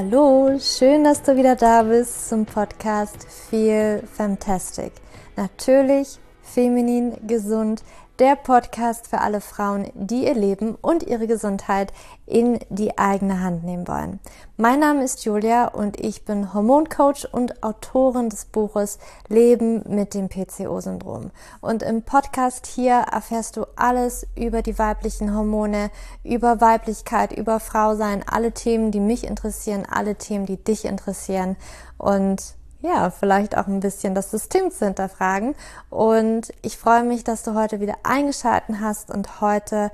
Hallo, 0.00 0.56
schön, 0.60 1.02
dass 1.02 1.24
du 1.24 1.36
wieder 1.36 1.56
da 1.56 1.82
bist 1.82 2.28
zum 2.28 2.46
Podcast 2.46 3.26
Feel 3.50 4.00
Fantastic. 4.06 4.92
Natürlich 5.34 6.20
feminin, 6.40 7.16
gesund, 7.26 7.82
der 8.18 8.34
Podcast 8.34 9.06
für 9.06 9.20
alle 9.20 9.40
Frauen, 9.40 9.90
die 9.94 10.24
ihr 10.24 10.34
Leben 10.34 10.74
und 10.74 11.04
ihre 11.04 11.28
Gesundheit 11.28 11.92
in 12.26 12.58
die 12.68 12.98
eigene 12.98 13.40
Hand 13.40 13.62
nehmen 13.62 13.86
wollen. 13.86 14.18
Mein 14.56 14.80
Name 14.80 15.04
ist 15.04 15.24
Julia 15.24 15.68
und 15.68 16.00
ich 16.00 16.24
bin 16.24 16.52
Hormoncoach 16.52 17.28
und 17.30 17.62
Autorin 17.62 18.28
des 18.28 18.46
Buches 18.46 18.98
Leben 19.28 19.84
mit 19.88 20.14
dem 20.14 20.28
PCO-Syndrom. 20.28 21.30
Und 21.60 21.84
im 21.84 22.02
Podcast 22.02 22.66
hier 22.66 22.94
erfährst 22.94 23.56
du 23.56 23.66
alles 23.76 24.26
über 24.34 24.62
die 24.62 24.78
weiblichen 24.78 25.32
Hormone, 25.34 25.90
über 26.24 26.60
Weiblichkeit, 26.60 27.32
über 27.32 27.60
Frausein, 27.60 28.24
alle 28.26 28.50
Themen, 28.50 28.90
die 28.90 29.00
mich 29.00 29.24
interessieren, 29.24 29.86
alle 29.88 30.16
Themen, 30.16 30.44
die 30.44 30.62
dich 30.62 30.86
interessieren. 30.86 31.56
Und 31.98 32.57
ja, 32.80 33.10
vielleicht 33.10 33.56
auch 33.56 33.66
ein 33.66 33.80
bisschen 33.80 34.14
das 34.14 34.30
System 34.30 34.70
zu 34.70 34.84
hinterfragen. 34.84 35.54
Und 35.90 36.52
ich 36.62 36.78
freue 36.78 37.02
mich, 37.02 37.24
dass 37.24 37.42
du 37.42 37.54
heute 37.54 37.80
wieder 37.80 37.96
eingeschalten 38.04 38.80
hast 38.80 39.10
und 39.10 39.40
heute 39.40 39.90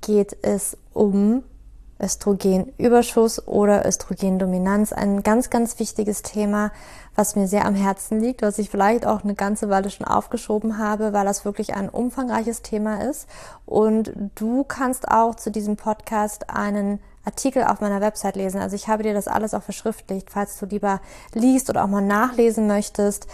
geht 0.00 0.36
es 0.42 0.76
um 0.92 1.44
Östrogenüberschuss 2.00 3.46
oder 3.46 3.86
Östrogendominanz. 3.86 4.92
Ein 4.92 5.22
ganz, 5.22 5.48
ganz 5.48 5.78
wichtiges 5.78 6.22
Thema, 6.22 6.72
was 7.14 7.36
mir 7.36 7.46
sehr 7.46 7.64
am 7.64 7.76
Herzen 7.76 8.20
liegt, 8.20 8.42
was 8.42 8.58
ich 8.58 8.68
vielleicht 8.68 9.06
auch 9.06 9.22
eine 9.22 9.34
ganze 9.34 9.70
Weile 9.70 9.90
schon 9.90 10.06
aufgeschoben 10.06 10.78
habe, 10.78 11.12
weil 11.12 11.24
das 11.24 11.44
wirklich 11.44 11.74
ein 11.74 11.88
umfangreiches 11.88 12.62
Thema 12.62 13.02
ist. 13.08 13.28
Und 13.64 14.12
du 14.34 14.64
kannst 14.64 15.08
auch 15.08 15.36
zu 15.36 15.50
diesem 15.50 15.76
Podcast 15.76 16.50
einen 16.50 17.00
Artikel 17.24 17.64
auf 17.64 17.80
meiner 17.80 18.00
Website 18.00 18.36
lesen. 18.36 18.60
Also 18.60 18.76
ich 18.76 18.88
habe 18.88 19.02
dir 19.02 19.14
das 19.14 19.28
alles 19.28 19.54
auch 19.54 19.62
verschriftlicht. 19.62 20.30
Falls 20.30 20.58
du 20.58 20.66
lieber 20.66 21.00
liest 21.32 21.70
oder 21.70 21.84
auch 21.84 21.88
mal 21.88 22.00
nachlesen 22.00 22.66
möchtest, 22.66 23.26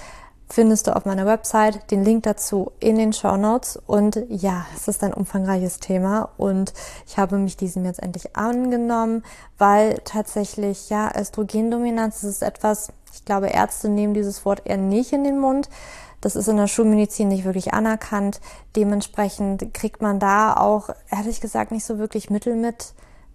findest 0.50 0.88
du 0.88 0.96
auf 0.96 1.04
meiner 1.04 1.26
Website 1.26 1.90
den 1.90 2.04
Link 2.04 2.24
dazu 2.24 2.72
in 2.80 2.96
den 2.96 3.12
Show 3.12 3.36
Notes. 3.36 3.78
Und 3.86 4.24
ja, 4.28 4.66
es 4.74 4.88
ist 4.88 5.02
ein 5.04 5.14
umfangreiches 5.14 5.78
Thema 5.78 6.30
und 6.36 6.72
ich 7.06 7.18
habe 7.18 7.38
mich 7.38 7.56
diesem 7.56 7.84
jetzt 7.84 8.02
endlich 8.02 8.36
angenommen, 8.36 9.22
weil 9.58 10.00
tatsächlich, 10.04 10.90
ja, 10.90 11.10
Östrogendominanz 11.16 12.24
ist 12.24 12.42
etwas, 12.42 12.92
ich 13.12 13.24
glaube, 13.24 13.48
Ärzte 13.48 13.88
nehmen 13.88 14.14
dieses 14.14 14.44
Wort 14.44 14.62
eher 14.64 14.76
nicht 14.76 15.12
in 15.12 15.24
den 15.24 15.38
Mund. 15.38 15.68
Das 16.20 16.36
ist 16.36 16.48
in 16.48 16.58
der 16.58 16.66
Schulmedizin 16.66 17.28
nicht 17.28 17.44
wirklich 17.44 17.72
anerkannt. 17.72 18.40
Dementsprechend 18.76 19.72
kriegt 19.72 20.02
man 20.02 20.18
da 20.18 20.54
auch, 20.54 20.90
ehrlich 21.10 21.40
gesagt, 21.40 21.70
nicht 21.70 21.84
so 21.84 21.98
wirklich 21.98 22.28
Mittel 22.28 22.56
mit 22.56 22.92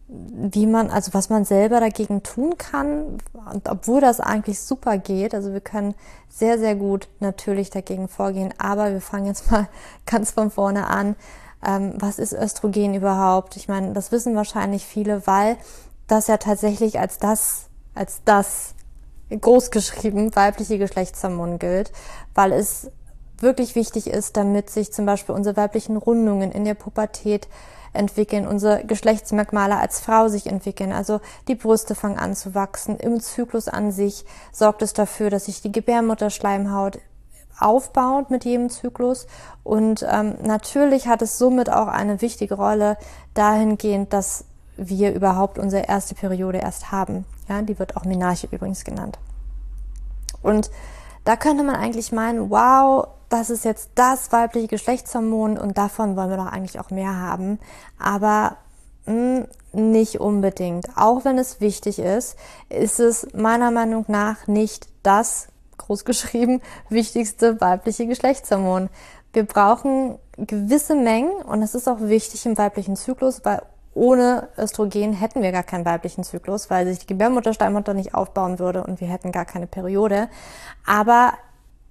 wie 0.07 0.67
man, 0.67 0.91
also 0.91 1.13
was 1.13 1.29
man 1.29 1.45
selber 1.45 1.79
dagegen 1.79 2.21
tun 2.21 2.57
kann. 2.57 3.17
Und 3.51 3.69
obwohl 3.69 4.01
das 4.01 4.19
eigentlich 4.19 4.59
super 4.59 4.97
geht, 4.97 5.33
also 5.33 5.51
wir 5.51 5.61
können 5.61 5.95
sehr, 6.29 6.59
sehr 6.59 6.75
gut 6.75 7.07
natürlich 7.19 7.69
dagegen 7.71 8.07
vorgehen. 8.07 8.53
Aber 8.57 8.91
wir 8.91 9.01
fangen 9.01 9.25
jetzt 9.25 9.51
mal 9.51 9.67
ganz 10.05 10.31
von 10.31 10.51
vorne 10.51 10.87
an. 10.87 11.15
Ähm, 11.65 11.93
was 11.97 12.19
ist 12.19 12.33
Östrogen 12.33 12.93
überhaupt? 12.93 13.55
Ich 13.57 13.67
meine, 13.67 13.93
das 13.93 14.11
wissen 14.11 14.35
wahrscheinlich 14.35 14.85
viele, 14.85 15.25
weil 15.25 15.57
das 16.07 16.27
ja 16.27 16.37
tatsächlich 16.37 16.99
als 16.99 17.17
das, 17.17 17.67
als 17.95 18.21
das 18.25 18.75
großgeschrieben 19.29 20.35
weibliche 20.35 20.77
Geschlechtshormon 20.77 21.57
gilt, 21.57 21.91
weil 22.35 22.51
es 22.51 22.91
wirklich 23.39 23.75
wichtig 23.75 24.07
ist, 24.07 24.37
damit 24.37 24.69
sich 24.69 24.93
zum 24.93 25.07
Beispiel 25.07 25.33
unsere 25.33 25.57
weiblichen 25.57 25.97
Rundungen 25.97 26.51
in 26.51 26.63
der 26.63 26.75
Pubertät 26.75 27.47
entwickeln, 27.95 28.47
unsere 28.47 28.83
Geschlechtsmerkmale 28.85 29.77
als 29.77 29.99
Frau 29.99 30.27
sich 30.27 30.47
entwickeln. 30.47 30.91
Also 30.91 31.21
die 31.47 31.55
Brüste 31.55 31.95
fangen 31.95 32.17
an 32.17 32.35
zu 32.35 32.55
wachsen. 32.55 32.97
Im 32.97 33.19
Zyklus 33.19 33.67
an 33.67 33.91
sich 33.91 34.25
sorgt 34.51 34.81
es 34.81 34.93
dafür, 34.93 35.29
dass 35.29 35.45
sich 35.45 35.61
die 35.61 35.71
Gebärmutterschleimhaut 35.71 36.99
aufbaut 37.59 38.29
mit 38.29 38.45
jedem 38.45 38.69
Zyklus. 38.69 39.27
Und 39.63 40.05
ähm, 40.09 40.35
natürlich 40.43 41.07
hat 41.07 41.21
es 41.21 41.37
somit 41.37 41.69
auch 41.69 41.87
eine 41.87 42.21
wichtige 42.21 42.55
Rolle 42.55 42.97
dahingehend, 43.33 44.13
dass 44.13 44.45
wir 44.77 45.13
überhaupt 45.13 45.57
unsere 45.57 45.87
erste 45.87 46.15
Periode 46.15 46.57
erst 46.57 46.91
haben. 46.91 47.25
Ja, 47.47 47.61
die 47.61 47.79
wird 47.79 47.95
auch 47.95 48.05
Menarche 48.05 48.47
übrigens 48.51 48.83
genannt. 48.83 49.17
Und 50.41 50.69
da 51.25 51.35
könnte 51.35 51.63
man 51.63 51.75
eigentlich 51.75 52.11
meinen, 52.11 52.49
wow, 52.49 53.07
das 53.29 53.49
ist 53.49 53.65
jetzt 53.65 53.89
das 53.95 54.31
weibliche 54.31 54.67
Geschlechtshormon 54.67 55.57
und 55.57 55.77
davon 55.77 56.15
wollen 56.15 56.29
wir 56.29 56.37
doch 56.37 56.45
eigentlich 56.45 56.79
auch 56.79 56.91
mehr 56.91 57.19
haben. 57.19 57.59
Aber 57.99 58.57
mh, 59.05 59.45
hm, 59.73 59.91
nicht 59.91 60.21
unbedingt. 60.21 60.87
Auch 60.95 61.25
wenn 61.25 61.37
es 61.37 61.59
wichtig 61.59 61.99
ist, 61.99 62.37
ist 62.69 62.99
es 62.99 63.27
meiner 63.33 63.71
Meinung 63.71 64.05
nach 64.07 64.47
nicht 64.47 64.87
das, 65.03 65.47
großgeschrieben, 65.77 66.61
wichtigste 66.89 67.59
weibliche 67.59 68.07
Geschlechtshormon. 68.07 68.89
Wir 69.33 69.43
brauchen 69.43 70.17
gewisse 70.37 70.95
Mengen 70.95 71.33
und 71.41 71.61
es 71.61 71.75
ist 71.75 71.89
auch 71.89 71.99
wichtig 71.99 72.45
im 72.45 72.57
weiblichen 72.57 72.95
Zyklus, 72.95 73.43
weil 73.43 73.61
ohne 73.95 74.49
Östrogen 74.57 75.13
hätten 75.13 75.41
wir 75.41 75.51
gar 75.51 75.63
keinen 75.63 75.85
weiblichen 75.85 76.23
Zyklus, 76.23 76.69
weil 76.69 76.85
sich 76.85 76.99
die 76.99 77.07
Gebärmuttersteinmutter 77.07 77.93
nicht 77.93 78.13
aufbauen 78.13 78.59
würde 78.59 78.83
und 78.83 79.01
wir 79.01 79.07
hätten 79.07 79.31
gar 79.31 79.45
keine 79.45 79.67
Periode. 79.67 80.29
Aber 80.85 81.33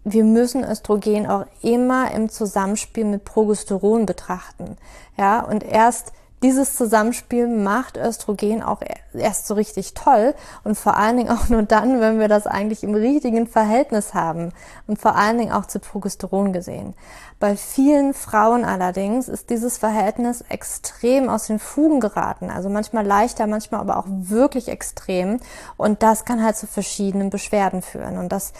wir 0.05 0.23
müssen 0.23 0.63
Östrogen 0.63 1.27
auch 1.27 1.47
immer 1.63 2.13
im 2.13 2.29
Zusammenspiel 2.29 3.07
mit 3.07 3.25
Progesteron 3.25 4.05
betrachten. 4.05 4.77
Ja, 5.17 5.41
und 5.41 5.65
erst 5.65 6.13
dieses 6.45 6.77
Zusammenspiel 6.77 7.49
macht 7.49 7.97
Östrogen 7.97 8.63
auch 8.63 8.83
erst 9.15 9.47
so 9.47 9.55
richtig 9.55 9.95
toll 9.95 10.35
und 10.63 10.77
vor 10.77 10.95
allen 10.95 11.17
Dingen 11.17 11.31
auch 11.31 11.49
nur 11.49 11.63
dann, 11.63 12.01
wenn 12.01 12.21
wir 12.21 12.29
das 12.29 12.47
eigentlich 12.47 12.85
im 12.85 12.95
richtigen 12.95 13.47
Verhältnis 13.47 14.13
haben 14.13 14.53
und 14.87 15.01
vor 15.01 15.17
allen 15.17 15.39
Dingen 15.39 15.53
auch 15.53 15.65
zu 15.65 15.79
Progesteron 15.79 16.53
gesehen. 16.53 16.93
Bei 17.41 17.57
vielen 17.57 18.13
Frauen 18.13 18.67
allerdings 18.67 19.29
ist 19.29 19.49
dieses 19.49 19.79
Verhältnis 19.79 20.43
extrem 20.51 21.31
aus 21.31 21.47
den 21.47 21.59
Fugen 21.59 21.99
geraten, 21.99 22.51
also 22.51 22.69
manchmal 22.69 23.07
leichter, 23.07 23.47
manchmal 23.47 23.81
aber 23.81 23.97
auch 23.97 24.07
wirklich 24.07 24.69
extrem 24.69 25.41
und 25.79 26.03
das 26.03 26.27
kann 26.27 26.45
halt 26.45 26.59
zu 26.59 26.67
verschiedenen 26.67 27.31
Beschwerden 27.31 27.81
führen 27.81 28.19
und 28.19 28.31
das 28.31 28.53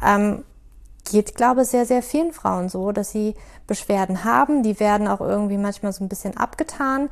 ähm, 0.00 0.44
geht, 1.12 1.36
glaube 1.36 1.62
ich, 1.62 1.68
sehr, 1.68 1.86
sehr 1.86 2.02
vielen 2.02 2.32
Frauen 2.32 2.68
so, 2.68 2.92
dass 2.92 3.10
sie 3.10 3.34
Beschwerden 3.66 4.24
haben. 4.24 4.62
Die 4.62 4.80
werden 4.80 5.06
auch 5.06 5.20
irgendwie 5.20 5.58
manchmal 5.58 5.92
so 5.92 6.02
ein 6.02 6.08
bisschen 6.08 6.36
abgetan 6.36 7.08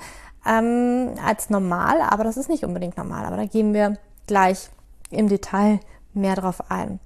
ähm, 0.47 1.11
als 1.25 1.50
normal, 1.50 2.00
aber 2.00 2.25
das 2.25 2.37
ist 2.37 2.49
nicht 2.49 2.65
unbedingt 2.65 2.97
normal. 2.97 3.25
Aber 3.25 3.37
da 3.37 3.44
gehen 3.44 3.72
wir 3.72 3.97
gleich 4.27 4.71
im 5.10 5.28
Detail 5.28 5.81
mehr 6.15 6.37
drauf 6.37 6.71
ein. 6.71 6.99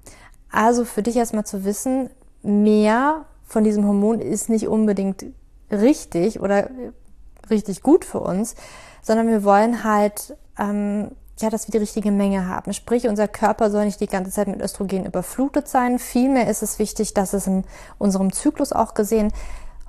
Also 0.51 0.85
für 0.85 1.03
dich 1.03 1.17
erstmal 1.17 1.45
zu 1.45 1.65
wissen, 1.65 2.09
mehr 2.41 3.25
von 3.43 3.63
diesem 3.63 3.85
Hormon 3.85 4.19
ist 4.19 4.49
nicht 4.49 4.67
unbedingt 4.67 5.25
richtig 5.71 6.39
oder 6.39 6.69
richtig 7.49 7.83
gut 7.83 8.05
für 8.05 8.19
uns, 8.19 8.55
sondern 9.01 9.27
wir 9.27 9.43
wollen 9.43 9.83
halt 9.83 10.35
ähm, 10.57 11.11
ja, 11.39 11.49
dass 11.49 11.67
wir 11.67 11.71
die 11.71 11.79
richtige 11.79 12.11
Menge 12.11 12.47
haben. 12.47 12.73
Sprich, 12.73 13.07
unser 13.07 13.27
Körper 13.27 13.69
soll 13.69 13.85
nicht 13.85 13.99
die 13.99 14.07
ganze 14.07 14.31
Zeit 14.31 14.47
mit 14.47 14.61
Östrogen 14.61 15.05
überflutet 15.05 15.67
sein. 15.67 15.99
Vielmehr 15.99 16.49
ist 16.49 16.63
es 16.63 16.79
wichtig, 16.79 17.13
dass 17.13 17.33
es 17.33 17.47
in 17.47 17.65
unserem 17.97 18.31
Zyklus 18.31 18.71
auch 18.71 18.93
gesehen 18.93 19.33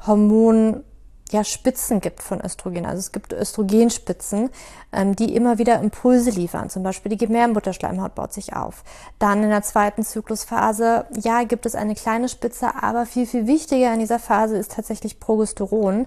Hormon 0.07 0.83
ja, 1.31 1.43
Spitzen 1.43 2.01
gibt 2.01 2.23
von 2.23 2.41
Östrogen. 2.41 2.87
Also 2.87 2.99
es 2.99 3.13
gibt 3.13 3.33
Östrogenspitzen, 3.33 4.51
ähm, 4.93 5.17
die 5.17 5.35
immer 5.35 5.59
wieder 5.59 5.81
Impulse 5.81 6.31
liefern. 6.31 6.71
Zum 6.71 6.83
Beispiel 6.83 7.11
die 7.11 7.17
Gebärmutterschleimhaut 7.17 8.15
baut 8.15 8.33
sich 8.33 8.55
auf. 8.55 8.85
Dann 9.19 9.43
in 9.43 9.51
der 9.51 9.63
zweiten 9.63 10.05
Zyklusphase, 10.05 11.07
ja, 11.21 11.43
gibt 11.45 11.67
es 11.67 11.75
eine 11.75 11.95
kleine 11.95 12.29
Spitze, 12.29 12.81
aber 12.81 13.07
viel, 13.07 13.27
viel 13.27 13.47
wichtiger 13.47 13.93
in 13.93 14.01
dieser 14.01 14.21
Phase 14.21 14.57
ist 14.57 14.73
tatsächlich 14.73 15.19
Progesteron. 15.19 16.07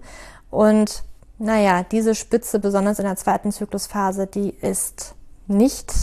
Und 0.51 1.03
naja, 1.37 1.83
diese 1.83 2.15
Spitze, 2.15 2.59
besonders 2.59 2.99
in 2.99 3.05
der 3.05 3.15
zweiten 3.17 3.51
Zyklusphase, 3.51 4.25
die 4.25 4.49
ist 4.49 5.15
nicht 5.49 5.93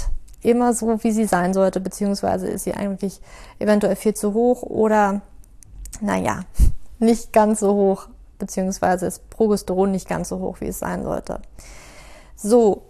immer 0.43 0.75
so, 0.75 1.03
wie 1.03 1.13
sie 1.13 1.25
sein 1.25 1.55
sollte, 1.55 1.81
beziehungsweise 1.81 2.47
ist 2.47 2.65
sie 2.65 2.75
eigentlich 2.75 3.21
eventuell 3.59 3.97
viel 3.97 4.15
zu 4.15 4.35
hoch 4.35 4.63
oder, 4.63 5.23
naja, 6.01 6.41
nicht 6.99 7.33
ganz 7.33 7.61
so 7.61 7.75
hoch, 7.75 8.09
beziehungsweise 8.39 9.07
ist 9.07 9.31
Progesteron 9.31 9.91
nicht 9.91 10.09
ganz 10.09 10.29
so 10.29 10.39
hoch, 10.39 10.61
wie 10.61 10.69
es 10.69 10.79
sein 10.79 11.03
sollte. 11.03 11.41
So, 12.37 12.83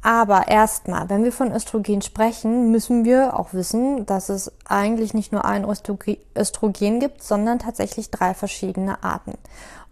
aber 0.00 0.48
erstmal, 0.48 1.08
wenn 1.08 1.22
wir 1.22 1.32
von 1.32 1.52
Östrogen 1.52 2.02
sprechen, 2.02 2.72
müssen 2.72 3.04
wir 3.04 3.38
auch 3.38 3.52
wissen, 3.52 4.04
dass 4.06 4.28
es 4.28 4.50
eigentlich 4.64 5.14
nicht 5.14 5.32
nur 5.32 5.44
ein 5.44 5.64
Östrogen 5.64 7.00
gibt, 7.00 7.22
sondern 7.22 7.60
tatsächlich 7.60 8.10
drei 8.10 8.34
verschiedene 8.34 9.04
Arten. 9.04 9.34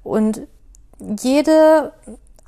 Und 0.03 0.43
jede 0.99 1.93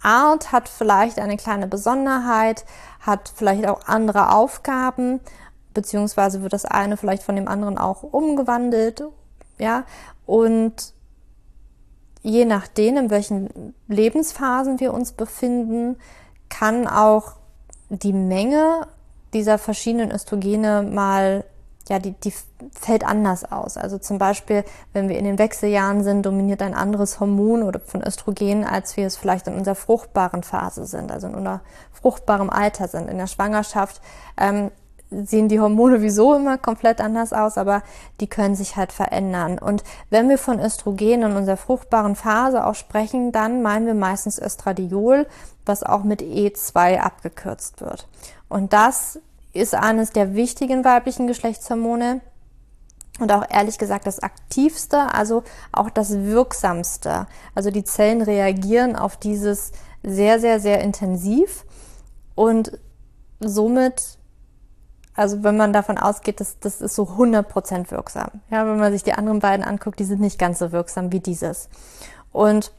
Art 0.02 0.52
hat 0.52 0.68
vielleicht 0.68 1.18
eine 1.18 1.36
kleine 1.36 1.66
Besonderheit, 1.66 2.64
hat 3.00 3.32
vielleicht 3.34 3.66
auch 3.66 3.86
andere 3.86 4.32
Aufgaben, 4.32 5.20
beziehungsweise 5.74 6.42
wird 6.42 6.52
das 6.52 6.64
eine 6.64 6.96
vielleicht 6.96 7.22
von 7.22 7.36
dem 7.36 7.48
anderen 7.48 7.78
auch 7.78 8.02
umgewandelt, 8.02 9.04
ja, 9.58 9.84
und 10.26 10.92
je 12.22 12.44
nachdem, 12.44 12.96
in 12.96 13.10
welchen 13.10 13.74
Lebensphasen 13.88 14.80
wir 14.80 14.94
uns 14.94 15.12
befinden, 15.12 15.96
kann 16.48 16.86
auch 16.86 17.34
die 17.88 18.12
Menge 18.12 18.86
dieser 19.32 19.58
verschiedenen 19.58 20.10
Östrogene 20.10 20.82
mal 20.82 21.44
ja, 21.88 21.98
die, 21.98 22.12
die 22.12 22.32
fällt 22.78 23.04
anders 23.04 23.50
aus. 23.50 23.76
Also 23.76 23.98
zum 23.98 24.18
Beispiel, 24.18 24.64
wenn 24.92 25.08
wir 25.08 25.18
in 25.18 25.24
den 25.24 25.38
Wechseljahren 25.38 26.02
sind, 26.04 26.24
dominiert 26.24 26.62
ein 26.62 26.74
anderes 26.74 27.20
Hormon 27.20 27.62
oder 27.62 27.80
von 27.80 28.02
Östrogen, 28.02 28.64
als 28.64 28.96
wir 28.96 29.06
es 29.06 29.16
vielleicht 29.16 29.46
in 29.46 29.54
unserer 29.54 29.74
fruchtbaren 29.74 30.42
Phase 30.42 30.86
sind, 30.86 31.10
also 31.10 31.26
in 31.26 31.34
unser 31.34 31.60
fruchtbarem 31.92 32.50
Alter 32.50 32.88
sind. 32.88 33.08
In 33.08 33.18
der 33.18 33.26
Schwangerschaft 33.26 34.00
ähm, 34.36 34.70
sehen 35.10 35.48
die 35.48 35.60
Hormone 35.60 36.02
wieso 36.02 36.34
immer 36.34 36.58
komplett 36.58 37.00
anders 37.00 37.32
aus, 37.32 37.58
aber 37.58 37.82
die 38.20 38.26
können 38.26 38.54
sich 38.54 38.76
halt 38.76 38.92
verändern. 38.92 39.58
Und 39.58 39.84
wenn 40.10 40.28
wir 40.28 40.38
von 40.38 40.58
Östrogen 40.58 41.22
in 41.22 41.36
unserer 41.36 41.56
fruchtbaren 41.56 42.16
Phase 42.16 42.64
auch 42.64 42.74
sprechen, 42.74 43.32
dann 43.32 43.62
meinen 43.62 43.86
wir 43.86 43.94
meistens 43.94 44.40
Östradiol, 44.40 45.26
was 45.66 45.82
auch 45.82 46.02
mit 46.02 46.22
E2 46.22 46.98
abgekürzt 46.98 47.80
wird. 47.80 48.08
Und 48.48 48.72
das 48.72 49.18
ist 49.52 49.74
eines 49.74 50.10
der 50.10 50.34
wichtigen 50.34 50.84
weiblichen 50.84 51.26
Geschlechtshormone 51.26 52.20
und 53.18 53.30
auch 53.30 53.44
ehrlich 53.50 53.78
gesagt 53.78 54.06
das 54.06 54.20
aktivste, 54.20 55.14
also 55.14 55.42
auch 55.70 55.90
das 55.90 56.12
wirksamste. 56.12 57.26
Also 57.54 57.70
die 57.70 57.84
Zellen 57.84 58.22
reagieren 58.22 58.96
auf 58.96 59.16
dieses 59.16 59.72
sehr, 60.02 60.40
sehr, 60.40 60.60
sehr 60.60 60.80
intensiv 60.80 61.64
und 62.34 62.78
somit, 63.40 64.18
also 65.14 65.42
wenn 65.44 65.56
man 65.56 65.72
davon 65.72 65.98
ausgeht, 65.98 66.40
dass 66.40 66.58
das 66.58 66.80
ist 66.80 66.94
so 66.94 67.04
100% 67.04 67.90
wirksam. 67.90 68.30
Ja, 68.50 68.66
wenn 68.66 68.78
man 68.78 68.92
sich 68.92 69.02
die 69.02 69.12
anderen 69.12 69.40
beiden 69.40 69.64
anguckt, 69.64 69.98
die 70.00 70.04
sind 70.04 70.20
nicht 70.20 70.38
ganz 70.38 70.58
so 70.58 70.72
wirksam 70.72 71.12
wie 71.12 71.20
dieses. 71.20 71.68
Und 72.32 72.72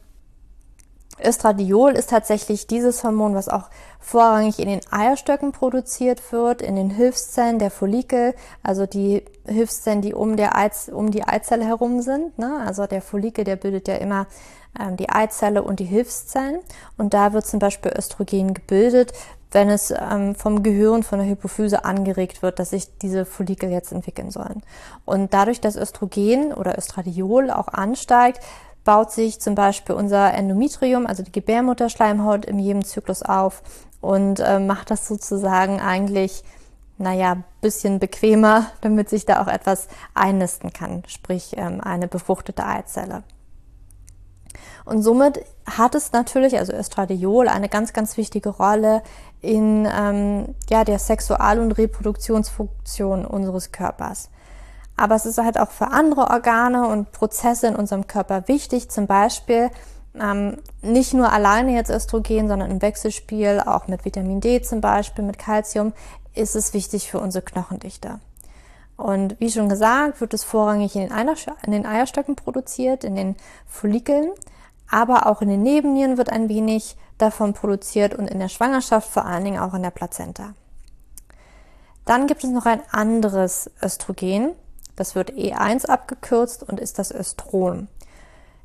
Östradiol 1.23 1.91
ist 1.91 2.09
tatsächlich 2.09 2.67
dieses 2.67 3.03
Hormon, 3.03 3.35
was 3.35 3.49
auch 3.49 3.69
vorrangig 3.99 4.59
in 4.59 4.67
den 4.67 4.81
Eierstöcken 4.91 5.51
produziert 5.51 6.31
wird, 6.31 6.61
in 6.61 6.75
den 6.75 6.89
Hilfszellen 6.89 7.59
der 7.59 7.71
Follikel, 7.71 8.33
also 8.63 8.85
die 8.85 9.23
Hilfszellen, 9.45 10.01
die 10.01 10.13
um, 10.13 10.37
der 10.37 10.57
Eiz, 10.57 10.89
um 10.93 11.11
die 11.11 11.23
Eizelle 11.23 11.65
herum 11.65 12.01
sind. 12.01 12.37
Ne? 12.37 12.61
Also 12.65 12.87
der 12.87 13.01
Follikel, 13.01 13.43
der 13.43 13.55
bildet 13.55 13.87
ja 13.87 13.95
immer 13.95 14.27
ähm, 14.79 14.97
die 14.97 15.09
Eizelle 15.09 15.63
und 15.63 15.79
die 15.79 15.85
Hilfszellen. 15.85 16.59
Und 16.97 17.13
da 17.13 17.33
wird 17.33 17.45
zum 17.45 17.59
Beispiel 17.59 17.93
Östrogen 17.95 18.53
gebildet, 18.53 19.13
wenn 19.51 19.69
es 19.69 19.91
ähm, 19.91 20.35
vom 20.35 20.63
Gehirn, 20.63 21.03
von 21.03 21.19
der 21.19 21.27
Hypophyse 21.27 21.85
angeregt 21.85 22.41
wird, 22.41 22.59
dass 22.59 22.71
sich 22.71 22.97
diese 22.97 23.23
Follikel 23.23 23.69
jetzt 23.69 23.91
entwickeln 23.91 24.31
sollen. 24.31 24.63
Und 25.05 25.33
dadurch, 25.33 25.61
dass 25.61 25.75
Östrogen 25.75 26.53
oder 26.53 26.77
Östradiol 26.77 27.51
auch 27.51 27.67
ansteigt, 27.67 28.39
baut 28.83 29.11
sich 29.11 29.39
zum 29.39 29.55
Beispiel 29.55 29.95
unser 29.95 30.33
Endometrium, 30.33 31.07
also 31.07 31.23
die 31.23 31.31
Gebärmutterschleimhaut, 31.31 32.45
in 32.45 32.59
jedem 32.59 32.83
Zyklus 32.83 33.23
auf 33.23 33.63
und 34.01 34.39
äh, 34.39 34.59
macht 34.59 34.91
das 34.91 35.07
sozusagen 35.07 35.79
eigentlich, 35.79 36.43
naja, 36.97 37.37
bisschen 37.61 37.99
bequemer, 37.99 38.67
damit 38.81 39.09
sich 39.09 39.25
da 39.25 39.41
auch 39.41 39.47
etwas 39.47 39.87
einnisten 40.13 40.73
kann, 40.73 41.03
sprich 41.07 41.53
ähm, 41.57 41.81
eine 41.81 42.07
befruchtete 42.07 42.65
Eizelle. 42.65 43.23
Und 44.85 45.01
somit 45.01 45.39
hat 45.65 45.95
es 45.95 46.11
natürlich, 46.11 46.57
also 46.57 46.73
Östradiol, 46.73 47.47
eine 47.47 47.69
ganz, 47.69 47.93
ganz 47.93 48.17
wichtige 48.17 48.49
Rolle 48.49 49.01
in 49.41 49.87
ähm, 49.89 50.55
ja, 50.69 50.83
der 50.83 50.99
Sexual- 50.99 51.59
und 51.59 51.71
Reproduktionsfunktion 51.71 53.25
unseres 53.25 53.71
Körpers. 53.71 54.29
Aber 54.95 55.15
es 55.15 55.25
ist 55.25 55.39
halt 55.39 55.59
auch 55.59 55.71
für 55.71 55.87
andere 55.87 56.29
Organe 56.29 56.87
und 56.87 57.11
Prozesse 57.11 57.67
in 57.67 57.75
unserem 57.75 58.07
Körper 58.07 58.47
wichtig, 58.47 58.89
zum 58.89 59.07
Beispiel 59.07 59.71
ähm, 60.19 60.57
nicht 60.81 61.13
nur 61.13 61.31
alleine 61.31 61.73
jetzt 61.73 61.89
Östrogen, 61.89 62.47
sondern 62.47 62.69
im 62.69 62.81
Wechselspiel, 62.81 63.61
auch 63.65 63.87
mit 63.87 64.05
Vitamin 64.05 64.41
D 64.41 64.61
zum 64.61 64.81
Beispiel, 64.81 65.23
mit 65.23 65.39
Calcium, 65.39 65.93
ist 66.35 66.55
es 66.55 66.73
wichtig 66.73 67.09
für 67.09 67.19
unsere 67.19 67.43
Knochendichte. 67.43 68.19
Und 68.95 69.39
wie 69.39 69.49
schon 69.49 69.69
gesagt, 69.69 70.21
wird 70.21 70.33
es 70.33 70.43
vorrangig 70.43 70.95
in 70.95 71.09
den, 71.09 71.35
in 71.65 71.71
den 71.71 71.85
Eierstöcken 71.85 72.35
produziert, 72.35 73.03
in 73.03 73.15
den 73.15 73.35
Follikeln, 73.65 74.29
aber 74.89 75.25
auch 75.25 75.41
in 75.41 75.49
den 75.49 75.63
Nebennieren 75.63 76.17
wird 76.17 76.29
ein 76.29 76.49
wenig 76.49 76.95
davon 77.17 77.53
produziert 77.53 78.13
und 78.13 78.29
in 78.29 78.39
der 78.39 78.49
Schwangerschaft 78.49 79.09
vor 79.09 79.25
allen 79.25 79.43
Dingen 79.43 79.59
auch 79.59 79.73
in 79.73 79.81
der 79.81 79.91
Plazenta. 79.91 80.53
Dann 82.05 82.27
gibt 82.27 82.43
es 82.43 82.49
noch 82.49 82.65
ein 82.65 82.81
anderes 82.91 83.71
Östrogen, 83.81 84.51
das 84.95 85.15
wird 85.15 85.31
E1 85.31 85.85
abgekürzt 85.85 86.63
und 86.63 86.79
ist 86.79 86.99
das 86.99 87.11
Östron. 87.11 87.87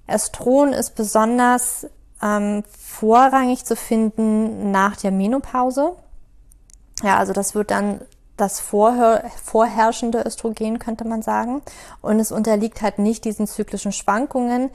Östron 0.09 0.73
ist 0.73 0.95
besonders 0.95 1.87
ähm, 2.23 2.65
vorrangig 2.79 3.65
zu 3.65 3.77
finden 3.77 4.71
nach 4.71 4.97
der 4.97 5.11
Menopause. 5.11 5.93
Ja, 7.03 7.19
also 7.19 7.33
das 7.33 7.55
wird 7.55 7.71
dann 7.71 8.01
das 8.37 8.61
vorher, 8.61 9.25
vorherrschende 9.43 10.23
Östrogen, 10.25 10.79
könnte 10.79 11.07
man 11.07 11.23
sagen. 11.23 11.63
Und 12.01 12.21
es 12.21 12.33
unterliegt 12.33 12.83
halt 12.83 12.99
nicht 12.99 13.25
diesen 13.25 13.47
zyklischen 13.47 13.93
Schwankungen, 13.93 14.71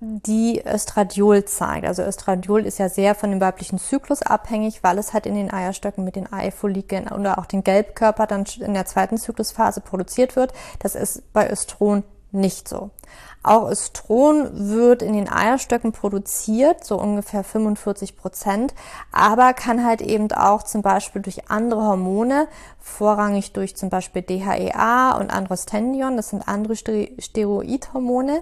die 0.00 0.62
Östradiol 0.66 1.44
zeigt. 1.46 1.86
Also 1.86 2.02
Östradiol 2.02 2.66
ist 2.66 2.78
ja 2.78 2.88
sehr 2.88 3.14
von 3.14 3.30
dem 3.30 3.40
weiblichen 3.40 3.78
Zyklus 3.78 4.22
abhängig, 4.22 4.82
weil 4.82 4.98
es 4.98 5.14
halt 5.14 5.26
in 5.26 5.34
den 5.34 5.50
Eierstöcken 5.50 6.04
mit 6.04 6.16
den 6.16 6.30
Eifollikeln 6.30 7.08
oder 7.08 7.38
auch 7.38 7.46
den 7.46 7.64
Gelbkörper 7.64 8.26
dann 8.26 8.44
in 8.60 8.74
der 8.74 8.84
zweiten 8.84 9.16
Zyklusphase 9.16 9.80
produziert 9.80 10.36
wird. 10.36 10.52
Das 10.80 10.94
ist 10.94 11.32
bei 11.32 11.48
Östron 11.50 12.04
nicht 12.30 12.68
so. 12.68 12.90
Auch 13.42 13.70
Östron 13.70 14.48
wird 14.52 15.02
in 15.02 15.12
den 15.12 15.28
Eierstöcken 15.28 15.92
produziert, 15.92 16.84
so 16.84 16.98
ungefähr 16.98 17.44
45 17.44 18.16
Prozent, 18.16 18.74
aber 19.12 19.52
kann 19.54 19.84
halt 19.84 20.02
eben 20.02 20.30
auch 20.32 20.64
zum 20.64 20.82
Beispiel 20.82 21.22
durch 21.22 21.48
andere 21.48 21.82
Hormone, 21.82 22.48
vorrangig 22.80 23.52
durch 23.52 23.76
zum 23.76 23.88
Beispiel 23.88 24.22
DHEA 24.22 25.12
und 25.12 25.30
Androstendion, 25.30 26.16
das 26.16 26.30
sind 26.30 26.48
andere 26.48 26.74
Steroidhormone, 26.74 28.40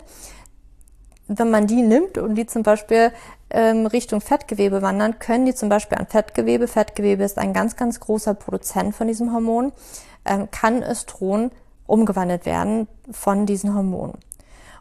wenn 1.27 1.51
man 1.51 1.67
die 1.67 1.83
nimmt 1.83 2.19
und 2.19 2.35
die 2.35 2.47
zum 2.47 2.63
Beispiel 2.63 3.13
ähm, 3.51 3.87
Richtung 3.87 4.21
Fettgewebe 4.21 4.83
wandern, 4.83 5.19
können 5.19 5.47
die 5.47 5.55
zum 5.55 5.69
Beispiel 5.69 5.99
an 5.99 6.07
Fettgewebe, 6.07 6.69
Fettgewebe 6.69 7.25
ist 7.25 7.39
ein 7.39 7.53
ganz, 7.53 7.77
ganz 7.77 8.01
großer 8.01 8.35
Produzent 8.35 8.95
von 8.95 9.07
diesem 9.07 9.33
Hormon, 9.33 9.73
ähm, 10.25 10.51
kann 10.51 10.83
Östron 10.83 11.51
umgewandelt 11.87 12.47
werden 12.47 12.89
von 13.11 13.47
diesen 13.47 13.75
Hormonen. 13.75 14.19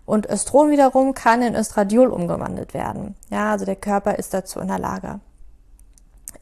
Und 0.05 0.29
Östron 0.29 0.69
wiederum 0.69 1.13
kann 1.13 1.41
in 1.41 1.55
Östradiol 1.55 2.07
umgewandelt 2.07 2.73
werden. 2.73 3.15
Ja, 3.29 3.51
also 3.51 3.65
der 3.65 3.77
Körper 3.77 4.17
ist 4.19 4.33
dazu 4.33 4.59
in 4.59 4.67
der 4.67 4.79
Lage. 4.79 5.19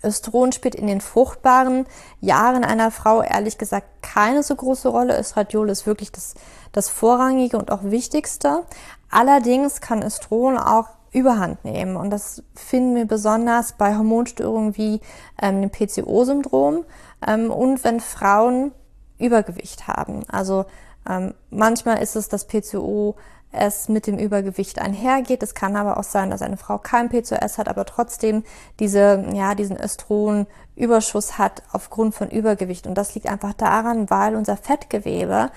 Östron 0.03 0.51
spielt 0.51 0.73
in 0.73 0.87
den 0.87 1.01
fruchtbaren 1.01 1.85
Jahren 2.21 2.63
einer 2.63 2.89
Frau 2.89 3.21
ehrlich 3.21 3.59
gesagt 3.59 3.87
keine 4.01 4.41
so 4.41 4.55
große 4.55 4.89
Rolle. 4.89 5.19
Östradiol 5.19 5.69
ist 5.69 5.85
wirklich 5.85 6.11
das, 6.11 6.33
das 6.71 6.89
Vorrangige 6.89 7.57
und 7.57 7.71
auch 7.71 7.83
Wichtigste. 7.83 8.63
Allerdings 9.09 9.81
kann 9.81 10.03
Östrogen 10.03 10.57
auch 10.57 10.87
Überhand 11.11 11.65
nehmen 11.65 11.97
und 11.97 12.09
das 12.09 12.41
finden 12.55 12.95
wir 12.95 13.05
besonders 13.05 13.73
bei 13.73 13.97
Hormonstörungen 13.97 14.77
wie 14.77 15.01
ähm, 15.41 15.61
dem 15.61 15.69
PCO-Syndrom 15.69 16.85
ähm, 17.27 17.51
und 17.51 17.83
wenn 17.83 17.99
Frauen 17.99 18.71
Übergewicht 19.19 19.87
haben. 19.87 20.23
Also 20.29 20.65
ähm, 21.09 21.33
manchmal 21.49 22.01
ist 22.01 22.15
es 22.15 22.29
das 22.29 22.47
PCO 22.47 23.15
es 23.51 23.89
mit 23.89 24.07
dem 24.07 24.17
Übergewicht 24.17 24.79
einhergeht. 24.79 25.43
Es 25.43 25.53
kann 25.53 25.75
aber 25.75 25.97
auch 25.97 26.03
sein, 26.03 26.29
dass 26.29 26.41
eine 26.41 26.57
Frau 26.57 26.77
kein 26.77 27.09
PCOS 27.09 27.57
hat, 27.57 27.67
aber 27.67 27.85
trotzdem 27.85 28.43
diese, 28.79 29.25
ja, 29.33 29.55
diesen 29.55 29.77
Östrogenüberschuss 29.77 31.37
hat 31.37 31.61
aufgrund 31.71 32.15
von 32.15 32.29
Übergewicht. 32.29 32.87
Und 32.87 32.95
das 32.95 33.13
liegt 33.13 33.27
einfach 33.27 33.53
daran, 33.53 34.09
weil 34.09 34.35
unser 34.35 34.57
Fettgewebe 34.57 35.51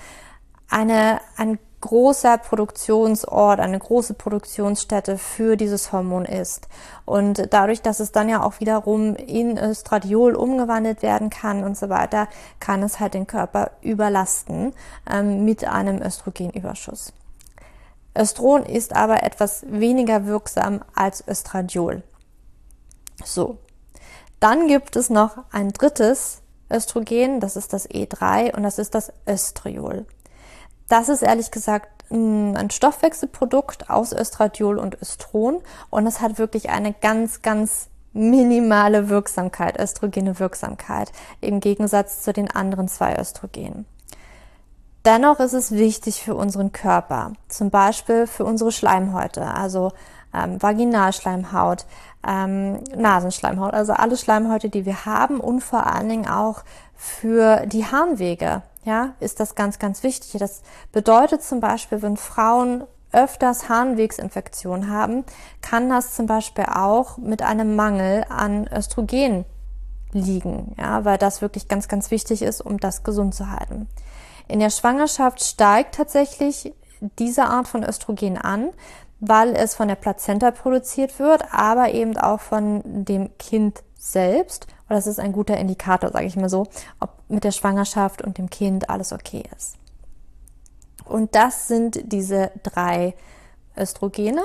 eine, 0.69 1.19
ein 1.37 1.59
großer 1.85 2.39
Produktionsort, 2.39 3.59
eine 3.59 3.77
große 3.77 4.15
Produktionsstätte 4.15 5.19
für 5.19 5.55
dieses 5.55 5.91
Hormon 5.91 6.25
ist. 6.25 6.67
Und 7.05 7.53
dadurch, 7.53 7.83
dass 7.83 7.99
es 7.99 8.11
dann 8.11 8.27
ja 8.27 8.41
auch 8.41 8.59
wiederum 8.59 9.15
in 9.15 9.59
Östradiol 9.59 10.33
umgewandelt 10.33 11.03
werden 11.03 11.29
kann 11.29 11.63
und 11.63 11.77
so 11.77 11.89
weiter, 11.89 12.27
kann 12.59 12.81
es 12.81 12.99
halt 12.99 13.13
den 13.13 13.27
Körper 13.27 13.71
überlasten 13.81 14.73
ähm, 15.07 15.45
mit 15.45 15.63
einem 15.65 16.01
Östrogenüberschuss. 16.01 17.13
Östron 18.17 18.63
ist 18.63 18.95
aber 18.95 19.21
etwas 19.21 19.63
weniger 19.69 20.25
wirksam 20.25 20.81
als 20.95 21.27
Östradiol. 21.27 22.01
So. 23.23 23.59
Dann 24.39 24.67
gibt 24.67 24.95
es 24.95 25.09
noch 25.09 25.37
ein 25.51 25.69
drittes 25.69 26.41
Östrogen, 26.71 27.39
das 27.39 27.55
ist 27.55 27.73
das 27.73 27.87
E3 27.89 28.55
und 28.55 28.63
das 28.63 28.79
ist 28.79 28.95
das 28.95 29.13
Östriol. 29.27 30.05
Das 30.87 31.09
ist 31.09 31.21
ehrlich 31.21 31.51
gesagt 31.51 31.89
ein 32.11 32.69
Stoffwechselprodukt 32.69 33.89
aus 33.89 34.13
Östradiol 34.13 34.77
und 34.77 35.01
Östron 35.01 35.61
und 35.89 36.05
es 36.05 36.21
hat 36.21 36.37
wirklich 36.37 36.69
eine 36.69 36.93
ganz, 36.93 37.41
ganz 37.41 37.87
minimale 38.13 39.09
Wirksamkeit, 39.09 39.79
östrogene 39.79 40.39
Wirksamkeit, 40.39 41.11
im 41.41 41.59
Gegensatz 41.59 42.21
zu 42.21 42.31
den 42.31 42.49
anderen 42.49 42.87
zwei 42.87 43.17
Östrogenen. 43.19 43.85
Dennoch 45.03 45.39
ist 45.39 45.53
es 45.53 45.71
wichtig 45.71 46.23
für 46.23 46.33
unseren 46.33 46.71
Körper, 46.71 47.33
zum 47.47 47.69
Beispiel 47.69 48.25
für 48.25 48.45
unsere 48.45 48.71
Schleimhäute. 48.71 49.45
Also 49.45 49.91
ähm, 50.33 50.61
Vaginalschleimhaut, 50.61 51.85
ähm, 52.27 52.83
Nasenschleimhaut, 52.95 53.73
also 53.73 53.93
alle 53.93 54.17
Schleimhäute, 54.17 54.69
die 54.69 54.85
wir 54.85 55.05
haben 55.05 55.39
und 55.39 55.61
vor 55.61 55.85
allen 55.85 56.09
Dingen 56.09 56.27
auch 56.27 56.63
für 56.95 57.67
die 57.67 57.85
Harnwege. 57.85 58.63
Ja, 58.85 59.15
ist 59.19 59.39
das 59.39 59.55
ganz, 59.55 59.79
ganz 59.79 60.03
wichtig. 60.03 60.39
Das 60.39 60.61
bedeutet 60.91 61.43
zum 61.43 61.59
Beispiel, 61.59 62.01
wenn 62.01 62.17
Frauen 62.17 62.83
öfters 63.11 63.67
Harnwegsinfektionen 63.67 64.91
haben, 64.91 65.23
kann 65.61 65.89
das 65.89 66.13
zum 66.13 66.27
Beispiel 66.27 66.65
auch 66.65 67.17
mit 67.17 67.41
einem 67.41 67.75
Mangel 67.75 68.25
an 68.29 68.67
Östrogen 68.67 69.45
liegen, 70.11 70.75
ja, 70.77 71.03
weil 71.03 71.17
das 71.17 71.41
wirklich 71.41 71.67
ganz, 71.67 71.87
ganz 71.87 72.11
wichtig 72.11 72.41
ist, 72.41 72.61
um 72.61 72.79
das 72.79 73.03
gesund 73.03 73.33
zu 73.33 73.49
halten. 73.49 73.87
In 74.47 74.59
der 74.59 74.69
Schwangerschaft 74.69 75.43
steigt 75.43 75.95
tatsächlich 75.95 76.73
diese 77.19 77.45
Art 77.45 77.67
von 77.67 77.83
Östrogen 77.83 78.37
an, 78.37 78.69
weil 79.19 79.55
es 79.55 79.75
von 79.75 79.87
der 79.87 79.95
Plazenta 79.95 80.51
produziert 80.51 81.19
wird, 81.19 81.43
aber 81.51 81.91
eben 81.93 82.17
auch 82.17 82.39
von 82.39 82.81
dem 82.85 83.35
Kind 83.37 83.81
selbst. 83.97 84.67
Und 84.87 84.95
das 84.95 85.07
ist 85.07 85.19
ein 85.19 85.31
guter 85.31 85.57
Indikator, 85.57 86.11
sage 86.11 86.25
ich 86.25 86.35
mal 86.35 86.49
so, 86.49 86.67
ob 86.99 87.14
mit 87.27 87.43
der 87.43 87.51
Schwangerschaft 87.51 88.21
und 88.21 88.37
dem 88.37 88.49
Kind 88.49 88.89
alles 88.89 89.11
okay 89.13 89.43
ist. 89.55 89.77
Und 91.05 91.35
das 91.35 91.67
sind 91.67 92.11
diese 92.11 92.51
drei 92.63 93.15
Östrogene, 93.77 94.41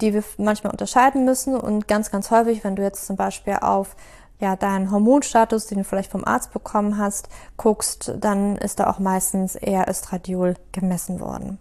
die 0.00 0.14
wir 0.14 0.24
manchmal 0.38 0.72
unterscheiden 0.72 1.24
müssen. 1.24 1.56
Und 1.56 1.88
ganz, 1.88 2.10
ganz 2.10 2.30
häufig, 2.30 2.64
wenn 2.64 2.76
du 2.76 2.82
jetzt 2.82 3.06
zum 3.06 3.16
Beispiel 3.16 3.58
auf 3.60 3.96
ja, 4.40 4.56
deinen 4.56 4.90
Hormonstatus, 4.90 5.66
den 5.66 5.78
du 5.78 5.84
vielleicht 5.84 6.10
vom 6.10 6.24
Arzt 6.24 6.52
bekommen 6.52 6.98
hast, 6.98 7.28
guckst, 7.56 8.14
dann 8.18 8.56
ist 8.56 8.80
da 8.80 8.90
auch 8.90 8.98
meistens 8.98 9.54
eher 9.54 9.88
Östradiol 9.88 10.54
gemessen 10.72 11.20
worden. 11.20 11.58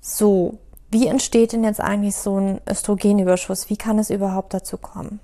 So, 0.00 0.58
wie 0.90 1.06
entsteht 1.06 1.52
denn 1.52 1.64
jetzt 1.64 1.80
eigentlich 1.80 2.16
so 2.16 2.38
ein 2.38 2.60
Östrogenüberschuss? 2.68 3.70
Wie 3.70 3.76
kann 3.76 3.98
es 3.98 4.10
überhaupt 4.10 4.54
dazu 4.54 4.78
kommen? 4.78 5.20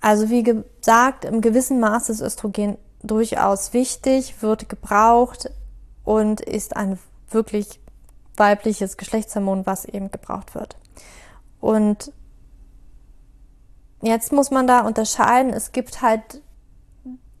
Also 0.00 0.30
wie 0.30 0.42
gesagt, 0.42 1.24
im 1.24 1.40
gewissen 1.40 1.78
Maß 1.78 2.08
ist 2.10 2.20
Östrogen 2.20 2.76
durchaus 3.02 3.72
wichtig, 3.72 4.42
wird 4.42 4.68
gebraucht 4.68 5.50
und 6.04 6.40
ist 6.40 6.76
ein 6.76 6.98
wirklich 7.30 7.80
weibliches 8.36 8.96
Geschlechtshormon, 8.96 9.66
was 9.66 9.84
eben 9.84 10.10
gebraucht 10.10 10.54
wird. 10.54 10.76
Und 11.60 12.12
jetzt 14.02 14.32
muss 14.32 14.50
man 14.50 14.66
da 14.66 14.80
unterscheiden, 14.80 15.52
es 15.52 15.72
gibt 15.72 16.02
halt 16.02 16.42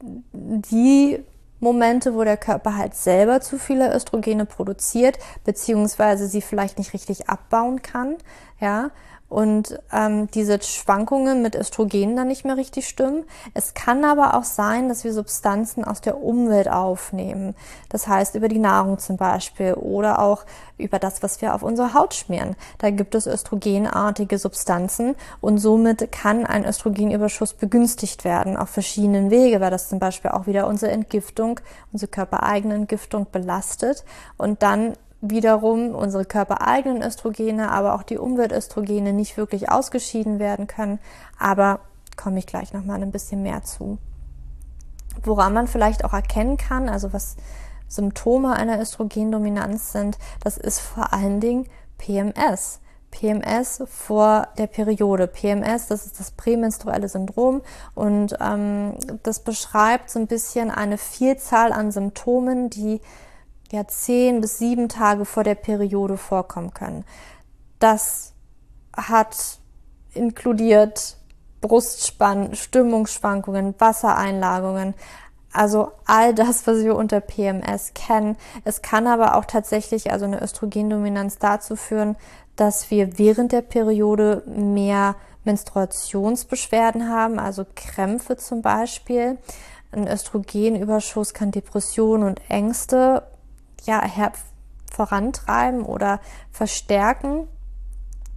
die 0.02 1.24
Momente, 1.60 2.14
wo 2.14 2.24
der 2.24 2.36
Körper 2.36 2.76
halt 2.76 2.96
selber 2.96 3.40
zu 3.40 3.56
viele 3.56 3.94
Östrogene 3.94 4.46
produziert, 4.46 5.18
beziehungsweise 5.44 6.26
sie 6.26 6.42
vielleicht 6.42 6.78
nicht 6.78 6.92
richtig 6.92 7.28
abbauen 7.28 7.82
kann, 7.82 8.16
ja 8.62 8.90
und 9.32 9.80
ähm, 9.90 10.30
diese 10.32 10.60
Schwankungen 10.60 11.40
mit 11.40 11.54
Östrogen 11.54 12.16
dann 12.16 12.28
nicht 12.28 12.44
mehr 12.44 12.58
richtig 12.58 12.86
stimmen. 12.86 13.24
Es 13.54 13.72
kann 13.72 14.04
aber 14.04 14.34
auch 14.34 14.44
sein, 14.44 14.90
dass 14.90 15.04
wir 15.04 15.14
Substanzen 15.14 15.84
aus 15.84 16.02
der 16.02 16.22
Umwelt 16.22 16.68
aufnehmen. 16.68 17.54
Das 17.88 18.06
heißt 18.06 18.34
über 18.34 18.48
die 18.48 18.58
Nahrung 18.58 18.98
zum 18.98 19.16
Beispiel 19.16 19.72
oder 19.72 20.18
auch 20.18 20.44
über 20.76 20.98
das, 20.98 21.22
was 21.22 21.40
wir 21.40 21.54
auf 21.54 21.62
unsere 21.62 21.94
Haut 21.94 22.12
schmieren. 22.12 22.56
Da 22.76 22.90
gibt 22.90 23.14
es 23.14 23.26
östrogenartige 23.26 24.36
Substanzen 24.36 25.14
und 25.40 25.56
somit 25.56 26.12
kann 26.12 26.44
ein 26.44 26.66
Östrogenüberschuss 26.66 27.54
begünstigt 27.54 28.26
werden 28.26 28.58
auf 28.58 28.68
verschiedenen 28.68 29.30
Wege, 29.30 29.62
weil 29.62 29.70
das 29.70 29.88
zum 29.88 29.98
Beispiel 29.98 30.32
auch 30.32 30.46
wieder 30.46 30.66
unsere 30.66 30.92
Entgiftung, 30.92 31.58
unsere 31.90 32.10
körpereigene 32.10 32.74
Entgiftung 32.74 33.26
belastet 33.32 34.04
und 34.36 34.62
dann 34.62 34.92
wiederum 35.22 35.94
unsere 35.94 36.24
körpereigenen 36.24 37.02
Östrogene, 37.02 37.70
aber 37.70 37.94
auch 37.94 38.02
die 38.02 38.18
Umweltöstrogene 38.18 39.12
nicht 39.12 39.36
wirklich 39.36 39.70
ausgeschieden 39.70 40.38
werden 40.38 40.66
können. 40.66 40.98
Aber 41.38 41.80
komme 42.16 42.40
ich 42.40 42.46
gleich 42.46 42.74
nochmal 42.74 43.02
ein 43.02 43.12
bisschen 43.12 43.42
mehr 43.42 43.62
zu. 43.62 43.98
Woran 45.22 45.54
man 45.54 45.68
vielleicht 45.68 46.04
auch 46.04 46.12
erkennen 46.12 46.56
kann, 46.56 46.88
also 46.88 47.12
was 47.12 47.36
Symptome 47.88 48.54
einer 48.54 48.80
Östrogendominanz 48.80 49.92
sind, 49.92 50.18
das 50.42 50.56
ist 50.56 50.80
vor 50.80 51.12
allen 51.12 51.40
Dingen 51.40 51.66
PMS. 51.98 52.80
PMS 53.12 53.84
vor 53.86 54.48
der 54.58 54.66
Periode. 54.66 55.28
PMS, 55.28 55.86
das 55.86 56.06
ist 56.06 56.18
das 56.18 56.32
prämenstruelle 56.32 57.08
Syndrom 57.08 57.60
und 57.94 58.34
ähm, 58.40 58.94
das 59.22 59.40
beschreibt 59.40 60.10
so 60.10 60.18
ein 60.18 60.26
bisschen 60.26 60.70
eine 60.70 60.98
Vielzahl 60.98 61.72
an 61.72 61.92
Symptomen, 61.92 62.70
die 62.70 63.00
ja 63.72 63.88
zehn 63.88 64.40
bis 64.40 64.58
sieben 64.58 64.88
Tage 64.88 65.24
vor 65.24 65.44
der 65.44 65.54
Periode 65.54 66.16
vorkommen 66.16 66.72
können. 66.74 67.04
Das 67.78 68.34
hat 68.96 69.58
inkludiert 70.14 71.16
Brustspannen, 71.62 72.54
Stimmungsschwankungen, 72.54 73.74
Wassereinlagungen, 73.78 74.94
also 75.52 75.92
all 76.06 76.34
das, 76.34 76.66
was 76.66 76.78
wir 76.78 76.96
unter 76.96 77.20
PMS 77.20 77.92
kennen. 77.94 78.36
Es 78.64 78.82
kann 78.82 79.06
aber 79.06 79.36
auch 79.36 79.44
tatsächlich, 79.44 80.10
also 80.10 80.26
eine 80.26 80.42
Östrogendominanz 80.42 81.38
dazu 81.38 81.76
führen, 81.76 82.16
dass 82.56 82.90
wir 82.90 83.18
während 83.18 83.52
der 83.52 83.62
Periode 83.62 84.42
mehr 84.46 85.16
Menstruationsbeschwerden 85.44 87.08
haben, 87.08 87.38
also 87.38 87.64
Krämpfe 87.74 88.36
zum 88.36 88.62
Beispiel. 88.62 89.38
Ein 89.92 90.06
Östrogenüberschuss 90.08 91.34
kann 91.34 91.50
Depressionen 91.50 92.26
und 92.26 92.40
Ängste 92.48 93.22
ja, 93.84 94.02
vorantreiben 94.92 95.82
oder 95.82 96.20
verstärken 96.50 97.48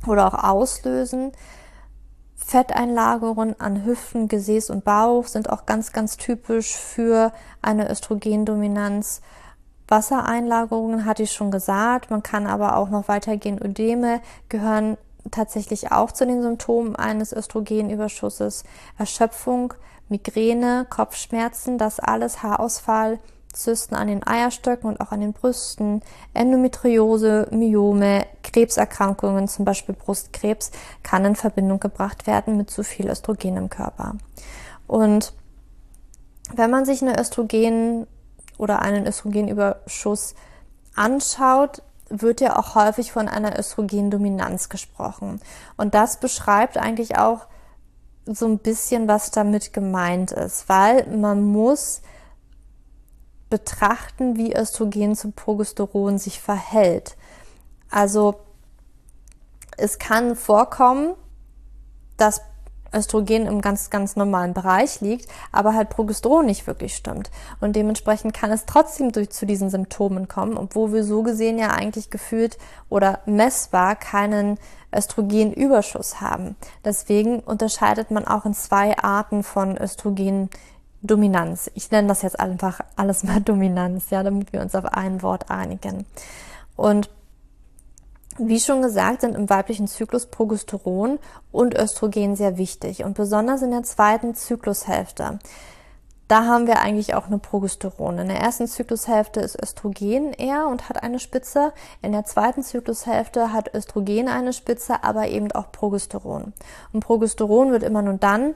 oder 0.07 0.27
auch 0.27 0.43
auslösen. 0.43 1.31
Fetteinlagerungen 2.35 3.59
an 3.59 3.85
Hüften, 3.85 4.27
Gesäß 4.27 4.69
und 4.69 4.83
Bauch 4.83 5.25
sind 5.25 5.49
auch 5.49 5.65
ganz, 5.65 5.91
ganz 5.91 6.17
typisch 6.17 6.75
für 6.75 7.31
eine 7.61 7.89
Östrogendominanz. 7.89 9.21
Wassereinlagerungen 9.87 11.05
hatte 11.05 11.23
ich 11.23 11.31
schon 11.31 11.51
gesagt. 11.51 12.11
Man 12.11 12.23
kann 12.23 12.47
aber 12.47 12.77
auch 12.77 12.89
noch 12.89 13.07
weitergehen. 13.07 13.59
Ödeme 13.63 14.21
gehören 14.49 14.97
tatsächlich 15.31 15.91
auch 15.91 16.11
zu 16.11 16.25
den 16.25 16.41
Symptomen 16.41 16.95
eines 16.95 17.33
Östrogenüberschusses. 17.33 18.63
Erschöpfung, 18.97 19.73
Migräne, 20.07 20.85
Kopfschmerzen, 20.89 21.77
das 21.77 21.99
alles, 21.99 22.43
Haarausfall, 22.43 23.19
Zysten 23.55 23.95
an 23.95 24.07
den 24.07 24.25
Eierstöcken 24.25 24.89
und 24.89 25.01
auch 25.01 25.11
an 25.11 25.21
den 25.21 25.33
Brüsten, 25.33 26.01
Endometriose, 26.33 27.47
Myome, 27.51 28.25
Krebserkrankungen, 28.43 29.47
zum 29.47 29.65
Beispiel 29.65 29.95
Brustkrebs, 29.95 30.71
kann 31.03 31.25
in 31.25 31.35
Verbindung 31.35 31.79
gebracht 31.79 32.27
werden 32.27 32.57
mit 32.57 32.69
zu 32.69 32.83
viel 32.83 33.09
Östrogen 33.09 33.57
im 33.57 33.69
Körper. 33.69 34.15
Und 34.87 35.33
wenn 36.53 36.69
man 36.69 36.85
sich 36.85 37.01
eine 37.01 37.19
Östrogen 37.19 38.07
oder 38.57 38.81
einen 38.81 39.07
Östrogenüberschuss 39.07 40.35
anschaut, 40.95 41.81
wird 42.09 42.39
ja 42.39 42.57
auch 42.57 42.75
häufig 42.75 43.11
von 43.11 43.27
einer 43.27 43.57
Östrogendominanz 43.57 44.69
gesprochen. 44.69 45.41
Und 45.75 45.95
das 45.95 46.19
beschreibt 46.19 46.77
eigentlich 46.77 47.17
auch 47.17 47.47
so 48.25 48.47
ein 48.47 48.59
bisschen, 48.59 49.07
was 49.07 49.31
damit 49.31 49.73
gemeint 49.73 50.31
ist, 50.31 50.69
weil 50.69 51.07
man 51.07 51.43
muss 51.43 52.01
betrachten, 53.55 54.35
wie 54.35 54.53
Östrogen 54.53 55.15
zum 55.15 55.31
Progesteron 55.31 56.17
sich 56.17 56.41
verhält. 56.41 57.15
Also 57.89 58.35
es 59.77 59.97
kann 59.97 60.35
vorkommen, 60.35 61.13
dass 62.17 62.41
Östrogen 62.93 63.47
im 63.47 63.61
ganz, 63.61 63.89
ganz 63.89 64.17
normalen 64.17 64.53
Bereich 64.53 64.99
liegt, 64.99 65.29
aber 65.53 65.73
halt 65.73 65.89
Progesteron 65.89 66.45
nicht 66.45 66.67
wirklich 66.67 66.97
stimmt. 66.97 67.31
Und 67.61 67.77
dementsprechend 67.77 68.33
kann 68.33 68.51
es 68.51 68.65
trotzdem 68.65 69.13
durch, 69.13 69.29
zu 69.29 69.45
diesen 69.45 69.69
Symptomen 69.69 70.27
kommen, 70.27 70.57
obwohl 70.57 70.91
wir 70.91 71.05
so 71.05 71.23
gesehen 71.23 71.57
ja 71.57 71.69
eigentlich 71.69 72.09
gefühlt 72.09 72.57
oder 72.89 73.19
messbar 73.25 73.95
keinen 73.95 74.57
Östrogenüberschuss 74.93 76.19
haben. 76.19 76.57
Deswegen 76.83 77.39
unterscheidet 77.39 78.11
man 78.11 78.27
auch 78.27 78.43
in 78.43 78.53
zwei 78.53 78.97
Arten 78.97 79.43
von 79.43 79.77
Östrogen 79.77 80.49
Dominanz. 81.07 81.69
Ich 81.73 81.91
nenne 81.91 82.07
das 82.07 82.21
jetzt 82.21 82.39
einfach 82.39 82.81
alles 82.95 83.23
mal 83.23 83.41
Dominanz, 83.45 84.09
ja, 84.09 84.23
damit 84.23 84.53
wir 84.53 84.61
uns 84.61 84.75
auf 84.75 84.85
ein 84.85 85.21
Wort 85.21 85.49
einigen. 85.49 86.05
Und 86.75 87.09
wie 88.37 88.59
schon 88.59 88.81
gesagt, 88.81 89.21
sind 89.21 89.35
im 89.35 89.49
weiblichen 89.49 89.87
Zyklus 89.87 90.25
Progesteron 90.25 91.19
und 91.51 91.73
Östrogen 91.73 92.35
sehr 92.35 92.57
wichtig 92.57 93.03
und 93.05 93.15
besonders 93.15 93.61
in 93.61 93.71
der 93.71 93.83
zweiten 93.83 94.35
Zyklushälfte. 94.35 95.39
Da 96.27 96.45
haben 96.45 96.65
wir 96.65 96.79
eigentlich 96.79 97.13
auch 97.13 97.27
eine 97.27 97.37
Progesteron. 97.37 98.17
In 98.17 98.27
der 98.29 98.39
ersten 98.39 98.67
Zyklushälfte 98.67 99.41
ist 99.41 99.61
Östrogen 99.61 100.33
eher 100.33 100.67
und 100.67 100.89
hat 100.89 101.03
eine 101.03 101.19
Spitze. 101.19 101.71
In 102.01 102.13
der 102.13 102.25
zweiten 102.25 102.63
Zyklushälfte 102.63 103.53
hat 103.53 103.73
Östrogen 103.75 104.27
eine 104.27 104.51
Spitze, 104.51 105.03
aber 105.03 105.27
eben 105.27 105.51
auch 105.51 105.71
Progesteron. 105.71 106.53
Und 106.93 106.99
Progesteron 107.01 107.71
wird 107.71 107.83
immer 107.83 108.01
nur 108.01 108.15
dann 108.15 108.55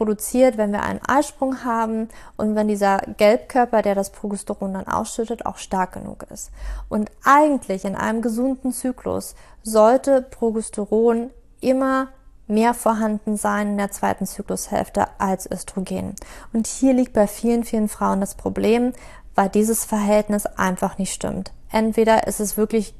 produziert, 0.00 0.56
wenn 0.56 0.72
wir 0.72 0.82
einen 0.82 1.02
Eisprung 1.06 1.62
haben 1.62 2.08
und 2.38 2.54
wenn 2.54 2.68
dieser 2.68 3.02
Gelbkörper, 3.18 3.82
der 3.82 3.94
das 3.94 4.08
Progesteron 4.08 4.72
dann 4.72 4.86
ausschüttet, 4.86 5.44
auch 5.44 5.58
stark 5.58 5.92
genug 5.92 6.24
ist. 6.32 6.50
Und 6.88 7.10
eigentlich 7.22 7.84
in 7.84 7.96
einem 7.96 8.22
gesunden 8.22 8.72
Zyklus 8.72 9.34
sollte 9.62 10.22
Progesteron 10.22 11.28
immer 11.60 12.08
mehr 12.46 12.72
vorhanden 12.72 13.36
sein 13.36 13.72
in 13.72 13.76
der 13.76 13.90
zweiten 13.90 14.24
Zyklushälfte 14.24 15.06
als 15.18 15.50
Östrogen. 15.50 16.14
Und 16.54 16.66
hier 16.66 16.94
liegt 16.94 17.12
bei 17.12 17.26
vielen, 17.26 17.64
vielen 17.64 17.90
Frauen 17.90 18.20
das 18.20 18.36
Problem, 18.36 18.94
weil 19.34 19.50
dieses 19.50 19.84
Verhältnis 19.84 20.46
einfach 20.46 20.96
nicht 20.96 21.12
stimmt. 21.12 21.52
Entweder 21.70 22.26
ist 22.26 22.40
es 22.40 22.56
wirklich, 22.56 22.94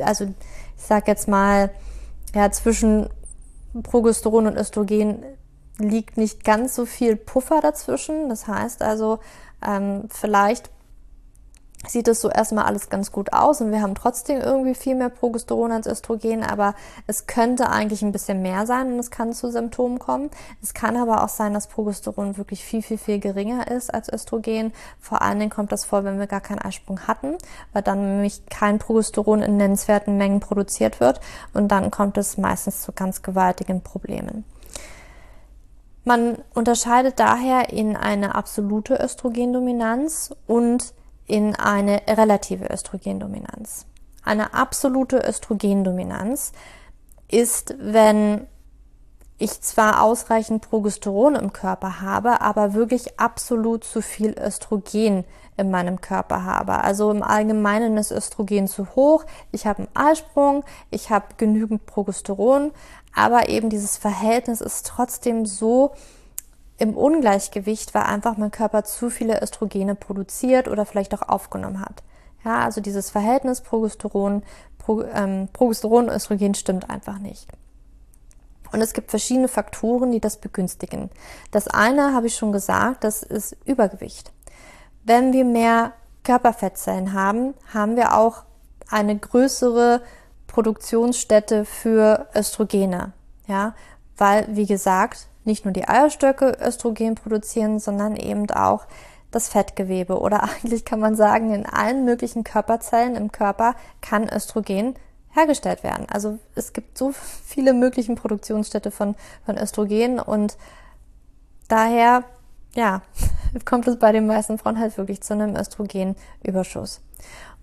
also 0.00 0.26
ich 0.26 0.84
sag 0.84 1.08
jetzt 1.08 1.26
mal, 1.26 1.70
ja, 2.32 2.48
zwischen 2.52 3.08
Progesteron 3.82 4.46
und 4.46 4.56
Östrogen 4.56 5.24
liegt 5.82 6.16
nicht 6.16 6.44
ganz 6.44 6.74
so 6.74 6.86
viel 6.86 7.16
Puffer 7.16 7.60
dazwischen. 7.60 8.28
Das 8.28 8.46
heißt 8.46 8.82
also, 8.82 9.18
ähm, 9.64 10.04
vielleicht 10.10 10.70
sieht 11.88 12.08
es 12.08 12.20
so 12.20 12.30
erstmal 12.30 12.64
alles 12.64 12.90
ganz 12.90 13.10
gut 13.10 13.32
aus 13.32 13.60
und 13.60 13.72
wir 13.72 13.82
haben 13.82 13.94
trotzdem 13.94 14.40
irgendwie 14.40 14.74
viel 14.74 14.94
mehr 14.94 15.08
Progesteron 15.08 15.72
als 15.72 15.86
Östrogen, 15.86 16.44
aber 16.44 16.74
es 17.06 17.26
könnte 17.26 17.70
eigentlich 17.70 18.02
ein 18.02 18.12
bisschen 18.12 18.42
mehr 18.42 18.66
sein 18.66 18.92
und 18.92 18.98
es 18.98 19.10
kann 19.10 19.32
zu 19.32 19.50
Symptomen 19.50 19.98
kommen. 19.98 20.30
Es 20.62 20.74
kann 20.74 20.96
aber 20.96 21.24
auch 21.24 21.28
sein, 21.28 21.54
dass 21.54 21.66
Progesteron 21.66 22.36
wirklich 22.36 22.64
viel, 22.64 22.82
viel, 22.82 22.98
viel 22.98 23.18
geringer 23.18 23.68
ist 23.68 23.92
als 23.92 24.12
Östrogen. 24.12 24.72
Vor 25.00 25.22
allen 25.22 25.38
Dingen 25.38 25.50
kommt 25.50 25.72
das 25.72 25.84
vor, 25.84 26.04
wenn 26.04 26.18
wir 26.18 26.26
gar 26.26 26.40
keinen 26.40 26.60
Eisprung 26.60 27.00
hatten, 27.06 27.36
weil 27.72 27.82
dann 27.82 28.16
nämlich 28.16 28.46
kein 28.46 28.78
Progesteron 28.78 29.42
in 29.42 29.56
nennenswerten 29.56 30.16
Mengen 30.16 30.40
produziert 30.40 31.00
wird 31.00 31.20
und 31.52 31.68
dann 31.68 31.90
kommt 31.90 32.16
es 32.16 32.38
meistens 32.38 32.82
zu 32.82 32.92
ganz 32.92 33.22
gewaltigen 33.22 33.82
Problemen. 33.82 34.44
Man 36.04 36.38
unterscheidet 36.54 37.20
daher 37.20 37.70
in 37.70 37.96
eine 37.96 38.34
absolute 38.34 38.94
Östrogendominanz 38.94 40.34
und 40.46 40.94
in 41.26 41.54
eine 41.54 42.02
relative 42.08 42.66
Östrogendominanz. 42.66 43.86
Eine 44.24 44.54
absolute 44.54 45.18
Östrogendominanz 45.18 46.52
ist, 47.28 47.74
wenn 47.78 48.46
ich 49.42 49.60
zwar 49.60 50.02
ausreichend 50.02 50.68
Progesteron 50.68 51.34
im 51.34 51.52
Körper 51.52 52.00
habe, 52.00 52.40
aber 52.40 52.74
wirklich 52.74 53.18
absolut 53.18 53.84
zu 53.84 54.02
viel 54.02 54.34
Östrogen 54.38 55.24
in 55.56 55.70
meinem 55.70 56.00
Körper 56.00 56.44
habe. 56.44 56.78
Also 56.78 57.10
im 57.10 57.22
Allgemeinen 57.22 57.96
ist 57.96 58.10
Östrogen 58.10 58.68
zu 58.68 58.94
hoch. 58.94 59.24
Ich 59.50 59.66
habe 59.66 59.80
einen 59.80 59.96
Eisprung, 59.96 60.64
ich 60.90 61.10
habe 61.10 61.26
genügend 61.36 61.86
Progesteron, 61.86 62.70
aber 63.14 63.48
eben 63.48 63.68
dieses 63.68 63.96
Verhältnis 63.96 64.60
ist 64.60 64.86
trotzdem 64.86 65.44
so, 65.44 65.92
im 66.78 66.96
Ungleichgewicht, 66.96 67.94
weil 67.94 68.02
einfach 68.02 68.36
mein 68.36 68.50
Körper 68.50 68.82
zu 68.82 69.08
viele 69.08 69.40
Östrogene 69.40 69.94
produziert 69.94 70.66
oder 70.66 70.84
vielleicht 70.84 71.14
auch 71.14 71.28
aufgenommen 71.28 71.80
hat. 71.80 72.02
Ja, 72.44 72.64
also 72.64 72.80
dieses 72.80 73.10
Verhältnis 73.10 73.60
Progesteron, 73.60 74.42
Pro, 74.78 75.02
ähm, 75.02 75.48
Progesteron 75.52 76.08
Östrogen 76.08 76.54
stimmt 76.54 76.90
einfach 76.90 77.20
nicht. 77.20 77.46
Und 78.72 78.80
es 78.80 78.94
gibt 78.94 79.10
verschiedene 79.10 79.48
Faktoren, 79.48 80.10
die 80.10 80.20
das 80.20 80.38
begünstigen. 80.38 81.10
Das 81.50 81.68
eine 81.68 82.14
habe 82.14 82.26
ich 82.26 82.36
schon 82.36 82.52
gesagt, 82.52 83.04
das 83.04 83.22
ist 83.22 83.56
Übergewicht. 83.64 84.32
Wenn 85.04 85.32
wir 85.32 85.44
mehr 85.44 85.92
Körperfettzellen 86.24 87.12
haben, 87.12 87.54
haben 87.72 87.96
wir 87.96 88.16
auch 88.16 88.44
eine 88.88 89.18
größere 89.18 90.02
Produktionsstätte 90.46 91.64
für 91.64 92.28
Östrogene. 92.34 93.12
Ja, 93.46 93.74
weil, 94.16 94.46
wie 94.50 94.66
gesagt, 94.66 95.26
nicht 95.44 95.64
nur 95.64 95.72
die 95.72 95.88
Eierstöcke 95.88 96.56
Östrogen 96.60 97.16
produzieren, 97.16 97.78
sondern 97.80 98.16
eben 98.16 98.48
auch 98.50 98.86
das 99.30 99.48
Fettgewebe. 99.48 100.20
Oder 100.20 100.42
eigentlich 100.62 100.84
kann 100.84 101.00
man 101.00 101.16
sagen, 101.16 101.52
in 101.52 101.66
allen 101.66 102.04
möglichen 102.04 102.44
Körperzellen 102.44 103.16
im 103.16 103.32
Körper 103.32 103.74
kann 104.00 104.28
Östrogen 104.28 104.94
hergestellt 105.32 105.82
werden. 105.82 106.06
Also 106.10 106.38
es 106.54 106.72
gibt 106.72 106.96
so 106.96 107.12
viele 107.12 107.72
möglichen 107.72 108.14
Produktionsstätte 108.14 108.90
von, 108.90 109.14
von 109.44 109.58
Östrogen 109.58 110.20
und 110.20 110.56
daher, 111.68 112.24
ja, 112.74 113.02
kommt 113.64 113.88
es 113.88 113.98
bei 113.98 114.12
den 114.12 114.26
meisten 114.26 114.58
Frauen 114.58 114.78
halt 114.78 114.96
wirklich 114.96 115.22
zu 115.22 115.34
einem 115.34 115.56
Östrogenüberschuss. 115.56 117.00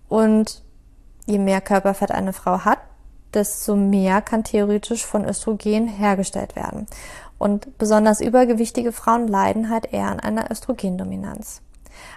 Und 0.07 0.63
je 1.25 1.37
mehr 1.37 1.61
Körperfett 1.61 2.11
eine 2.11 2.33
Frau 2.33 2.65
hat, 2.65 2.79
desto 3.33 3.75
mehr 3.75 4.21
kann 4.21 4.43
theoretisch 4.43 5.05
von 5.05 5.25
Östrogen 5.25 5.87
hergestellt 5.87 6.55
werden. 6.55 6.87
Und 7.37 7.77
besonders 7.77 8.19
übergewichtige 8.19 8.91
Frauen 8.91 9.27
leiden 9.27 9.69
halt 9.69 9.93
eher 9.93 10.07
an 10.07 10.19
einer 10.19 10.51
Östrogendominanz. 10.51 11.61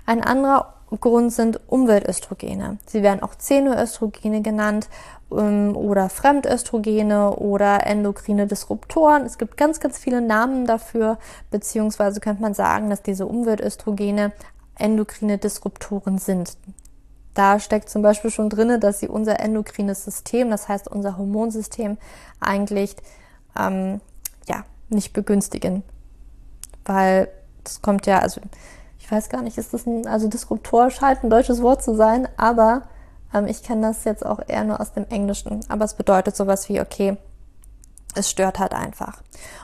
Ein 0.07 0.23
anderer 0.23 0.75
Grund 1.01 1.33
sind 1.33 1.61
Umweltöstrogene. 1.69 2.79
Sie 2.87 3.03
werden 3.03 3.23
auch 3.23 3.39
Xenoöstrogene 3.39 4.43
genannt 4.43 4.89
ähm, 5.31 5.77
oder 5.77 6.09
Fremdöstrogene 6.09 7.37
oder 7.37 7.87
endokrine 7.87 8.47
Disruptoren. 8.47 9.23
Es 9.25 9.39
gibt 9.39 9.57
ganz, 9.57 9.81
ganz 9.81 9.99
viele 9.99 10.21
Namen 10.21 10.67
dafür, 10.67 11.19
beziehungsweise 11.51 12.21
könnte 12.21 12.43
man 12.43 12.55
sagen, 12.55 12.91
dass 12.91 13.03
diese 13.03 13.27
Umweltöstrogene 13.27 14.33
endokrine 14.77 15.39
Disruptoren 15.39 16.19
sind. 16.19 16.57
Da 17.35 17.59
steckt 17.59 17.89
zum 17.89 18.03
Beispiel 18.03 18.31
schon 18.31 18.51
drinne, 18.51 18.79
dass 18.79 19.01
sie 19.01 19.09
unser 19.09 19.41
endokrines 19.41 20.05
System, 20.05 20.51
das 20.51 20.69
heißt 20.69 20.89
unser 20.89 21.17
Hormonsystem, 21.17 21.97
eigentlich 22.41 22.95
ähm, 23.59 24.01
ja 24.47 24.65
nicht 24.91 25.13
begünstigen. 25.13 25.83
Weil 26.85 27.29
das 27.65 27.81
kommt 27.81 28.07
ja, 28.07 28.19
also 28.19 28.41
ich 29.03 29.11
weiß 29.11 29.29
gar 29.31 29.43
nicht, 29.43 29.59
ist 29.59 29.75
das 29.75 29.85
ein, 29.85 30.07
also 30.07 30.29
Disruptor 30.29 30.89
scheint 30.91 31.25
ein 31.25 31.31
deutsches 31.31 31.61
Wort 31.61 31.83
zu 31.83 31.97
sein, 31.97 32.29
aber 32.37 32.83
ähm, 33.35 33.49
ich 33.49 33.65
kenne 33.65 33.89
das 33.89 34.05
jetzt 34.05 34.25
auch 34.25 34.39
eher 34.47 34.63
nur 34.63 34.81
aus 34.81 34.93
dem 34.93 35.07
Englischen. 35.11 35.61
Aber 35.69 35.85
es 35.85 35.95
bedeutet 35.95 36.37
sowas 36.37 36.69
wie, 36.69 36.81
okay, 36.81 37.17
es 38.15 38.31
stört 38.31 38.61
halt 38.61 38.73
einfach. 38.73 39.21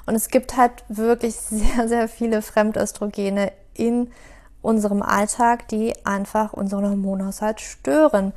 Und 0.06 0.16
es 0.16 0.28
gibt 0.28 0.56
halt 0.56 0.84
wirklich 0.88 1.36
sehr, 1.50 1.86
sehr 1.86 2.08
viele 2.08 2.42
Fremdöstrogene 2.42 3.52
in 3.74 4.10
unserem 4.60 5.02
Alltag, 5.02 5.68
die 5.68 5.94
einfach 6.04 6.52
unseren 6.52 6.90
Hormonhaushalt 6.90 7.60
stören. 7.60 8.32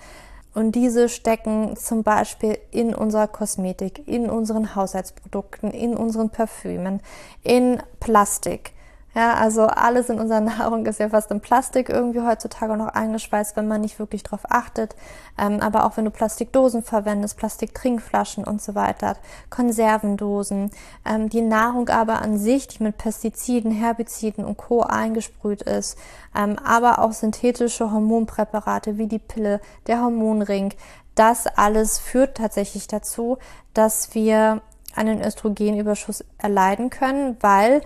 Und 0.54 0.74
diese 0.74 1.10
stecken 1.10 1.76
zum 1.78 2.04
Beispiel 2.04 2.60
in 2.70 2.94
unserer 2.94 3.28
Kosmetik, 3.28 4.08
in 4.08 4.30
unseren 4.30 4.76
Haushaltsprodukten, 4.76 5.72
in 5.72 5.98
unseren 5.98 6.30
Parfümen, 6.30 7.02
in 7.42 7.82
Plastik, 8.00 8.74
ja, 9.14 9.34
also 9.34 9.64
alles 9.64 10.10
in 10.10 10.20
unserer 10.20 10.40
Nahrung 10.42 10.86
ist 10.86 11.00
ja 11.00 11.10
fast 11.10 11.32
in 11.32 11.42
Plastik 11.42 11.90
irgendwie 11.90 12.22
heutzutage 12.22 12.78
noch 12.78 12.88
eingeschweißt, 12.88 13.56
wenn 13.56 13.68
man 13.68 13.82
nicht 13.82 14.00
wirklich 14.00 14.24
drauf 14.24 14.42
achtet. 14.50 14.96
Ähm, 15.38 15.60
aber 15.60 15.86
auch 15.86 15.98
wenn 15.98 16.06
du 16.06 16.12
Plastikdosen 16.12 16.84
verwendest, 16.84 17.38
Plastiktrinkflaschen 17.38 18.44
und 18.44 18.62
so 18.62 18.76
weiter, 18.76 19.18
Konservendosen, 19.50 20.72
ähm, 21.06 21.30
die 21.30 21.42
Nahrung 21.42 21.90
aber 21.90 22.22
an 22.22 22.38
sich, 22.38 22.68
die 22.68 22.84
mit 22.84 22.98
Pestiziden, 22.98 23.72
Herbiziden 23.72 24.46
und 24.46 24.58
Co. 24.58 24.82
eingesprüht 24.82 25.62
ist, 25.62 25.98
ähm, 26.36 26.58
aber 26.64 27.00
auch 27.00 27.12
synthetische 27.12 27.92
Hormonpräparate 27.92 28.98
wie 28.98 29.08
die 29.08 29.20
Pille, 29.20 29.60
der 29.88 30.02
Hormonring, 30.02 30.74
das 31.16 31.48
alles 31.48 32.00
führt 32.00 32.38
tatsächlich 32.38 32.88
dazu, 32.88 33.38
dass 33.74 34.16
wir 34.16 34.62
einen 34.96 35.22
Östrogenüberschuss 35.22 36.24
erleiden 36.38 36.90
können, 36.90 37.38
weil 37.42 37.82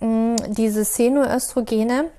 diese 0.00 0.82
Xenoöstrogene 0.82 2.10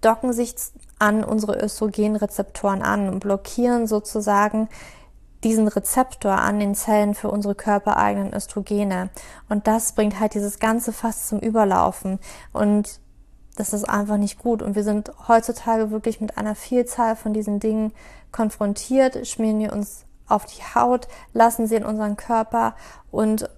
docken 0.00 0.32
sich 0.32 0.54
an 0.98 1.24
unsere 1.24 1.62
Östrogenrezeptoren 1.62 2.82
an 2.82 3.08
und 3.08 3.20
blockieren 3.20 3.86
sozusagen 3.86 4.68
diesen 5.42 5.68
Rezeptor 5.68 6.32
an 6.32 6.60
den 6.60 6.74
Zellen 6.74 7.14
für 7.14 7.30
unsere 7.30 7.54
körpereigenen 7.54 8.34
Östrogene. 8.34 9.08
Und 9.48 9.66
das 9.66 9.92
bringt 9.92 10.20
halt 10.20 10.34
dieses 10.34 10.58
ganze 10.58 10.92
Fass 10.92 11.28
zum 11.28 11.38
Überlaufen. 11.38 12.18
Und 12.52 13.00
das 13.56 13.72
ist 13.72 13.88
einfach 13.88 14.18
nicht 14.18 14.38
gut. 14.38 14.62
Und 14.62 14.74
wir 14.74 14.84
sind 14.84 15.10
heutzutage 15.28 15.90
wirklich 15.90 16.20
mit 16.20 16.36
einer 16.36 16.54
Vielzahl 16.54 17.16
von 17.16 17.32
diesen 17.32 17.58
Dingen 17.58 17.92
konfrontiert, 18.32 19.26
schmieren 19.26 19.58
wir 19.58 19.72
uns 19.72 20.04
auf 20.28 20.44
die 20.44 20.62
Haut, 20.74 21.08
lassen 21.32 21.66
sie 21.66 21.76
in 21.76 21.84
unseren 21.84 22.16
Körper 22.16 22.74
und 23.10 23.48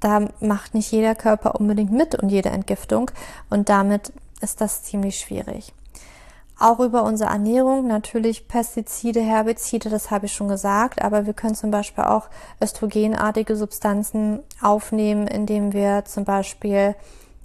da 0.00 0.28
macht 0.40 0.74
nicht 0.74 0.90
jeder 0.92 1.14
Körper 1.14 1.58
unbedingt 1.58 1.92
mit 1.92 2.14
und 2.14 2.28
jede 2.28 2.50
Entgiftung 2.50 3.10
und 3.50 3.68
damit 3.68 4.12
ist 4.40 4.60
das 4.60 4.82
ziemlich 4.82 5.18
schwierig. 5.18 5.72
Auch 6.60 6.80
über 6.80 7.04
unsere 7.04 7.30
Ernährung 7.30 7.86
natürlich 7.86 8.48
Pestizide, 8.48 9.20
Herbizide, 9.20 9.90
das 9.90 10.10
habe 10.10 10.26
ich 10.26 10.32
schon 10.32 10.48
gesagt, 10.48 11.02
aber 11.02 11.24
wir 11.24 11.32
können 11.32 11.54
zum 11.54 11.70
Beispiel 11.70 12.04
auch 12.04 12.28
östrogenartige 12.60 13.54
Substanzen 13.54 14.40
aufnehmen, 14.60 15.28
indem 15.28 15.72
wir 15.72 16.04
zum 16.04 16.24
Beispiel 16.24 16.96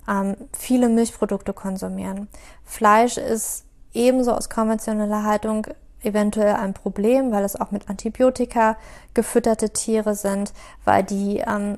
ähm, 0.09 0.35
viele 0.57 0.89
Milchprodukte 0.89 1.53
konsumieren. 1.53 2.27
Fleisch 2.65 3.17
ist 3.17 3.65
ebenso 3.93 4.31
aus 4.31 4.49
konventioneller 4.49 5.23
Haltung 5.23 5.67
eventuell 6.01 6.55
ein 6.55 6.73
Problem, 6.73 7.31
weil 7.31 7.43
es 7.43 7.59
auch 7.59 7.69
mit 7.69 7.89
Antibiotika 7.89 8.77
gefütterte 9.13 9.69
Tiere 9.69 10.15
sind, 10.15 10.53
weil 10.85 11.03
die 11.03 11.37
ähm, 11.37 11.77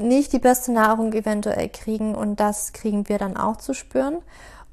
nicht 0.00 0.32
die 0.32 0.38
beste 0.38 0.72
Nahrung 0.72 1.12
eventuell 1.12 1.68
kriegen 1.68 2.14
und 2.14 2.40
das 2.40 2.72
kriegen 2.72 3.08
wir 3.08 3.18
dann 3.18 3.36
auch 3.36 3.56
zu 3.56 3.74
spüren. 3.74 4.18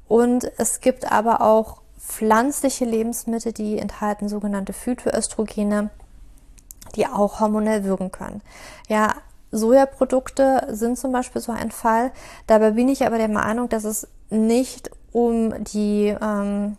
Und 0.06 0.50
es 0.58 0.80
gibt 0.80 1.10
aber 1.10 1.42
auch 1.42 1.82
pflanzliche 1.98 2.84
Lebensmittel, 2.84 3.52
die 3.52 3.78
enthalten 3.78 4.28
sogenannte 4.28 4.72
Phytoöstrogene, 4.72 5.90
die 6.96 7.06
auch 7.06 7.40
hormonell 7.40 7.84
wirken 7.84 8.10
können. 8.10 8.40
Ja, 8.88 9.14
Sojaprodukte 9.50 10.66
sind 10.70 10.98
zum 10.98 11.12
Beispiel 11.12 11.40
so 11.40 11.52
ein 11.52 11.70
Fall. 11.70 12.12
Dabei 12.46 12.72
bin 12.72 12.88
ich 12.88 13.06
aber 13.06 13.18
der 13.18 13.28
Meinung, 13.28 13.68
dass 13.68 13.84
es 13.84 14.08
nicht 14.30 14.90
um 15.12 15.64
die 15.64 16.14
ähm, 16.20 16.76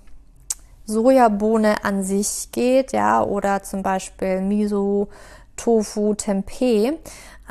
Sojabohne 0.86 1.84
an 1.84 2.04
sich 2.04 2.50
geht, 2.52 2.94
ja, 2.94 3.24
oder 3.24 3.64
zum 3.64 3.84
Beispiel 3.84 4.42
Miso, 4.42 5.08
Tofu, 5.56 6.14
Tempeh, 6.16 6.94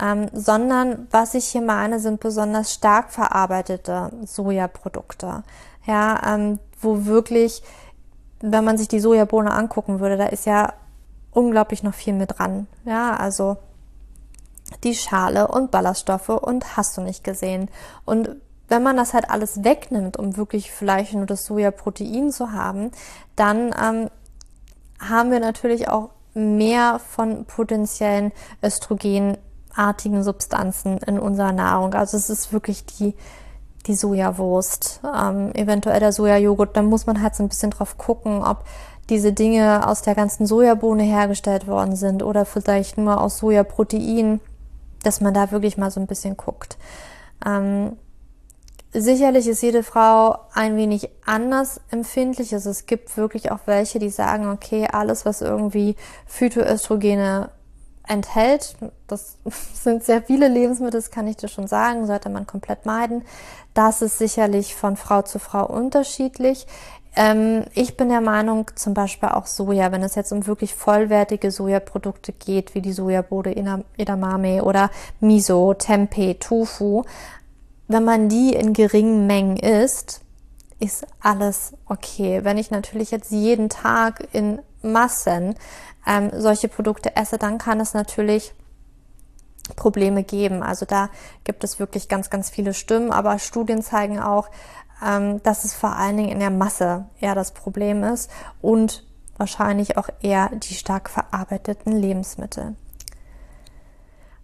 ähm, 0.01 0.29
sondern 0.33 1.07
was 1.11 1.35
ich 1.35 1.47
hier 1.47 1.63
meine, 1.63 2.01
sind 2.01 2.21
besonders 2.21 2.73
stark 2.75 3.11
verarbeitete 3.11 4.11
Sojaprodukte, 4.25 5.43
ja, 5.87 6.35
ähm, 6.35 6.59
wo 6.81 7.05
wirklich, 7.07 7.63
wenn 8.41 8.65
man 8.65 8.79
sich 8.79 8.89
die 8.89 9.01
Sojabohne 9.01 9.53
angucken 9.53 10.01
würde, 10.01 10.17
da 10.17 10.27
ist 10.27 10.47
ja 10.47 10.73
unglaublich 11.33 11.83
noch 11.83 11.95
viel 11.95 12.15
mit 12.15 12.39
dran, 12.39 12.67
ja, 12.85 13.17
also 13.17 13.57
die 14.85 14.95
Schale 14.95 15.49
und 15.49 15.71
Ballaststoffe 15.71 16.29
und 16.29 16.77
hast 16.77 16.97
du 16.97 17.01
nicht 17.01 17.25
gesehen. 17.25 17.71
Und 18.05 18.37
wenn 18.69 18.83
man 18.83 18.97
das 18.97 19.15
halt 19.15 19.31
alles 19.31 19.65
wegnimmt, 19.65 20.19
um 20.19 20.37
wirklich 20.37 20.71
vielleicht 20.71 21.15
nur 21.15 21.27
das 21.27 21.47
Sojaprotein 21.47 22.31
zu 22.31 22.53
haben, 22.53 22.91
dann 23.35 23.75
ähm, 23.83 24.11
haben 25.01 25.31
wir 25.31 25.41
natürlich 25.41 25.89
auch 25.89 26.11
mehr 26.35 26.99
von 26.99 27.47
potenziellen 27.47 28.33
östrogenartigen 29.79 30.23
Substanzen 30.23 30.99
in 30.99 31.19
unserer 31.19 31.53
Nahrung. 31.53 31.95
Also 31.95 32.17
es 32.17 32.29
ist 32.29 32.53
wirklich 32.53 32.85
die, 32.85 33.15
die 33.87 33.95
Sojawurst, 33.95 35.01
ähm, 35.05 35.53
eventuell 35.55 36.01
der 36.01 36.13
Sojajoghurt. 36.13 36.77
Da 36.77 36.83
muss 36.83 37.07
man 37.07 37.23
halt 37.23 37.35
so 37.35 37.43
ein 37.43 37.49
bisschen 37.49 37.71
drauf 37.71 37.97
gucken, 37.97 38.43
ob 38.43 38.65
diese 39.09 39.33
Dinge 39.33 39.87
aus 39.87 40.03
der 40.03 40.15
ganzen 40.15 40.47
Sojabohne 40.47 41.05
hergestellt 41.05 41.67
worden 41.67 41.97
sind 41.97 42.23
oder 42.23 42.45
vielleicht 42.45 42.99
nur 42.99 43.21
aus 43.21 43.39
Sojaprotein 43.39 44.41
dass 45.05 45.21
man 45.21 45.33
da 45.33 45.53
wirklich 45.53 45.79
mal 45.79 45.93
so 45.93 46.01
ein 46.01 46.09
bisschen 46.09 46.37
guckt. 46.37 46.77
Ähm, 47.47 47.97
sicherlich 48.93 49.47
ist 49.47 49.63
jede 49.63 49.85
Frau 49.85 50.39
ein 50.53 50.77
wenig 50.77 51.09
anders 51.25 51.81
empfindlich. 51.93 52.53
Also 52.53 52.71
es 52.71 52.87
gibt 52.87 53.17
wirklich 53.17 53.53
auch 53.53 53.61
welche, 53.67 54.01
die 54.01 54.11
sagen, 54.11 54.51
okay, 54.51 54.89
alles, 54.91 55.25
was 55.25 55.41
irgendwie 55.41 55.95
Phytoöstrogene 56.27 57.51
enthält, 58.09 58.77
das 59.07 59.37
sind 59.75 60.05
sehr 60.05 60.23
viele 60.23 60.49
Lebensmittel, 60.49 61.01
das 61.01 61.11
kann 61.11 61.27
ich 61.27 61.37
dir 61.37 61.49
schon 61.49 61.67
sagen, 61.67 62.07
sollte 62.07 62.29
man 62.29 62.47
komplett 62.47 62.87
meiden. 62.87 63.23
Das 63.75 64.03
ist 64.03 64.19
sicherlich 64.19 64.75
von 64.75 64.97
Frau 64.97 65.23
zu 65.23 65.39
Frau 65.39 65.67
unterschiedlich. 65.67 66.67
Ähm, 67.15 67.65
ich 67.75 67.97
bin 67.97 68.09
der 68.09 68.21
Meinung, 68.21 68.71
zum 68.75 68.95
Beispiel 68.95 69.29
auch 69.29 69.47
Soja, 69.47 69.93
wenn 69.93 70.03
es 70.03 70.15
jetzt 70.15 70.33
um 70.33 70.47
wirklich 70.47 70.75
vollwertige 70.75 71.51
Sojaprodukte 71.51 72.33
geht, 72.33 72.75
wie 72.75 72.83
die 72.83 72.93
Sojabode 72.93 73.55
Edamame 73.97 74.65
oder 74.65 74.91
Miso, 75.21 75.75
Tempeh, 75.75 76.35
Tofu, 76.35 77.05
wenn 77.89 78.05
man 78.05 78.29
die 78.29 78.53
in 78.53 78.73
geringen 78.73 79.27
Mengen 79.27 79.57
isst, 79.57 80.21
ist 80.79 81.07
alles 81.21 81.73
okay. 81.87 82.45
Wenn 82.45 82.59
ich 82.59 82.71
natürlich 82.71 83.11
jetzt 83.11 83.33
jeden 83.33 83.69
Tag 83.69 84.29
in 84.33 84.61
Massen 84.83 85.55
ähm, 86.09 86.31
solche 86.35 86.69
Produkte 86.69 87.15
esse, 87.15 87.39
dann 87.39 87.59
kann 87.59 87.79
es 87.79 87.95
natürlich 87.95 88.55
Probleme 89.77 90.25
geben. 90.25 90.63
Also 90.63 90.87
da 90.87 91.11
gibt 91.45 91.63
es 91.63 91.79
wirklich 91.79 92.09
ganz, 92.09 92.31
ganz 92.31 92.51
viele 92.51 92.75
Stimmen, 92.75 93.13
aber 93.13 93.39
Studien 93.39 93.83
zeigen 93.83 94.19
auch, 94.19 94.49
ähm, 95.07 95.43
dass 95.43 95.65
es 95.65 95.75
vor 95.75 95.95
allen 95.97 96.17
Dingen 96.17 96.31
in 96.31 96.41
der 96.41 96.51
Masse 96.51 97.07
eher 97.21 97.35
das 97.35 97.53
Problem 97.53 98.03
ist 98.03 98.31
und 98.63 99.05
wahrscheinlich 99.37 99.97
auch 99.97 100.09
eher 100.21 100.49
die 100.49 100.75
stark 100.75 101.11
verarbeiteten 101.11 101.93
Lebensmittel. 101.93 102.75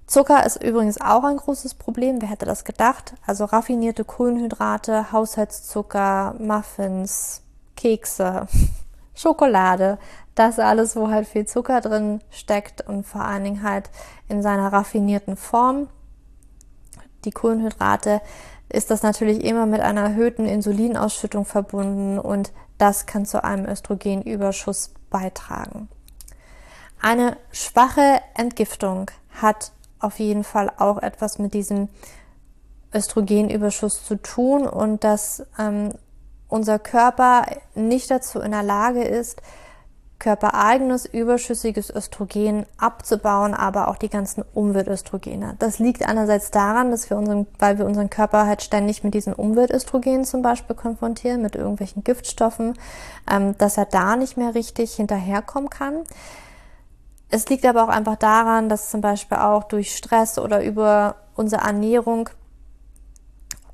Zucker 0.07 0.45
ist 0.45 0.63
übrigens 0.63 1.01
auch 1.01 1.25
ein 1.25 1.39
großes 1.39 1.75
Problem. 1.75 2.21
Wer 2.21 2.29
hätte 2.29 2.45
das 2.45 2.65
gedacht? 2.65 3.15
Also 3.27 3.47
raffinierte 3.47 4.05
Kohlenhydrate, 4.05 5.13
Haushaltszucker, 5.13 6.35
Muffins, 6.39 7.43
Kekse, 7.75 8.47
Schokolade, 9.15 9.99
das 10.35 10.59
alles, 10.59 10.97
wo 10.97 11.11
halt 11.11 11.29
viel 11.29 11.47
Zucker 11.47 11.81
drin 11.81 12.21
steckt 12.31 12.87
und 12.87 13.07
vor 13.07 13.23
allen 13.23 13.45
Dingen 13.45 13.63
halt 13.63 13.91
in 14.29 14.43
seiner 14.43 14.73
raffinierten 14.73 15.37
Form. 15.37 15.89
Die 17.25 17.31
Kohlenhydrate 17.31 18.21
ist 18.69 18.91
das 18.91 19.03
natürlich 19.03 19.45
immer 19.45 19.67
mit 19.67 19.81
einer 19.81 20.03
erhöhten 20.03 20.47
Insulinausschüttung 20.47 21.45
verbunden 21.45 22.19
und 22.19 22.53
das 22.79 23.07
kann 23.07 23.25
zu 23.25 23.45
einem 23.45 23.67
Östrogenüberschuss 23.67 24.93
beitragen. 25.11 25.89
Eine 27.01 27.37
schwache 27.53 28.21
Entgiftung 28.35 29.11
hat 29.31 29.73
auf 30.01 30.19
jeden 30.19 30.45
Fall 30.45 30.71
auch 30.77 31.01
etwas 31.03 31.39
mit 31.39 31.55
diesem 31.55 31.89
Östrogenüberschuss 32.93 34.05
zu 34.05 34.17
tun 34.17 34.67
und 34.67 35.05
dass 35.05 35.47
ähm, 35.59 35.93
unser 36.49 36.79
Körper 36.79 37.47
nicht 37.75 38.11
dazu 38.11 38.41
in 38.41 38.53
der 38.53 38.63
Lage 38.63 39.03
ist, 39.03 39.41
körpereigenes 40.25 41.05
überschüssiges 41.05 41.95
Östrogen 41.95 42.65
abzubauen, 42.79 43.53
aber 43.53 43.89
auch 43.89 43.99
die 43.99 44.09
ganzen 44.09 44.43
Umweltöstrogene. 44.55 45.55
Das 45.59 45.79
liegt 45.79 46.03
einerseits 46.03 46.51
daran, 46.51 46.91
dass 46.91 47.11
wir 47.11 47.19
unseren, 47.19 47.47
weil 47.59 47.77
wir 47.77 47.85
unseren 47.85 48.09
Körper 48.09 48.47
halt 48.47 48.63
ständig 48.63 49.05
mit 49.05 49.13
diesen 49.13 49.35
Umweltöstrogenen 49.35 50.25
zum 50.25 50.41
Beispiel 50.41 50.75
konfrontieren, 50.75 51.43
mit 51.43 51.57
irgendwelchen 51.57 52.05
Giftstoffen, 52.05 52.73
ähm, 53.31 53.57
dass 53.59 53.77
er 53.77 53.85
da 53.85 54.17
nicht 54.17 54.39
mehr 54.39 54.55
richtig 54.55 54.95
hinterherkommen 54.95 55.69
kann. 55.69 56.05
Es 57.29 57.47
liegt 57.51 57.67
aber 57.67 57.85
auch 57.85 57.89
einfach 57.89 58.17
daran, 58.17 58.71
dass 58.71 58.91
zum 58.91 59.03
Beispiel 59.03 59.37
auch 59.37 59.65
durch 59.65 59.95
Stress 59.95 60.39
oder 60.39 60.65
über 60.65 61.17
unsere 61.35 61.65
Ernährung 61.65 62.31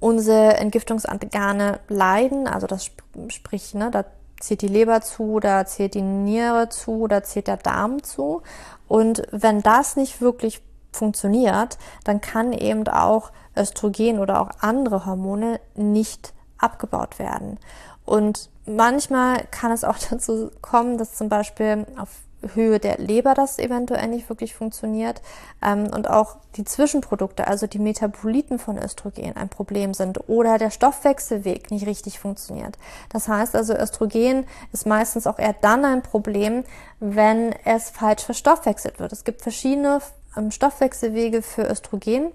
unsere 0.00 0.56
Entgiftungsorgane 0.56 1.78
leiden, 1.88 2.48
also 2.48 2.66
das 2.66 2.90
sprich, 3.28 3.74
ne, 3.74 3.90
da 3.92 4.04
zählt 4.40 4.62
die 4.62 4.68
Leber 4.68 5.00
zu, 5.02 5.38
da 5.38 5.64
zählt 5.66 5.94
die 5.94 6.02
Niere 6.02 6.68
zu, 6.68 7.06
da 7.06 7.22
zählt 7.22 7.46
der 7.46 7.58
Darm 7.58 8.02
zu. 8.02 8.42
Und 8.88 9.22
wenn 9.30 9.62
das 9.62 9.96
nicht 9.96 10.20
wirklich 10.20 10.62
funktioniert, 10.92 11.78
dann 12.04 12.20
kann 12.20 12.52
eben 12.52 12.86
auch 12.88 13.30
Östrogen 13.56 14.18
oder 14.18 14.40
auch 14.40 14.50
andere 14.60 15.06
Hormone 15.06 15.60
nicht 15.74 16.32
abgebaut 16.58 17.18
werden. 17.18 17.58
Und 18.04 18.50
manchmal 18.66 19.44
kann 19.50 19.72
es 19.72 19.84
auch 19.84 19.98
dazu 20.10 20.50
kommen, 20.60 20.98
dass 20.98 21.14
zum 21.14 21.28
Beispiel 21.28 21.86
auf 21.96 22.08
Höhe 22.54 22.78
der 22.78 22.98
Leber 22.98 23.34
das 23.34 23.58
eventuell 23.58 24.08
nicht 24.08 24.28
wirklich 24.28 24.54
funktioniert 24.54 25.20
ähm, 25.62 25.90
und 25.92 26.08
auch 26.08 26.36
die 26.56 26.64
Zwischenprodukte, 26.64 27.46
also 27.46 27.66
die 27.66 27.78
Metaboliten 27.78 28.58
von 28.58 28.78
Östrogen 28.78 29.36
ein 29.36 29.48
Problem 29.48 29.94
sind 29.94 30.28
oder 30.28 30.58
der 30.58 30.70
Stoffwechselweg 30.70 31.70
nicht 31.70 31.86
richtig 31.86 32.18
funktioniert. 32.18 32.78
Das 33.10 33.28
heißt 33.28 33.54
also, 33.54 33.74
Östrogen 33.74 34.46
ist 34.72 34.86
meistens 34.86 35.26
auch 35.26 35.38
eher 35.38 35.54
dann 35.60 35.84
ein 35.84 36.02
Problem, 36.02 36.64
wenn 36.98 37.54
es 37.64 37.90
falsch 37.90 38.24
verstoffwechselt 38.24 38.98
wird. 38.98 39.12
Es 39.12 39.24
gibt 39.24 39.42
verschiedene 39.42 40.00
ähm, 40.36 40.50
Stoffwechselwege 40.50 41.42
für 41.42 41.62
Östrogen 41.62 42.32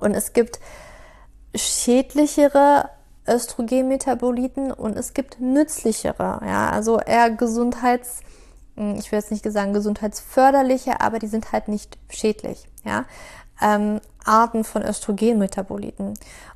und 0.00 0.14
es 0.14 0.32
gibt 0.32 0.60
schädlichere 1.54 2.90
Östrogenmetaboliten 3.26 4.70
und 4.70 4.96
es 4.96 5.14
gibt 5.14 5.40
nützlichere, 5.40 6.40
ja, 6.44 6.68
also 6.70 7.00
eher 7.00 7.30
gesundheits 7.30 8.20
ich 8.76 9.12
will 9.12 9.18
jetzt 9.18 9.30
nicht 9.30 9.44
sagen 9.50 9.72
gesundheitsförderliche, 9.72 11.00
aber 11.00 11.18
die 11.18 11.28
sind 11.28 11.52
halt 11.52 11.68
nicht 11.68 11.96
schädlich, 12.08 12.66
ja, 12.84 13.04
ähm, 13.62 14.00
Arten 14.24 14.64
von 14.64 14.82
Östrogenmetaboliten. 14.82 16.14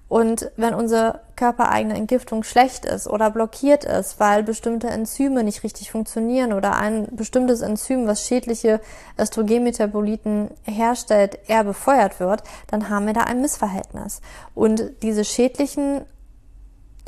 Und 0.09 0.51
wenn 0.57 0.73
unsere 0.73 1.21
körpereigene 1.37 1.95
Entgiftung 1.95 2.43
schlecht 2.43 2.87
ist 2.87 3.07
oder 3.07 3.31
blockiert 3.31 3.85
ist, 3.85 4.19
weil 4.19 4.43
bestimmte 4.43 4.89
Enzyme 4.89 5.45
nicht 5.45 5.63
richtig 5.63 5.91
funktionieren 5.91 6.55
oder 6.55 6.77
ein 6.77 7.09
bestimmtes 7.11 7.61
Enzym, 7.61 8.07
was 8.07 8.27
schädliche 8.27 8.81
Östrogenmetaboliten 9.19 10.51
herstellt, 10.65 11.39
eher 11.47 11.63
befeuert 11.63 12.21
wird, 12.21 12.43
dann 12.69 12.89
haben 12.89 13.07
wir 13.07 13.13
da 13.13 13.25
ein 13.25 13.43
Missverhältnis. 13.43 14.23
Und 14.55 14.83
diese 15.03 15.27
schädlichen 15.27 16.07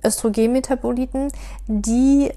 Östrogenmetaboliten, 0.04 1.32
die 1.66 2.32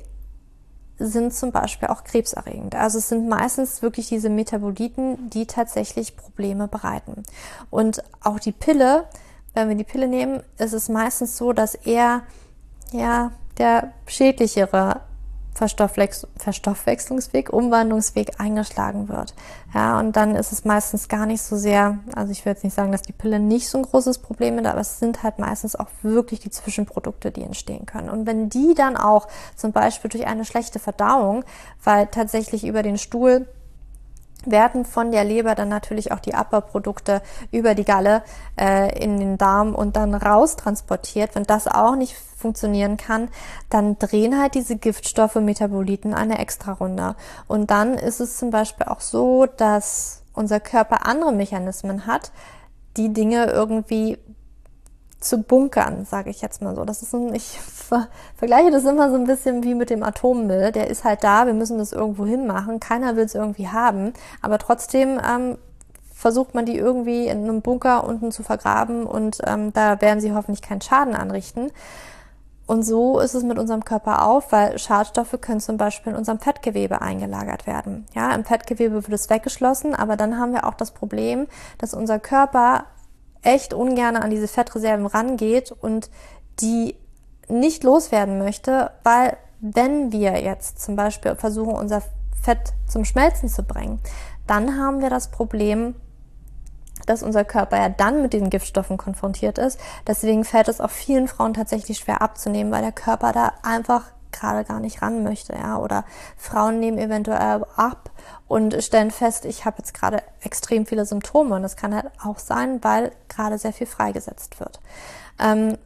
sind 1.06 1.34
zum 1.34 1.52
Beispiel 1.52 1.90
auch 1.90 2.04
krebserregend. 2.04 2.76
Also 2.76 2.98
es 2.98 3.10
sind 3.10 3.28
meistens 3.28 3.82
wirklich 3.82 4.08
diese 4.08 4.30
Metaboliten, 4.30 5.30
die 5.30 5.46
tatsächlich 5.46 6.16
Probleme 6.16 6.68
bereiten. 6.68 7.24
Und 7.70 8.04
auch 8.22 8.40
die 8.40 8.52
Pille, 8.52 9.06
wenn 9.54 9.70
wir 9.70 9.76
die 9.76 9.84
Pille 9.84 10.08
nehmen, 10.08 10.42
ist 10.58 10.74
es 10.74 10.90
meistens 10.90 11.38
so, 11.38 11.54
dass 11.54 11.76
eher 11.76 12.24
ja 12.92 13.32
der 13.58 13.94
schädlichere 14.08 15.02
Verstoffwechslungsweg, 15.54 17.54
Umwandlungsweg 17.54 18.40
eingeschlagen 18.40 19.10
wird. 19.10 19.34
Ja, 19.74 20.00
und 20.00 20.16
dann 20.16 20.36
ist 20.36 20.52
es 20.52 20.66
meistens 20.66 21.08
gar 21.08 21.26
nicht 21.26 21.42
so 21.42 21.56
sehr, 21.56 22.00
also 22.16 22.32
ich 22.32 22.46
will 22.46 22.54
jetzt 22.54 22.64
nicht 22.64 22.76
sagen, 22.76 22.92
dass 22.92 23.02
die 23.02 23.14
Pille 23.14 23.40
nicht 23.40 23.70
so 23.70 23.78
ein 23.78 23.84
großes 23.84 24.20
Problem 24.20 24.60
ist, 24.60 24.66
aber 24.66 24.82
es 24.82 25.00
sind 25.00 25.24
halt 25.24 25.40
meistens 25.40 25.76
auch 25.76 25.90
wirklich 26.02 26.40
die 26.40 26.52
Zwischenprodukte, 26.52 27.32
die 27.32 27.44
entstehen 27.44 27.86
können. 27.86 28.10
Und 28.10 28.26
wenn 28.26 28.50
die 28.50 28.74
dann 28.76 28.98
auch 28.98 29.28
zum 29.56 29.72
Beispiel 29.72 30.10
durch 30.10 30.26
eine 30.26 30.46
schlechte 30.46 30.80
Verdauung, 30.80 31.44
weil 31.84 32.08
tatsächlich 32.08 32.66
über 32.66 32.84
den 32.84 32.98
Stuhl 32.98 33.48
werden 34.46 34.86
von 34.86 35.12
der 35.12 35.24
Leber 35.24 35.56
dann 35.56 35.70
natürlich 35.70 36.12
auch 36.12 36.20
die 36.20 36.34
Abbauprodukte 36.34 37.22
über 37.52 37.76
die 37.76 37.86
Galle 37.86 38.24
äh, 38.60 39.04
in 39.04 39.20
den 39.20 39.38
Darm 39.38 39.76
und 39.76 39.96
dann 39.96 40.14
raus 40.14 40.56
transportiert. 40.56 41.36
Wenn 41.36 41.44
das 41.44 41.68
auch 41.68 41.96
nicht 41.96 42.16
funktionieren 42.16 42.98
kann, 42.98 43.30
dann 43.70 43.98
drehen 43.98 44.40
halt 44.40 44.56
diese 44.56 44.76
Giftstoffe 44.76 45.36
Metaboliten 45.36 46.14
eine 46.14 46.40
extra 46.40 46.74
Runde. 46.74 47.16
Und 47.48 47.72
dann 47.72 47.94
ist 47.96 48.20
es 48.20 48.38
zum 48.38 48.50
Beispiel 48.50 48.88
auch 48.88 49.02
so, 49.02 49.46
dass 49.46 50.24
unser 50.34 50.60
Körper 50.60 51.06
andere 51.06 51.32
Mechanismen 51.32 52.06
hat, 52.06 52.32
die 52.98 53.14
Dinge 53.14 53.46
irgendwie 53.46 54.18
zu 55.24 55.40
bunkern, 55.40 56.06
sage 56.06 56.30
ich 56.30 56.42
jetzt 56.42 56.62
mal 56.62 56.76
so. 56.76 56.86
Das 56.86 57.02
ist 57.02 57.14
ein, 57.14 57.34
ich 57.34 57.60
ver 57.60 58.08
vergleiche 58.36 58.72
das 58.72 58.86
immer 58.86 59.10
so 59.10 59.16
ein 59.16 59.26
bisschen 59.26 59.64
wie 59.64 59.76
mit 59.76 59.90
dem 59.90 60.04
Atommüll. 60.04 60.72
Der 60.72 60.90
ist 60.90 61.04
halt 61.04 61.24
da, 61.24 61.46
wir 61.46 61.54
müssen 61.54 61.78
das 61.78 61.92
irgendwo 61.92 62.26
hinmachen. 62.26 62.80
Keiner 62.80 63.16
will 63.16 63.26
es 63.26 63.36
irgendwie 63.36 63.68
haben, 63.68 64.14
aber 64.42 64.58
trotzdem 64.58 65.20
ähm, 65.28 65.58
versucht 66.14 66.56
man 66.56 66.66
die 66.66 66.78
irgendwie 66.78 67.28
in 67.28 67.44
einem 67.44 67.62
Bunker 67.62 68.06
unten 68.06 68.32
zu 68.32 68.44
vergraben 68.44 69.06
und 69.06 69.40
ähm, 69.46 69.74
da 69.74 70.00
werden 70.00 70.22
sie 70.22 70.34
hoffentlich 70.34 70.62
keinen 70.62 70.82
Schaden 70.82 71.16
anrichten. 71.16 71.72
Und 72.66 72.84
so 72.84 73.20
ist 73.20 73.34
es 73.34 73.44
mit 73.44 73.60
unserem 73.60 73.84
Körper 73.84 74.26
auch, 74.26 74.44
weil 74.52 74.80
Schadstoffe 74.80 75.38
können 75.42 75.60
zum 75.60 75.76
Beispiel 75.76 76.14
in 76.14 76.18
unserem 76.18 76.40
Fettgewebe 76.40 77.02
eingelagert 77.02 77.68
werden. 77.68 78.06
Ja, 78.14 78.34
im 78.34 78.46
Fettgewebe 78.46 78.96
wird 79.04 79.10
es 79.10 79.30
weggeschlossen, 79.30 79.94
aber 79.96 80.16
dann 80.16 80.40
haben 80.40 80.54
wir 80.54 80.66
auch 80.66 80.76
das 80.76 80.92
Problem, 80.92 81.48
dass 81.78 81.94
unser 81.94 82.20
Körper 82.20 82.86
echt 83.44 83.74
ungern 83.74 84.16
an 84.16 84.30
diese 84.30 84.48
Fettreserven 84.48 85.06
rangeht 85.06 85.72
und 85.72 86.10
die 86.60 86.96
nicht 87.50 87.84
loswerden 87.84 88.40
möchte, 88.40 88.92
weil 89.04 89.38
wenn 89.60 90.12
wir 90.12 90.42
jetzt 90.42 90.82
zum 90.82 90.96
Beispiel 90.96 91.36
versuchen, 91.36 91.76
unser 91.76 92.02
Fett 92.42 92.74
zum 92.88 93.06
Schmelzen 93.06 93.50
zu 93.50 93.64
bringen, 93.64 94.00
dann 94.48 94.78
haben 94.78 95.02
wir 95.02 95.10
das 95.10 95.32
Problem, 95.32 95.96
dass 97.06 97.24
unser 97.24 97.44
Körper 97.44 97.78
ja 97.78 97.90
dann 97.90 98.22
mit 98.22 98.34
diesen 98.34 98.50
Giftstoffen 98.50 98.98
konfrontiert 98.98 99.58
ist. 99.58 99.80
Deswegen 100.08 100.44
fällt 100.44 100.68
es 100.68 100.82
auch 100.82 100.90
vielen 100.90 101.28
Frauen 101.28 101.54
tatsächlich 101.54 102.00
schwer 102.00 102.22
abzunehmen, 102.22 102.72
weil 102.72 102.82
der 102.82 102.92
Körper 102.92 103.32
da 103.32 103.54
einfach 103.64 104.04
gerade 104.34 104.66
gar 104.66 104.80
nicht 104.80 105.02
ran 105.02 105.24
möchte, 105.24 105.54
ja. 105.54 105.78
Oder 105.78 106.04
Frauen 106.38 106.80
nehmen 106.80 106.98
eventuell 106.98 107.66
ab 107.76 108.12
und 108.48 108.84
stellen 108.84 109.12
fest, 109.12 109.46
ich 109.46 109.66
habe 109.66 109.78
jetzt 109.80 109.94
gerade 109.94 110.22
extrem 110.42 110.86
viele 110.86 111.06
Symptome. 111.06 111.56
Und 111.56 111.64
das 111.64 111.76
kann 111.76 111.96
halt 111.96 112.12
auch 112.24 112.40
sein, 112.40 112.84
weil 112.84 113.12
gerade 113.30 113.58
sehr 113.58 113.74
viel 113.74 113.88
freigesetzt 113.88 114.60
wird. 114.60 114.80
Ähm, 115.40 115.78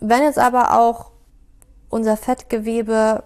wenn 0.00 0.22
jetzt 0.22 0.38
aber 0.38 0.78
auch 0.78 1.12
unser 1.88 2.16
Fettgewebe 2.16 3.22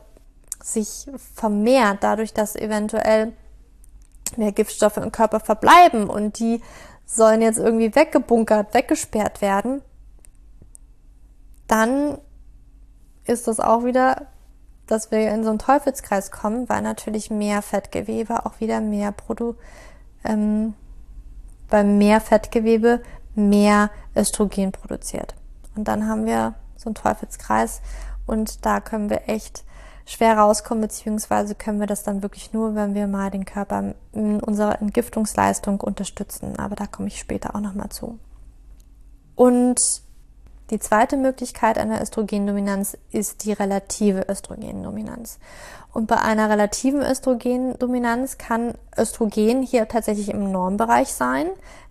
sich 0.63 1.07
vermehrt, 1.35 1.99
dadurch, 2.01 2.33
dass 2.33 2.57
eventuell 2.57 3.33
mehr 4.37 4.53
Giftstoffe 4.53 4.97
im 4.97 5.13
Körper 5.13 5.41
verbleiben 5.41 6.09
und 6.09 6.39
die 6.39 6.63
sollen 7.07 7.43
jetzt 7.43 7.59
irgendwie 7.59 7.95
weggebunkert, 7.95 8.75
weggesperrt 8.75 9.41
werden, 9.43 9.83
dann 11.69 12.19
ist 13.25 13.47
das 13.47 13.61
auch 13.61 13.85
wieder 13.85 14.27
dass 14.87 15.11
wir 15.11 15.31
in 15.31 15.44
so 15.44 15.51
einen 15.51 15.59
Teufelskreis 15.59 16.31
kommen, 16.31 16.68
weil 16.68 16.83
natürlich 16.83 17.31
mehr 17.31 17.62
Fettgewebe 17.62 18.44
auch 18.47 18.61
wieder 18.61 18.81
mehr 18.81 19.12
Produ, 19.12 19.55
ähm, 20.25 20.75
weil 21.70 21.85
mehr 21.85 22.20
Fettgewebe 22.20 23.03
mehr 23.35 23.90
Östrogen 24.14 24.73
produziert. 24.73 25.35
Und 25.77 25.88
dann 25.88 26.09
haben 26.09 26.27
wir 26.27 26.55
so 26.77 26.87
einen 26.87 26.94
Teufelskreis 26.94 27.81
und 28.27 28.64
da 28.64 28.81
können 28.81 29.11
wir 29.11 29.29
echt 29.29 29.64
schwer 30.07 30.38
rauskommen, 30.38 30.83
beziehungsweise 30.83 31.55
können 31.55 31.81
wir 31.81 31.87
das 31.87 32.03
dann 32.03 32.23
wirklich 32.23 32.53
nur, 32.53 32.75
wenn 32.75 32.94
wir 32.94 33.07
mal 33.07 33.31
den 33.31 33.44
Körper 33.44 33.94
in 34.12 34.40
unserer 34.40 34.81
Entgiftungsleistung 34.81 35.81
unterstützen. 35.81 36.59
Aber 36.59 36.77
da 36.77 36.87
komme 36.87 37.09
ich 37.09 37.18
später 37.18 37.55
auch 37.55 37.61
nochmal 37.61 37.88
zu. 37.88 38.18
Und 39.35 39.81
die 40.70 40.79
zweite 40.79 41.16
Möglichkeit 41.16 41.79
einer 41.79 42.00
Östrogendominanz 42.00 42.96
ist 43.12 43.44
die 43.44 43.53
relative 43.53 44.27
Östrogendominanz. 44.29 45.38
Und 45.92 46.07
bei 46.07 46.20
einer 46.20 46.48
relativen 46.48 47.03
Östrogendominanz 47.03 48.38
kann 48.38 48.74
Östrogen 48.96 49.62
hier 49.62 49.87
tatsächlich 49.88 50.31
im 50.31 50.50
Normbereich 50.50 51.12
sein. 51.12 51.46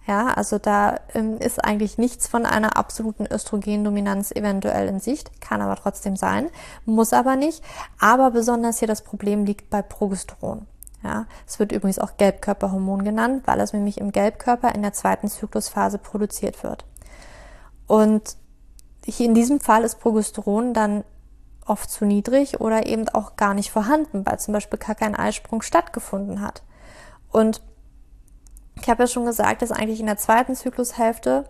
Ja, 0.08 0.28
also 0.28 0.58
da 0.58 1.00
ähm, 1.14 1.38
ist 1.38 1.64
eigentlich 1.64 1.98
nichts 1.98 2.28
von 2.28 2.46
einer 2.46 2.76
absoluten 2.76 3.26
Östrogendominanz 3.26 4.32
eventuell 4.32 4.90
in 4.90 5.00
Sicht, 5.00 5.40
kann 5.40 5.62
aber 5.62 5.78
trotzdem 5.78 6.18
sein, 6.18 6.50
muss 6.86 7.14
aber 7.14 7.38
nicht. 7.38 7.64
Aber 8.00 8.32
besonders 8.32 8.80
hier 8.80 8.88
das 8.90 9.04
Problem 9.04 9.46
liegt 9.46 9.70
bei 9.70 9.82
Progesteron. 9.82 10.68
Ja, 11.04 11.26
es 11.48 11.60
wird 11.60 11.72
übrigens 11.72 12.00
auch 12.00 12.18
Gelbkörperhormon 12.18 13.04
genannt, 13.04 13.44
weil 13.46 13.60
es 13.60 13.72
nämlich 13.72 14.00
im 14.00 14.12
Gelbkörper 14.12 14.74
in 14.74 14.82
der 14.82 14.94
zweiten 14.94 15.28
Zyklusphase 15.28 15.98
produziert 15.98 16.64
wird. 16.64 16.86
Und 17.88 18.36
hier 19.06 19.26
in 19.26 19.34
diesem 19.34 19.60
Fall 19.60 19.84
ist 19.84 20.00
Progesteron 20.00 20.74
dann 20.74 21.04
oft 21.66 21.90
zu 21.90 22.06
niedrig 22.06 22.60
oder 22.60 22.86
eben 22.88 23.08
auch 23.10 23.36
gar 23.36 23.54
nicht 23.54 23.72
vorhanden, 23.72 24.26
weil 24.26 24.40
zum 24.40 24.54
Beispiel 24.54 24.80
gar 24.80 24.96
kein 24.96 25.16
Eisprung 25.16 25.62
stattgefunden 25.62 26.42
hat. 26.42 26.64
Und 27.32 27.62
ich 28.82 28.90
habe 28.90 29.04
ja 29.04 29.08
schon 29.08 29.26
gesagt, 29.26 29.62
dass 29.62 29.72
eigentlich 29.72 30.00
in 30.00 30.08
der 30.08 30.18
zweiten 30.18 30.56
Zyklushälfte 30.56 31.46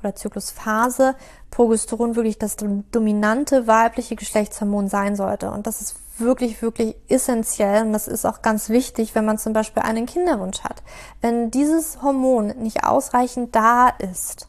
oder 0.00 0.14
Zyklusphase 0.14 1.16
Progesteron 1.50 2.16
wirklich 2.16 2.38
das 2.38 2.56
dominante 2.56 3.66
weibliche 3.66 4.14
Geschlechtshormon 4.14 4.88
sein 4.88 5.16
sollte. 5.16 5.50
Und 5.50 5.66
das 5.66 5.80
ist 5.80 5.96
wirklich, 6.18 6.62
wirklich 6.62 6.96
essentiell 7.08 7.82
und 7.82 7.92
das 7.92 8.08
ist 8.08 8.24
auch 8.24 8.42
ganz 8.42 8.68
wichtig, 8.68 9.14
wenn 9.14 9.24
man 9.24 9.38
zum 9.38 9.52
Beispiel 9.52 9.82
einen 9.82 10.06
Kinderwunsch 10.06 10.60
hat. 10.60 10.82
Wenn 11.20 11.50
dieses 11.50 12.02
Hormon 12.02 12.48
nicht 12.58 12.84
ausreichend 12.84 13.54
da 13.54 13.88
ist, 13.88 14.48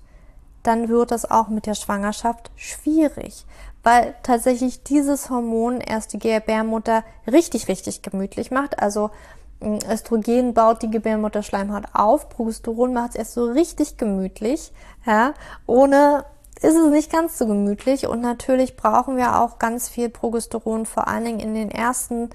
dann 0.68 0.90
wird 0.90 1.12
das 1.12 1.30
auch 1.30 1.48
mit 1.48 1.66
der 1.66 1.76
Schwangerschaft 1.76 2.52
schwierig, 2.56 3.46
weil 3.84 4.16
tatsächlich 4.22 4.84
dieses 4.84 5.30
Hormon 5.30 5.80
erst 5.80 6.12
die 6.12 6.20
Gebärmutter 6.20 7.04
richtig, 7.26 7.70
richtig 7.70 8.02
gemütlich 8.02 8.52
macht. 8.52 8.80
Also 8.80 9.10
hm, 9.62 9.80
Östrogen 9.90 10.54
baut 10.54 10.82
die 10.82 10.92
Gebärmutterschleimhaut 10.92 11.86
auf, 11.94 12.28
Progesteron 12.30 12.94
macht 12.94 13.12
es 13.12 13.16
erst 13.16 13.34
so 13.34 13.46
richtig 13.46 13.98
gemütlich, 13.98 14.74
ja, 15.06 15.34
ohne 15.66 16.26
ist 16.62 16.76
es 16.76 16.90
nicht 16.90 17.12
ganz 17.12 17.38
so 17.38 17.48
gemütlich 17.48 18.08
und 18.08 18.20
natürlich 18.22 18.76
brauchen 18.76 19.16
wir 19.16 19.40
auch 19.42 19.60
ganz 19.60 19.90
viel 19.90 20.10
Progesteron, 20.10 20.86
vor 20.86 21.08
allen 21.08 21.24
Dingen 21.24 21.40
in 21.40 21.54
den 21.54 21.72
ersten 21.72 22.30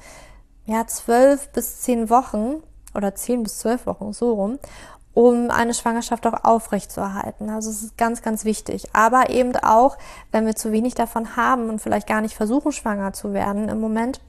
ja, 0.64 0.86
zwölf 0.86 1.48
bis 1.50 1.80
zehn 1.80 2.08
Wochen 2.08 2.62
oder 2.94 3.14
zehn 3.14 3.42
bis 3.42 3.58
zwölf 3.58 3.86
Wochen 3.86 4.12
so 4.12 4.32
rum, 4.34 4.58
um 5.14 5.50
eine 5.50 5.74
Schwangerschaft 5.74 6.26
auch 6.26 6.44
aufrechtzuerhalten. 6.44 7.50
Also 7.50 7.70
es 7.70 7.82
ist 7.82 7.98
ganz, 7.98 8.22
ganz 8.22 8.44
wichtig. 8.44 8.88
Aber 8.94 9.30
eben 9.30 9.54
auch, 9.56 9.98
wenn 10.30 10.46
wir 10.46 10.56
zu 10.56 10.72
wenig 10.72 10.94
davon 10.94 11.36
haben 11.36 11.68
und 11.68 11.80
vielleicht 11.80 12.06
gar 12.06 12.20
nicht 12.20 12.34
versuchen, 12.34 12.72
schwanger 12.72 13.12
zu 13.12 13.32
werden 13.32 13.68
im 13.68 13.80
Moment, 13.80 14.20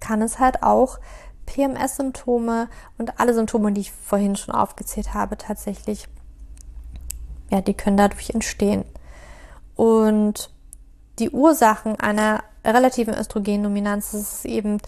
kann 0.00 0.22
es 0.22 0.38
halt 0.38 0.62
auch 0.62 0.98
PMS-Symptome 1.46 2.68
und 2.96 3.20
alle 3.20 3.34
Symptome, 3.34 3.72
die 3.72 3.82
ich 3.82 3.92
vorhin 3.92 4.36
schon 4.36 4.54
aufgezählt 4.54 5.12
habe, 5.12 5.36
tatsächlich, 5.36 6.08
ja, 7.50 7.60
die 7.60 7.74
können 7.74 7.98
dadurch 7.98 8.30
entstehen. 8.30 8.84
Und 9.76 10.50
die 11.18 11.30
Ursachen 11.30 12.00
einer 12.00 12.42
relativen 12.64 13.14
Östrogendominanz 13.14 14.14
ist 14.14 14.46
eben 14.46 14.78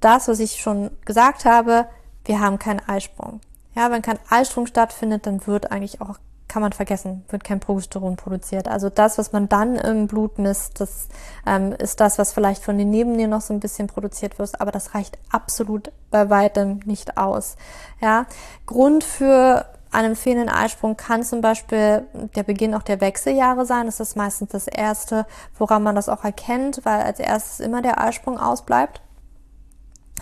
das, 0.00 0.28
was 0.28 0.40
ich 0.40 0.60
schon 0.60 0.90
gesagt 1.04 1.44
habe. 1.44 1.86
Wir 2.24 2.40
haben 2.40 2.58
keinen 2.58 2.80
Eisprung. 2.80 3.40
Ja, 3.74 3.90
wenn 3.90 4.02
kein 4.02 4.18
Eisprung 4.28 4.66
stattfindet, 4.66 5.26
dann 5.26 5.46
wird 5.46 5.70
eigentlich 5.70 6.00
auch, 6.00 6.18
kann 6.48 6.62
man 6.62 6.72
vergessen, 6.72 7.24
wird 7.28 7.44
kein 7.44 7.60
Progesteron 7.60 8.16
produziert. 8.16 8.66
Also 8.66 8.90
das, 8.90 9.18
was 9.18 9.32
man 9.32 9.48
dann 9.48 9.76
im 9.76 10.08
Blut 10.08 10.38
misst, 10.38 10.80
das 10.80 11.08
ähm, 11.46 11.72
ist 11.72 12.00
das, 12.00 12.18
was 12.18 12.32
vielleicht 12.32 12.64
von 12.64 12.76
den 12.76 12.90
Nebennieren 12.90 13.30
noch 13.30 13.40
so 13.40 13.54
ein 13.54 13.60
bisschen 13.60 13.86
produziert 13.86 14.38
wird, 14.38 14.60
aber 14.60 14.72
das 14.72 14.94
reicht 14.94 15.18
absolut 15.30 15.92
bei 16.10 16.28
weitem 16.28 16.80
nicht 16.84 17.16
aus. 17.16 17.56
Ja, 18.00 18.26
Grund 18.66 19.04
für 19.04 19.66
einen 19.92 20.16
fehlenden 20.16 20.48
Eisprung 20.48 20.96
kann 20.96 21.22
zum 21.22 21.40
Beispiel 21.40 22.06
der 22.36 22.42
Beginn 22.42 22.74
auch 22.74 22.82
der 22.82 23.00
Wechseljahre 23.00 23.66
sein. 23.66 23.86
Das 23.86 24.00
ist 24.00 24.16
meistens 24.16 24.50
das 24.50 24.68
Erste, 24.68 25.26
woran 25.58 25.82
man 25.82 25.96
das 25.96 26.08
auch 26.08 26.24
erkennt, 26.24 26.80
weil 26.84 27.02
als 27.02 27.18
erstes 27.18 27.60
immer 27.60 27.82
der 27.82 28.00
Eisprung 28.00 28.38
ausbleibt 28.38 29.00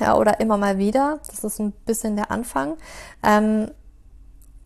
ja, 0.01 0.17
oder 0.17 0.41
immer 0.41 0.57
mal 0.57 0.79
wieder. 0.79 1.21
Das 1.27 1.45
ist 1.45 1.59
ein 1.59 1.73
bisschen 1.73 2.17
der 2.17 2.31
Anfang. 2.31 2.77
Ähm, 3.23 3.71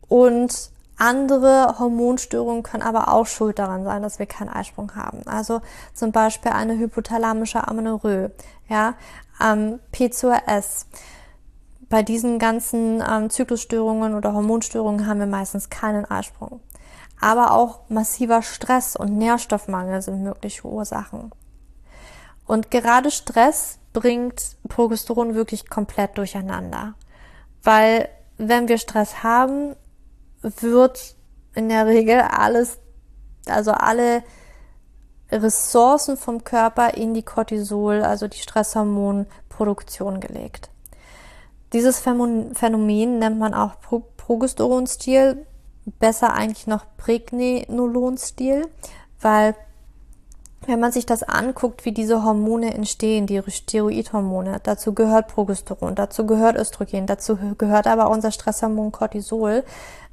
und 0.09 0.73
andere 0.99 1.79
Hormonstörungen 1.79 2.63
können 2.63 2.83
aber 2.83 3.09
auch 3.13 3.27
schuld 3.27 3.59
daran 3.59 3.83
sein, 3.85 4.03
dass 4.03 4.19
wir 4.19 4.27
keinen 4.27 4.51
Eisprung 4.51 4.95
haben. 4.95 5.27
Also 5.27 5.61
zum 5.95 6.13
Beispiel 6.13 6.53
eine 6.53 6.79
hypothalamische 6.79 7.67
Amenorrhoe, 7.67 8.31
ja, 8.69 8.95
ähm, 9.43 9.81
P2S. 9.93 10.87
Bei 11.89 12.03
diesen 12.03 12.39
ganzen 12.39 13.03
ähm, 13.07 13.31
Zyklusstörungen 13.31 14.15
oder 14.15 14.33
Hormonstörungen 14.33 15.07
haben 15.07 15.21
wir 15.21 15.27
meistens 15.27 15.71
keinen 15.71 16.05
Eisprung. 16.05 16.61
Aber 17.21 17.53
auch 17.53 17.81
massiver 17.89 18.43
Stress 18.43 18.97
und 18.97 19.17
Nährstoffmangel 19.17 20.03
sind 20.03 20.23
mögliche 20.23 20.67
Ursachen. 20.67 21.33
Und 22.47 22.71
gerade 22.71 23.11
Stress 23.11 23.79
bringt 23.93 24.57
Progesteron 24.69 25.35
wirklich 25.35 25.69
komplett 25.69 26.19
durcheinander. 26.19 26.95
Weil 27.63 28.09
wenn 28.39 28.69
wir 28.69 28.79
Stress 28.79 29.23
haben, 29.23 29.77
wird 30.41 31.15
in 31.55 31.69
der 31.69 31.87
Regel 31.87 32.21
alles, 32.21 32.79
also 33.47 33.73
alle 33.73 34.23
Ressourcen 35.31 36.17
vom 36.17 36.45
Körper 36.45 36.95
in 36.95 37.15
die 37.15 37.23
Cortisol, 37.23 38.03
also 38.03 38.29
die 38.29 38.39
Stresshormonproduktion 38.39 40.21
gelegt. 40.21 40.71
Dieses 41.73 42.01
Phänomen 42.01 43.19
nennt 43.19 43.39
man 43.39 43.55
auch 43.55 43.77
Progesteronstil, 44.17 45.47
besser 45.99 46.35
eigentlich 46.35 46.67
noch 46.67 46.85
Pregnenolonstil, 46.97 48.69
weil 49.21 49.55
wenn 50.67 50.81
man 50.81 50.93
sich 50.93 51.07
das 51.07 51.23
anguckt, 51.23 51.85
wie 51.85 51.93
diese 51.93 52.23
Hormone 52.23 52.75
entstehen, 52.75 53.27
die 53.27 53.43
Steroidhormone, 53.47 54.61
dazu 54.63 54.95
gehört 54.95 55.29
Progesteron, 55.29 55.95
dazu 55.95 56.27
gehört 56.27 56.57
Östrogen, 56.57 57.07
dazu 57.07 57.37
gehört 57.59 57.87
aber 57.87 58.11
unser 58.11 58.31
Stresshormon 58.31 58.93
Cortisol, 58.93 59.65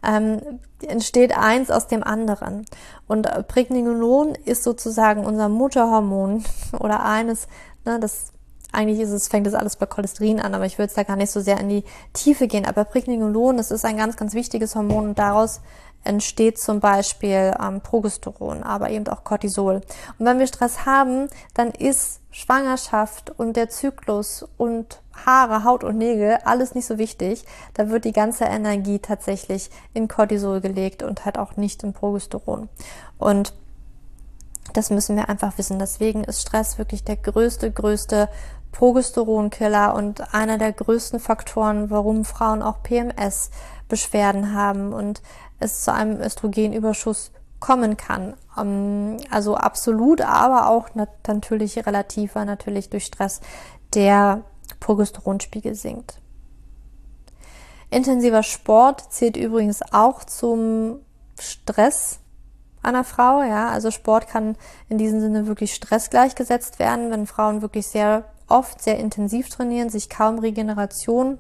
ähm, 0.04 0.42
entsteht 0.82 1.38
eins 1.38 1.70
aus 1.70 1.88
dem 1.88 2.04
anderen. 2.04 2.66
Und 3.08 3.28
Pregnenolon 3.48 4.36
ist 4.46 4.64
sozusagen 4.64 5.26
unser 5.26 5.50
Mutterhormon 5.50 6.44
oder 6.80 7.06
eines, 7.06 7.48
ne, 7.86 8.00
das 8.00 8.32
eigentlich 8.72 9.00
ist 9.00 9.10
es, 9.10 9.28
fängt 9.28 9.48
das 9.48 9.56
alles 9.56 9.78
bei 9.78 9.88
Cholesterin 9.88 10.40
an, 10.40 10.54
aber 10.54 10.66
ich 10.66 10.78
würde 10.78 10.84
jetzt 10.84 10.98
da 10.98 11.04
gar 11.04 11.16
nicht 11.16 11.32
so 11.32 11.42
sehr 11.42 11.60
in 11.60 11.70
die 11.70 11.84
Tiefe 12.14 12.48
gehen. 12.48 12.66
Aber 12.66 12.86
Pregnenolon, 12.86 13.58
das 13.58 13.72
ist 13.72 13.84
ein 13.84 13.98
ganz, 13.98 14.16
ganz 14.16 14.36
wichtiges 14.36 14.76
Hormon 14.76 15.10
und 15.10 15.20
daraus 15.20 15.62
entsteht 16.04 16.58
zum 16.58 16.80
Beispiel 16.80 17.54
ähm, 17.62 17.82
Progesteron, 17.82 18.64
aber 18.64 18.90
eben 18.90 19.08
auch 19.08 19.24
Cortisol. 19.24 19.82
Und 20.18 20.26
wenn 20.26 20.40
wir 20.40 20.48
Stress 20.48 20.86
haben, 20.86 21.28
dann 21.54 21.72
ist 21.72 22.22
Schwangerschaft 22.32 23.32
und 23.38 23.56
der 23.56 23.70
Zyklus 23.70 24.48
und 24.58 25.02
Haare, 25.26 25.64
Haut 25.64 25.84
und 25.84 25.98
Nägel 25.98 26.38
alles 26.46 26.76
nicht 26.76 26.86
so 26.86 26.98
wichtig. 26.98 27.46
Da 27.74 27.90
wird 27.90 28.06
die 28.06 28.14
ganze 28.14 28.46
Energie 28.46 29.00
tatsächlich 29.00 29.70
in 29.94 30.08
Cortisol 30.08 30.62
gelegt 30.62 31.04
und 31.04 31.26
halt 31.26 31.38
auch 31.38 31.58
nicht 31.58 31.84
in 31.84 31.94
Progesteron. 31.94 32.70
Und 33.18 33.54
das 34.74 34.92
müssen 34.92 35.16
wir 35.16 35.30
einfach 35.30 35.58
wissen. 35.58 35.80
Deswegen 35.80 36.24
ist 36.24 36.42
Stress 36.42 36.78
wirklich 36.78 37.04
der 37.04 37.18
größte, 37.18 37.72
größte 37.72 38.30
Progesteronkiller 38.72 39.96
und 39.96 40.34
einer 40.34 40.58
der 40.58 40.72
größten 40.72 41.20
Faktoren, 41.20 41.90
warum 41.90 42.24
Frauen 42.24 42.62
auch 42.62 42.84
PMS-Beschwerden 42.84 44.54
haben 44.54 44.94
und 44.94 45.22
es 45.60 45.82
zu 45.82 45.94
einem 45.94 46.20
Östrogenüberschuss 46.20 47.32
kommen 47.60 47.98
kann. 47.98 48.36
Ähm, 48.58 49.18
also 49.30 49.56
absolut, 49.56 50.22
aber 50.22 50.70
auch 50.70 50.90
natürlich 50.96 51.86
relativer, 51.86 52.46
natürlich 52.46 52.90
durch 52.90 53.06
Stress, 53.06 53.42
der 53.94 54.44
Progesteronspiegel 54.80 55.76
sinkt. 55.76 56.22
Intensiver 57.90 58.44
Sport 58.44 59.12
zählt 59.12 59.36
übrigens 59.36 59.82
auch 59.92 60.24
zum 60.24 61.00
Stress 61.40 62.20
einer 62.82 63.04
Frau, 63.04 63.42
ja. 63.42 63.70
Also 63.70 63.92
Sport 63.92 64.28
kann 64.28 64.56
in 64.88 64.98
diesem 64.98 65.20
Sinne 65.20 65.48
wirklich 65.48 65.74
Stress 65.74 66.10
gleichgesetzt 66.10 66.80
werden, 66.80 67.12
wenn 67.12 67.28
Frauen 67.28 67.62
wirklich 67.62 67.88
sehr 67.88 68.26
oft 68.48 68.82
sehr 68.82 68.98
intensiv 68.98 69.50
trainieren, 69.50 69.90
sich 69.90 70.10
kaum 70.10 70.40
Regeneration 70.40 71.40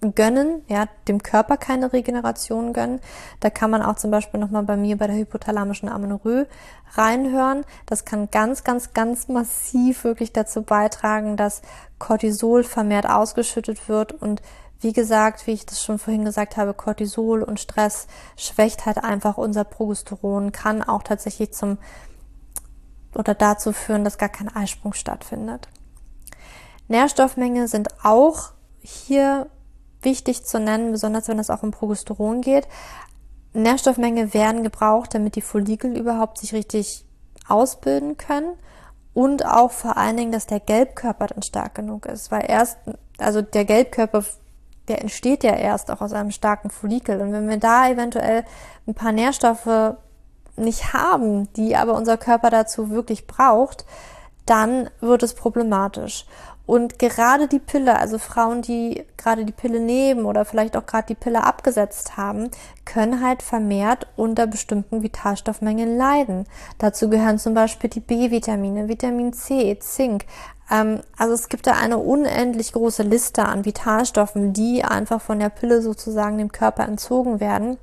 gönnen, 0.00 0.62
ja, 0.68 0.86
dem 1.08 1.22
Körper 1.22 1.56
keine 1.56 1.92
Regeneration 1.92 2.72
gönnen. 2.72 3.00
Da 3.40 3.50
kann 3.50 3.70
man 3.70 3.82
auch 3.82 3.96
zum 3.96 4.10
Beispiel 4.10 4.40
nochmal 4.40 4.62
bei 4.62 4.76
mir 4.76 4.96
bei 4.96 5.06
der 5.06 5.16
hypothalamischen 5.16 5.88
Amenorrhoe 5.88 6.46
reinhören. 6.94 7.64
Das 7.86 8.04
kann 8.04 8.30
ganz, 8.30 8.64
ganz, 8.64 8.94
ganz 8.94 9.28
massiv 9.28 10.04
wirklich 10.04 10.32
dazu 10.32 10.62
beitragen, 10.62 11.36
dass 11.36 11.60
Cortisol 11.98 12.64
vermehrt 12.64 13.08
ausgeschüttet 13.08 13.88
wird 13.88 14.12
und 14.12 14.40
wie 14.82 14.94
gesagt, 14.94 15.46
wie 15.46 15.52
ich 15.52 15.66
das 15.66 15.82
schon 15.82 15.98
vorhin 15.98 16.24
gesagt 16.24 16.56
habe, 16.56 16.72
Cortisol 16.72 17.42
und 17.42 17.60
Stress 17.60 18.06
schwächt 18.36 18.86
halt 18.86 18.96
einfach 18.96 19.36
unser 19.36 19.64
Progesteron, 19.64 20.52
kann 20.52 20.82
auch 20.82 21.02
tatsächlich 21.02 21.52
zum 21.52 21.76
oder 23.14 23.34
dazu 23.34 23.72
führen, 23.72 24.04
dass 24.04 24.16
gar 24.16 24.28
kein 24.28 24.48
Eisprung 24.54 24.94
stattfindet. 24.94 25.68
Nährstoffmenge 26.88 27.68
sind 27.68 27.88
auch 28.04 28.52
hier 28.80 29.50
wichtig 30.02 30.44
zu 30.44 30.58
nennen, 30.58 30.92
besonders 30.92 31.28
wenn 31.28 31.38
es 31.38 31.50
auch 31.50 31.62
um 31.62 31.70
Progesteron 31.70 32.40
geht. 32.40 32.66
Nährstoffmenge 33.52 34.32
werden 34.32 34.62
gebraucht, 34.62 35.14
damit 35.14 35.34
die 35.36 35.42
Follikel 35.42 35.96
überhaupt 35.96 36.38
sich 36.38 36.54
richtig 36.54 37.04
ausbilden 37.48 38.16
können 38.16 38.52
und 39.12 39.44
auch 39.44 39.72
vor 39.72 39.96
allen 39.96 40.16
Dingen, 40.16 40.32
dass 40.32 40.46
der 40.46 40.60
Gelbkörper 40.60 41.28
dann 41.28 41.42
stark 41.42 41.74
genug 41.74 42.06
ist, 42.06 42.30
weil 42.30 42.44
erst, 42.48 42.78
also 43.18 43.42
der 43.42 43.64
Gelbkörper, 43.64 44.24
der 44.88 45.00
entsteht 45.00 45.42
ja 45.42 45.54
erst 45.54 45.90
auch 45.90 46.00
aus 46.00 46.12
einem 46.12 46.30
starken 46.30 46.70
Follikel 46.70 47.20
und 47.20 47.32
wenn 47.32 47.48
wir 47.48 47.58
da 47.58 47.88
eventuell 47.88 48.44
ein 48.86 48.94
paar 48.94 49.12
Nährstoffe 49.12 49.96
nicht 50.56 50.92
haben, 50.92 51.52
die 51.54 51.76
aber 51.76 51.94
unser 51.94 52.16
Körper 52.16 52.50
dazu 52.50 52.90
wirklich 52.90 53.26
braucht, 53.26 53.84
dann 54.46 54.90
wird 55.00 55.22
es 55.22 55.34
problematisch. 55.34 56.26
Und 56.70 57.00
gerade 57.00 57.48
die 57.48 57.58
Pille, 57.58 57.98
also 57.98 58.18
Frauen, 58.18 58.62
die 58.62 59.04
gerade 59.16 59.44
die 59.44 59.50
Pille 59.50 59.80
nehmen 59.80 60.24
oder 60.24 60.44
vielleicht 60.44 60.76
auch 60.76 60.86
gerade 60.86 61.08
die 61.08 61.16
Pille 61.16 61.42
abgesetzt 61.42 62.16
haben, 62.16 62.48
können 62.84 63.24
halt 63.24 63.42
vermehrt 63.42 64.06
unter 64.14 64.46
bestimmten 64.46 65.02
Vitalstoffmengen 65.02 65.96
leiden. 65.96 66.44
Dazu 66.78 67.10
gehören 67.10 67.40
zum 67.40 67.54
Beispiel 67.54 67.90
die 67.90 67.98
B-Vitamine, 67.98 68.86
Vitamin 68.86 69.32
C, 69.32 69.76
Zink. 69.80 70.26
Ähm, 70.70 71.00
also 71.18 71.34
es 71.34 71.48
gibt 71.48 71.66
da 71.66 71.72
eine 71.72 71.98
unendlich 71.98 72.72
große 72.72 73.02
Liste 73.02 73.46
an 73.46 73.64
Vitalstoffen, 73.64 74.52
die 74.52 74.84
einfach 74.84 75.20
von 75.20 75.40
der 75.40 75.48
Pille 75.48 75.82
sozusagen 75.82 76.38
dem 76.38 76.52
Körper 76.52 76.84
entzogen 76.84 77.40
werden 77.40 77.78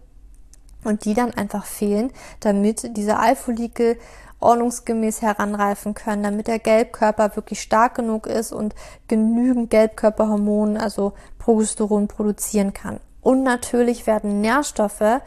und 0.86 1.04
die 1.04 1.14
dann 1.14 1.34
einfach 1.34 1.66
fehlen, 1.66 2.14
damit 2.40 2.96
diese 2.96 3.20
Eifollikel 3.20 3.98
ordnungsgemäß 4.40 5.22
heranreifen 5.22 5.94
können, 5.94 6.24
damit 6.24 6.48
der 6.48 6.60
Gelbkörper 6.60 7.36
wirklich 7.36 7.62
stark 7.62 7.96
genug 7.96 8.28
ist 8.28 8.52
und 8.52 8.76
genügend 9.08 9.70
Gelbkörperhormone, 9.70 10.82
also 10.82 11.14
Progesteron 11.40 12.08
produzieren 12.08 12.74
kann. 12.74 13.00
Und 13.22 13.44
natürlich 13.44 14.08
werden 14.08 14.42
Nährstoffe 14.42 15.22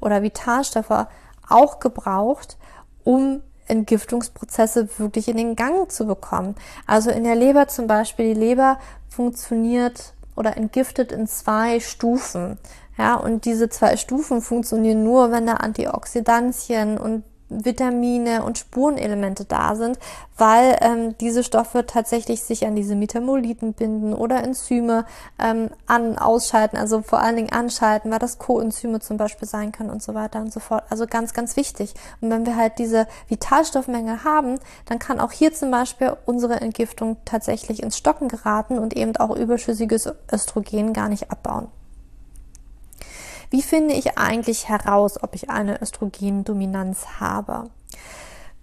oder 0.00 0.22
Vitalstoffe 0.22 1.06
auch 1.48 1.78
gebraucht, 1.78 2.58
um 3.04 3.42
Entgiftungsprozesse 3.68 4.88
wirklich 4.98 5.28
in 5.28 5.36
den 5.36 5.56
Gang 5.56 5.90
zu 5.90 6.06
bekommen. 6.06 6.54
Also 6.86 7.10
in 7.10 7.24
der 7.24 7.34
Leber 7.34 7.68
zum 7.68 7.86
Beispiel, 7.86 8.34
die 8.34 8.40
Leber 8.40 8.78
funktioniert 9.08 10.14
oder 10.36 10.56
entgiftet 10.56 11.12
in 11.12 11.26
zwei 11.26 11.80
Stufen. 11.80 12.58
Ja, 12.98 13.14
und 13.14 13.44
diese 13.44 13.68
zwei 13.68 13.96
Stufen 13.96 14.40
funktionieren 14.40 15.04
nur, 15.04 15.30
wenn 15.30 15.46
da 15.46 15.54
Antioxidantien 15.54 16.98
und 16.98 17.24
Vitamine 17.48 18.42
und 18.42 18.58
Spurenelemente 18.58 19.44
da 19.44 19.76
sind, 19.76 19.98
weil 20.36 20.76
ähm, 20.80 21.16
diese 21.18 21.44
Stoffe 21.44 21.86
tatsächlich 21.86 22.42
sich 22.42 22.66
an 22.66 22.74
diese 22.74 22.94
Metaboliten 22.96 23.72
binden 23.72 24.12
oder 24.12 24.42
Enzyme 24.42 25.06
ähm, 25.38 25.70
an 25.86 26.18
ausschalten, 26.18 26.76
also 26.76 27.02
vor 27.02 27.20
allen 27.20 27.36
Dingen 27.36 27.52
anschalten, 27.52 28.10
weil 28.10 28.18
das 28.18 28.38
Coenzyme 28.38 29.00
zum 29.00 29.16
Beispiel 29.16 29.48
sein 29.48 29.72
können 29.72 29.90
und 29.90 30.02
so 30.02 30.14
weiter 30.14 30.40
und 30.40 30.52
so 30.52 30.60
fort. 30.60 30.84
Also 30.90 31.06
ganz, 31.06 31.32
ganz 31.32 31.56
wichtig. 31.56 31.94
Und 32.20 32.30
wenn 32.30 32.46
wir 32.46 32.56
halt 32.56 32.78
diese 32.78 33.06
Vitalstoffmenge 33.28 34.24
haben, 34.24 34.58
dann 34.86 34.98
kann 34.98 35.20
auch 35.20 35.32
hier 35.32 35.52
zum 35.52 35.70
Beispiel 35.70 36.16
unsere 36.26 36.60
Entgiftung 36.60 37.16
tatsächlich 37.24 37.82
ins 37.82 37.96
Stocken 37.96 38.28
geraten 38.28 38.78
und 38.78 38.96
eben 38.96 39.16
auch 39.16 39.34
überschüssiges 39.34 40.12
Östrogen 40.32 40.92
gar 40.92 41.08
nicht 41.08 41.30
abbauen. 41.30 41.68
Wie 43.50 43.62
finde 43.62 43.94
ich 43.94 44.18
eigentlich 44.18 44.68
heraus, 44.68 45.22
ob 45.22 45.34
ich 45.34 45.50
eine 45.50 45.80
Östrogendominanz 45.80 47.06
habe? 47.20 47.70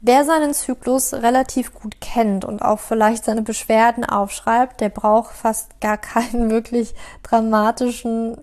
Wer 0.01 0.25
seinen 0.25 0.53
Zyklus 0.53 1.13
relativ 1.13 1.73
gut 1.73 2.01
kennt 2.01 2.43
und 2.43 2.61
auch 2.61 2.79
vielleicht 2.79 3.23
seine 3.23 3.41
Beschwerden 3.41 4.03
aufschreibt, 4.03 4.81
der 4.81 4.89
braucht 4.89 5.33
fast 5.33 5.79
gar 5.79 5.97
keinen 5.97 6.49
wirklich 6.51 6.93
dramatischen 7.23 8.37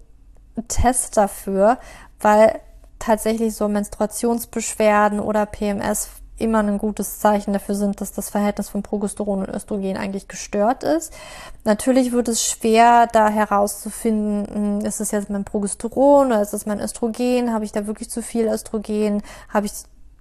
Test 0.69 1.17
dafür, 1.17 1.79
weil 2.19 2.61
tatsächlich 2.99 3.55
so 3.55 3.69
Menstruationsbeschwerden 3.69 5.21
oder 5.21 5.47
PMS 5.47 6.09
immer 6.41 6.59
ein 6.59 6.79
gutes 6.79 7.19
Zeichen 7.19 7.53
dafür 7.53 7.75
sind, 7.75 8.01
dass 8.01 8.13
das 8.13 8.31
Verhältnis 8.31 8.69
von 8.69 8.83
Progesteron 8.83 9.41
und 9.41 9.49
Östrogen 9.49 9.97
eigentlich 9.97 10.29
gestört 10.29 10.83
ist. 10.83 11.13
Natürlich 11.65 12.13
wird 12.13 12.29
es 12.29 12.45
schwer, 12.45 13.07
da 13.13 13.29
herauszufinden, 13.29 14.81
hm, 14.81 14.87
ist 14.87 15.01
es 15.01 15.11
jetzt 15.11 15.31
mein 15.31 15.45
Progesteron 15.45 16.29
oder 16.29 16.43
ist 16.43 16.55
es 16.55 16.67
mein 16.67 16.81
Östrogen? 16.81 17.53
Habe 17.53 17.65
ich 17.65 17.73
da 17.73 17.87
wirklich 17.87 18.11
zu 18.11 18.23
viel 18.23 18.47
Östrogen? 18.47 19.23
Habe 19.49 19.67
ich 19.67 19.73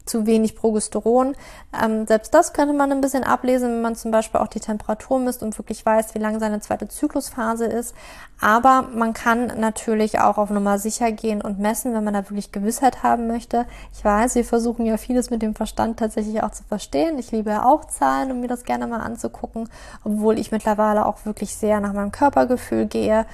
zu 0.09 0.25
wenig 0.25 0.55
Progesteron. 0.55 1.35
Ähm, 1.79 2.07
selbst 2.07 2.33
das 2.33 2.53
könnte 2.53 2.73
man 2.73 2.91
ein 2.91 3.01
bisschen 3.01 3.23
ablesen, 3.23 3.69
wenn 3.69 3.81
man 3.81 3.95
zum 3.95 4.11
Beispiel 4.11 4.39
auch 4.39 4.47
die 4.47 4.59
Temperatur 4.59 5.19
misst 5.19 5.43
und 5.43 5.57
wirklich 5.57 5.85
weiß, 5.85 6.15
wie 6.15 6.19
lange 6.19 6.39
seine 6.39 6.59
zweite 6.59 6.87
Zyklusphase 6.87 7.65
ist. 7.65 7.95
Aber 8.41 8.87
man 8.93 9.13
kann 9.13 9.59
natürlich 9.59 10.19
auch 10.19 10.37
auf 10.37 10.49
Nummer 10.49 10.79
sicher 10.79 11.11
gehen 11.11 11.41
und 11.41 11.59
messen, 11.59 11.93
wenn 11.93 12.03
man 12.03 12.13
da 12.13 12.29
wirklich 12.29 12.51
Gewissheit 12.51 13.03
haben 13.03 13.27
möchte. 13.27 13.65
Ich 13.93 14.03
weiß, 14.03 14.35
wir 14.35 14.45
versuchen 14.45 14.85
ja 14.85 14.97
vieles 14.97 15.29
mit 15.29 15.41
dem 15.41 15.55
Verstand 15.55 15.99
tatsächlich 15.99 16.41
auch 16.41 16.51
zu 16.51 16.63
verstehen. 16.63 17.19
Ich 17.19 17.31
liebe 17.31 17.51
ja 17.51 17.65
auch 17.65 17.85
Zahlen, 17.85 18.31
um 18.31 18.39
mir 18.39 18.47
das 18.47 18.63
gerne 18.63 18.87
mal 18.87 19.01
anzugucken, 19.01 19.69
obwohl 20.03 20.39
ich 20.39 20.51
mittlerweile 20.51 21.05
auch 21.05 21.25
wirklich 21.25 21.55
sehr 21.55 21.79
nach 21.81 21.93
meinem 21.93 22.11
Körpergefühl 22.11 22.87
gehe, 22.87 23.25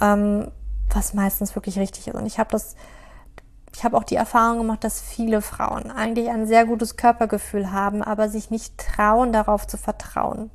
ähm, 0.00 0.48
was 0.92 1.14
meistens 1.14 1.54
wirklich 1.54 1.78
richtig 1.78 2.08
ist. 2.08 2.14
Und 2.14 2.26
ich 2.26 2.38
habe 2.38 2.50
das 2.50 2.74
ich 3.74 3.82
habe 3.82 3.96
auch 3.96 4.04
die 4.04 4.14
Erfahrung 4.14 4.58
gemacht, 4.58 4.84
dass 4.84 5.00
viele 5.00 5.42
Frauen 5.42 5.90
eigentlich 5.90 6.30
ein 6.30 6.46
sehr 6.46 6.64
gutes 6.64 6.96
Körpergefühl 6.96 7.72
haben, 7.72 8.02
aber 8.02 8.28
sich 8.28 8.50
nicht 8.50 8.78
trauen, 8.78 9.32
darauf 9.32 9.66
zu 9.66 9.76
vertrauen. 9.76 10.50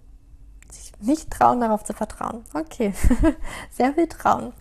Sich 0.72 0.94
nicht 1.02 1.30
trauen, 1.30 1.60
darauf 1.60 1.84
zu 1.84 1.94
vertrauen. 1.94 2.46
Okay, 2.54 2.94
sehr 3.72 3.94
viel 3.94 4.08
trauen. 4.08 4.54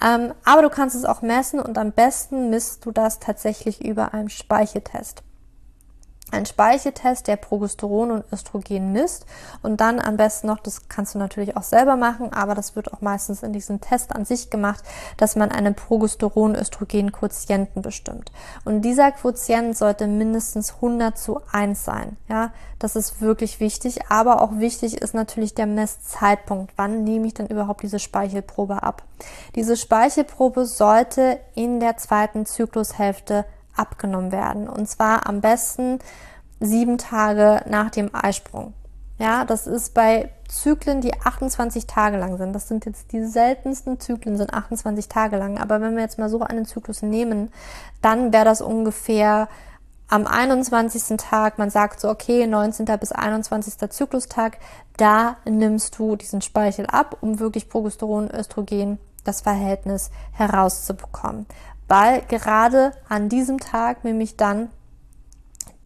Ähm, 0.00 0.34
aber 0.44 0.62
du 0.62 0.70
kannst 0.70 0.94
es 0.94 1.04
auch 1.04 1.22
messen 1.22 1.58
und 1.58 1.78
am 1.78 1.90
besten 1.90 2.48
misst 2.50 2.86
du 2.86 2.92
das 2.92 3.18
tatsächlich 3.18 3.84
über 3.84 4.14
einen 4.14 4.30
Speicheltest 4.30 5.24
ein 6.32 6.44
Speicheltest, 6.44 7.28
der 7.28 7.36
Progesteron 7.36 8.10
und 8.10 8.24
Östrogen 8.32 8.90
misst 8.92 9.26
und 9.62 9.80
dann 9.80 10.00
am 10.00 10.16
besten 10.16 10.48
noch, 10.48 10.58
das 10.58 10.88
kannst 10.88 11.14
du 11.14 11.18
natürlich 11.18 11.56
auch 11.56 11.62
selber 11.62 11.94
machen, 11.96 12.32
aber 12.32 12.56
das 12.56 12.74
wird 12.74 12.92
auch 12.92 13.00
meistens 13.00 13.44
in 13.44 13.52
diesem 13.52 13.80
Test 13.80 14.12
an 14.12 14.24
sich 14.24 14.50
gemacht, 14.50 14.82
dass 15.16 15.36
man 15.36 15.52
einen 15.52 15.74
Progesteron-Östrogen-Quotienten 15.74 17.80
bestimmt. 17.80 18.32
Und 18.64 18.82
dieser 18.82 19.12
Quotient 19.12 19.76
sollte 19.76 20.08
mindestens 20.08 20.74
100 20.74 21.16
zu 21.16 21.40
1 21.52 21.84
sein. 21.84 22.16
Ja, 22.28 22.50
das 22.80 22.96
ist 22.96 23.20
wirklich 23.20 23.60
wichtig, 23.60 24.10
aber 24.10 24.42
auch 24.42 24.58
wichtig 24.58 25.00
ist 25.00 25.14
natürlich 25.14 25.54
der 25.54 25.66
Messzeitpunkt. 25.66 26.72
Wann 26.76 27.04
nehme 27.04 27.28
ich 27.28 27.34
denn 27.34 27.46
überhaupt 27.46 27.82
diese 27.82 28.00
Speichelprobe 28.00 28.82
ab? 28.82 29.04
Diese 29.54 29.76
Speichelprobe 29.76 30.66
sollte 30.66 31.38
in 31.54 31.78
der 31.78 31.96
zweiten 31.96 32.46
Zyklushälfte 32.46 33.44
abgenommen 33.76 34.32
werden. 34.32 34.68
Und 34.68 34.88
zwar 34.88 35.26
am 35.28 35.40
besten 35.40 35.98
sieben 36.60 36.98
Tage 36.98 37.62
nach 37.68 37.90
dem 37.90 38.10
Eisprung. 38.14 38.72
Ja, 39.18 39.44
das 39.44 39.66
ist 39.66 39.94
bei 39.94 40.30
Zyklen, 40.48 41.00
die 41.00 41.14
28 41.14 41.86
Tage 41.86 42.18
lang 42.18 42.36
sind. 42.36 42.52
Das 42.52 42.68
sind 42.68 42.84
jetzt 42.84 43.12
die 43.12 43.24
seltensten 43.24 43.98
Zyklen, 43.98 44.36
sind 44.36 44.52
28 44.52 45.08
Tage 45.08 45.36
lang. 45.36 45.58
Aber 45.58 45.80
wenn 45.80 45.96
wir 45.96 46.02
jetzt 46.02 46.18
mal 46.18 46.28
so 46.28 46.40
einen 46.40 46.66
Zyklus 46.66 47.02
nehmen, 47.02 47.50
dann 48.02 48.32
wäre 48.32 48.44
das 48.44 48.60
ungefähr 48.60 49.48
am 50.08 50.26
21. 50.26 51.16
Tag, 51.16 51.58
man 51.58 51.70
sagt 51.70 52.00
so, 52.00 52.08
okay, 52.08 52.46
19. 52.46 52.84
bis 53.00 53.10
21. 53.10 53.90
Zyklustag, 53.90 54.58
da 54.96 55.36
nimmst 55.44 55.98
du 55.98 56.14
diesen 56.14 56.42
Speichel 56.42 56.86
ab, 56.86 57.16
um 57.22 57.40
wirklich 57.40 57.68
Progesteron, 57.68 58.30
Östrogen, 58.30 58.98
das 59.24 59.40
Verhältnis 59.40 60.10
herauszubekommen 60.32 61.46
weil 61.88 62.22
gerade 62.22 62.92
an 63.08 63.28
diesem 63.28 63.58
Tag 63.58 64.04
nämlich 64.04 64.36
dann 64.36 64.70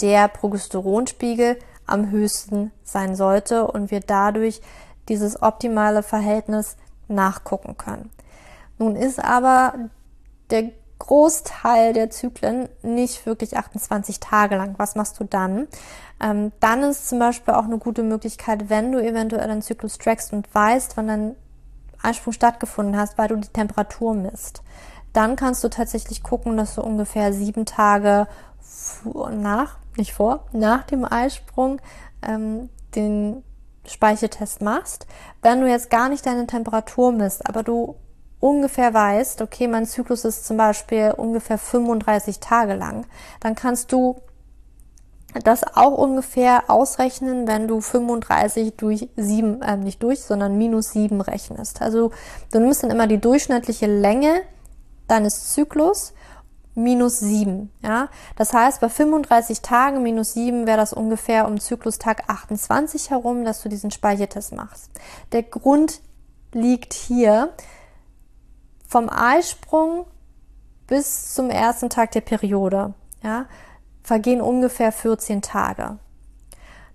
der 0.01 0.29
Progesteronspiegel 0.29 1.59
am 1.87 2.11
höchsten 2.11 2.73
sein 2.85 3.15
sollte 3.15 3.67
und 3.67 3.91
wir 3.91 4.01
dadurch 4.01 4.61
dieses 5.09 5.43
optimale 5.43 6.03
Verhältnis 6.03 6.77
nachgucken 7.09 7.77
können. 7.77 8.11
Nun 8.79 8.97
ist 8.97 9.23
aber 9.23 9.75
der 10.51 10.71
Großteil 10.99 11.93
der 11.93 12.11
Zyklen 12.11 12.69
nicht 12.83 13.27
wirklich 13.27 13.57
28 13.57 14.21
Tage 14.21 14.57
lang. 14.57 14.75
Was 14.79 14.97
machst 14.97 15.19
du 15.19 15.25
dann? 15.25 15.67
Ähm, 16.23 16.53
dann 16.61 16.83
ist 16.83 17.09
zum 17.09 17.19
Beispiel 17.19 17.55
auch 17.55 17.65
eine 17.65 17.79
gute 17.79 18.03
Möglichkeit, 18.03 18.69
wenn 18.69 18.93
du 18.93 19.03
eventuell 19.03 19.51
einen 19.51 19.63
Zyklus 19.63 19.99
trackst 19.99 20.33
und 20.33 20.55
weißt, 20.55 20.97
wann 20.97 21.09
dein 21.09 21.37
Einsprung 22.03 22.33
stattgefunden 22.33 22.97
hast, 22.97 23.19
weil 23.19 23.29
du 23.29 23.37
die 23.37 23.49
Temperatur 23.49 24.15
misst 24.15 24.63
dann 25.13 25.37
kannst 25.37 25.65
du 25.65 25.69
tatsächlich 25.69 26.23
gucken, 26.23 26.57
dass 26.57 26.75
du 26.75 26.83
ungefähr 26.83 27.33
sieben 27.33 27.67
Tage 27.67 28.27
nach, 29.33 29.79
nicht 29.97 30.13
vor, 30.13 30.47
nach 30.53 30.85
dem 30.85 31.05
Eisprung 31.05 31.81
ähm, 32.23 32.69
den 32.95 33.43
Speicheltest 33.87 34.63
machst. 34.63 35.07
Wenn 35.43 35.61
du 35.61 35.69
jetzt 35.69 35.91
gar 35.91 36.09
nicht 36.09 36.27
deine 36.27 36.47
Temperatur 36.47 37.13
misst, 37.13 37.49
aber 37.49 37.63
du 37.63 37.97
ungefähr 38.39 38.95
weißt, 38.95 39.43
okay, 39.43 39.69
mein 39.69 39.87
Zyklus 39.87 40.25
ist 40.25 40.47
zum 40.47 40.57
Beispiel 40.57 41.13
ungefähr 41.17 41.59
35 41.59 42.41
Tage 42.41 42.75
lang, 42.75 43.07
dann 43.41 43.55
kannst 43.55 43.93
du 43.93 44.21
das 45.45 45.63
auch 45.77 45.97
ungefähr 45.97 46.65
ausrechnen, 46.69 47.47
wenn 47.47 47.69
du 47.69 47.81
35 47.81 48.77
durch 48.77 49.09
7, 49.17 49.63
äh, 49.63 49.77
nicht 49.77 50.03
durch, 50.03 50.23
sondern 50.23 50.59
minus 50.59 50.93
7 50.93 51.21
rechnest. 51.21 51.83
Also 51.83 52.11
du 52.51 52.59
nimmst 52.59 52.83
dann 52.83 52.91
immer 52.91 53.07
die 53.07 53.21
durchschnittliche 53.21 53.87
Länge 53.87 54.43
deines 55.11 55.53
Zyklus 55.53 56.15
minus 56.75 57.21
7. 57.21 57.71
Ja? 57.83 58.09
Das 58.37 58.53
heißt, 58.53 58.81
bei 58.81 58.89
35 58.89 59.61
Tagen 59.61 60.03
minus 60.03 60.35
7 60.35 60.67
wäre 60.67 60.79
das 60.79 60.93
ungefähr 60.93 61.47
um 61.47 61.61
Zyklustag 61.61 62.25
28 62.29 63.11
herum, 63.11 63.45
dass 63.45 63.63
du 63.63 63.69
diesen 63.69 63.91
Speicheltest 63.91 64.55
machst. 64.55 64.91
Der 65.33 65.43
Grund 65.43 66.01
liegt 66.53 66.95
hier 66.95 67.53
vom 68.87 69.09
Eisprung 69.09 70.07
bis 70.87 71.35
zum 71.35 71.51
ersten 71.51 71.91
Tag 71.91 72.13
der 72.13 72.23
Periode. 72.23 72.95
Ja? 73.23 73.47
Vergehen 74.03 74.41
ungefähr 74.41 74.93
14 74.93 75.43
Tage. 75.43 75.99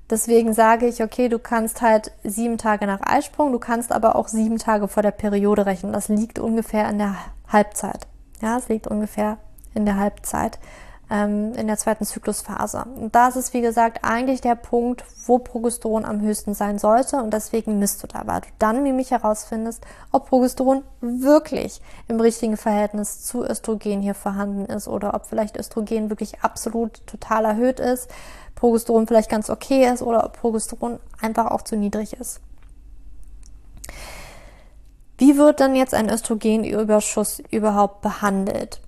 Deswegen 0.10 0.54
sage 0.54 0.88
ich, 0.88 1.02
okay, 1.02 1.30
du 1.30 1.40
kannst 1.40 1.82
halt 1.82 2.12
sieben 2.24 2.60
Tage 2.60 2.86
nach 2.86 3.02
Eisprung, 3.02 3.52
du 3.52 3.60
kannst 3.60 3.92
aber 3.92 4.16
auch 4.16 4.28
sieben 4.28 4.60
Tage 4.60 4.88
vor 4.88 5.02
der 5.02 5.12
Periode 5.12 5.66
rechnen. 5.66 5.94
Das 5.94 6.10
liegt 6.10 6.38
ungefähr 6.38 6.88
in 6.90 7.00
der 7.00 7.16
Halbzeit. 7.48 8.06
Ja, 8.42 8.58
es 8.58 8.70
liegt 8.70 8.86
ungefähr 8.86 9.38
in 9.74 9.86
der 9.86 9.98
Halbzeit, 9.98 10.60
ähm, 11.10 11.54
in 11.54 11.66
der 11.66 11.78
zweiten 11.78 12.06
Zyklusphase. 12.06 12.86
Und 12.96 13.16
da 13.16 13.30
ist 13.30 13.54
wie 13.54 13.62
gesagt, 13.62 14.00
eigentlich 14.04 14.42
der 14.42 14.54
Punkt, 14.54 15.04
wo 15.26 15.40
Progesteron 15.40 16.06
am 16.06 16.22
höchsten 16.22 16.54
sein 16.54 16.78
sollte. 16.78 17.18
Und 17.18 17.34
deswegen 17.34 17.80
misst 17.80 18.04
du 18.04 18.08
da, 18.08 18.28
weil 18.28 18.42
du 18.42 18.48
dann 18.60 18.84
nämlich 18.84 19.10
herausfindest, 19.10 19.84
ob 20.12 20.30
Progesteron 20.30 20.84
wirklich 21.02 21.82
im 22.08 22.20
richtigen 22.20 22.58
Verhältnis 22.58 23.24
zu 23.24 23.44
Östrogen 23.44 24.02
hier 24.02 24.16
vorhanden 24.16 24.66
ist 24.66 24.88
oder 24.88 25.16
ob 25.16 25.26
vielleicht 25.26 25.58
Östrogen 25.58 26.12
wirklich 26.12 26.42
absolut 26.42 27.06
total 27.08 27.46
erhöht 27.46 27.80
ist 27.80 28.08
Progesteron 28.56 29.08
vielleicht 29.08 29.30
ganz 29.30 29.50
okay 29.50 29.86
ist 29.92 30.02
oder 30.02 30.24
ob 30.26 30.40
Progesteron 30.40 31.00
einfach 31.20 31.48
auch 31.48 31.62
zu 31.62 31.76
niedrig 31.76 32.14
ist. 32.14 32.40
Wie 35.18 35.38
wird 35.38 35.60
dann 35.60 35.76
jetzt 35.76 35.94
ein 35.94 36.10
Östrogenüberschuss 36.10 37.42
überhaupt 37.52 38.02
behandelt? 38.02 38.82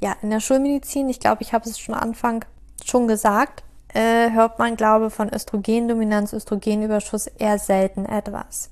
Ja, 0.00 0.16
in 0.22 0.30
der 0.30 0.40
Schulmedizin, 0.40 1.08
ich 1.08 1.20
glaube, 1.20 1.42
ich 1.42 1.52
habe 1.52 1.68
es 1.68 1.78
schon 1.78 1.94
Anfang 1.94 2.44
schon 2.84 3.06
gesagt, 3.06 3.62
äh, 3.94 4.30
hört 4.30 4.58
man, 4.58 4.76
glaube 4.76 5.10
von 5.10 5.32
Östrogendominanz, 5.32 6.32
Östrogenüberschuss 6.32 7.26
eher 7.26 7.58
selten 7.58 8.06
etwas. 8.06 8.70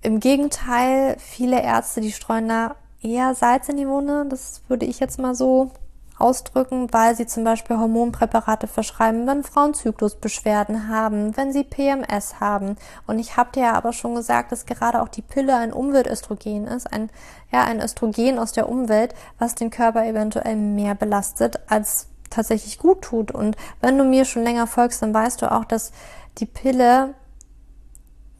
Im 0.00 0.20
Gegenteil, 0.20 1.16
viele 1.18 1.62
Ärzte, 1.62 2.00
die 2.00 2.12
streuen 2.12 2.48
da 2.48 2.76
eher 3.02 3.34
Salz 3.34 3.68
in 3.68 3.76
die 3.76 3.88
Wunde. 3.88 4.26
Das 4.28 4.62
würde 4.68 4.86
ich 4.86 5.00
jetzt 5.00 5.18
mal 5.18 5.34
so 5.34 5.70
ausdrücken, 6.18 6.92
weil 6.92 7.16
sie 7.16 7.26
zum 7.26 7.44
Beispiel 7.44 7.76
Hormonpräparate 7.76 8.66
verschreiben, 8.66 9.26
wenn 9.26 9.42
Frauen 9.42 9.74
Zyklusbeschwerden 9.74 10.88
haben, 10.88 11.36
wenn 11.36 11.52
sie 11.52 11.64
PMS 11.64 12.40
haben. 12.40 12.76
Und 13.06 13.18
ich 13.18 13.36
habe 13.36 13.50
dir 13.52 13.64
ja 13.64 13.72
aber 13.72 13.92
schon 13.92 14.14
gesagt, 14.14 14.52
dass 14.52 14.66
gerade 14.66 15.02
auch 15.02 15.08
die 15.08 15.22
Pille 15.22 15.56
ein 15.56 15.72
Umweltöstrogen 15.72 16.66
ist, 16.66 16.92
ein, 16.92 17.10
ja, 17.52 17.64
ein 17.64 17.80
Östrogen 17.80 18.38
aus 18.38 18.52
der 18.52 18.68
Umwelt, 18.68 19.14
was 19.38 19.54
den 19.54 19.70
Körper 19.70 20.06
eventuell 20.06 20.56
mehr 20.56 20.94
belastet, 20.94 21.58
als 21.68 22.08
tatsächlich 22.30 22.78
gut 22.78 23.02
tut. 23.02 23.32
Und 23.32 23.56
wenn 23.80 23.98
du 23.98 24.04
mir 24.04 24.24
schon 24.24 24.44
länger 24.44 24.66
folgst, 24.66 25.02
dann 25.02 25.14
weißt 25.14 25.42
du 25.42 25.50
auch, 25.50 25.64
dass 25.64 25.92
die 26.38 26.46
Pille 26.46 27.14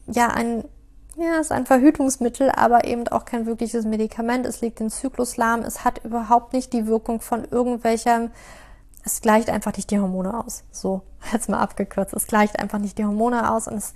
ja 0.07 0.27
ein 0.27 0.63
ja, 1.17 1.39
ist 1.39 1.51
ein 1.51 1.65
Verhütungsmittel, 1.65 2.51
aber 2.51 2.85
eben 2.85 3.07
auch 3.07 3.25
kein 3.25 3.45
wirkliches 3.45 3.85
Medikament. 3.85 4.45
Es 4.45 4.61
liegt 4.61 4.81
in 4.81 4.89
Zyklus 4.89 5.37
lahm. 5.37 5.61
Es 5.61 5.85
hat 5.85 6.03
überhaupt 6.03 6.53
nicht 6.53 6.73
die 6.73 6.87
Wirkung 6.87 7.21
von 7.21 7.45
irgendwelchem. 7.45 8.31
Es 9.03 9.21
gleicht 9.21 9.49
einfach 9.49 9.75
nicht 9.77 9.91
die 9.91 9.99
Hormone 9.99 10.37
aus. 10.37 10.63
So, 10.71 11.03
jetzt 11.31 11.47
mal 11.47 11.59
abgekürzt. 11.59 12.13
Es 12.13 12.27
gleicht 12.27 12.59
einfach 12.59 12.79
nicht 12.79 12.97
die 12.97 13.05
Hormone 13.05 13.51
aus 13.51 13.67
und 13.67 13.77
es 13.77 13.93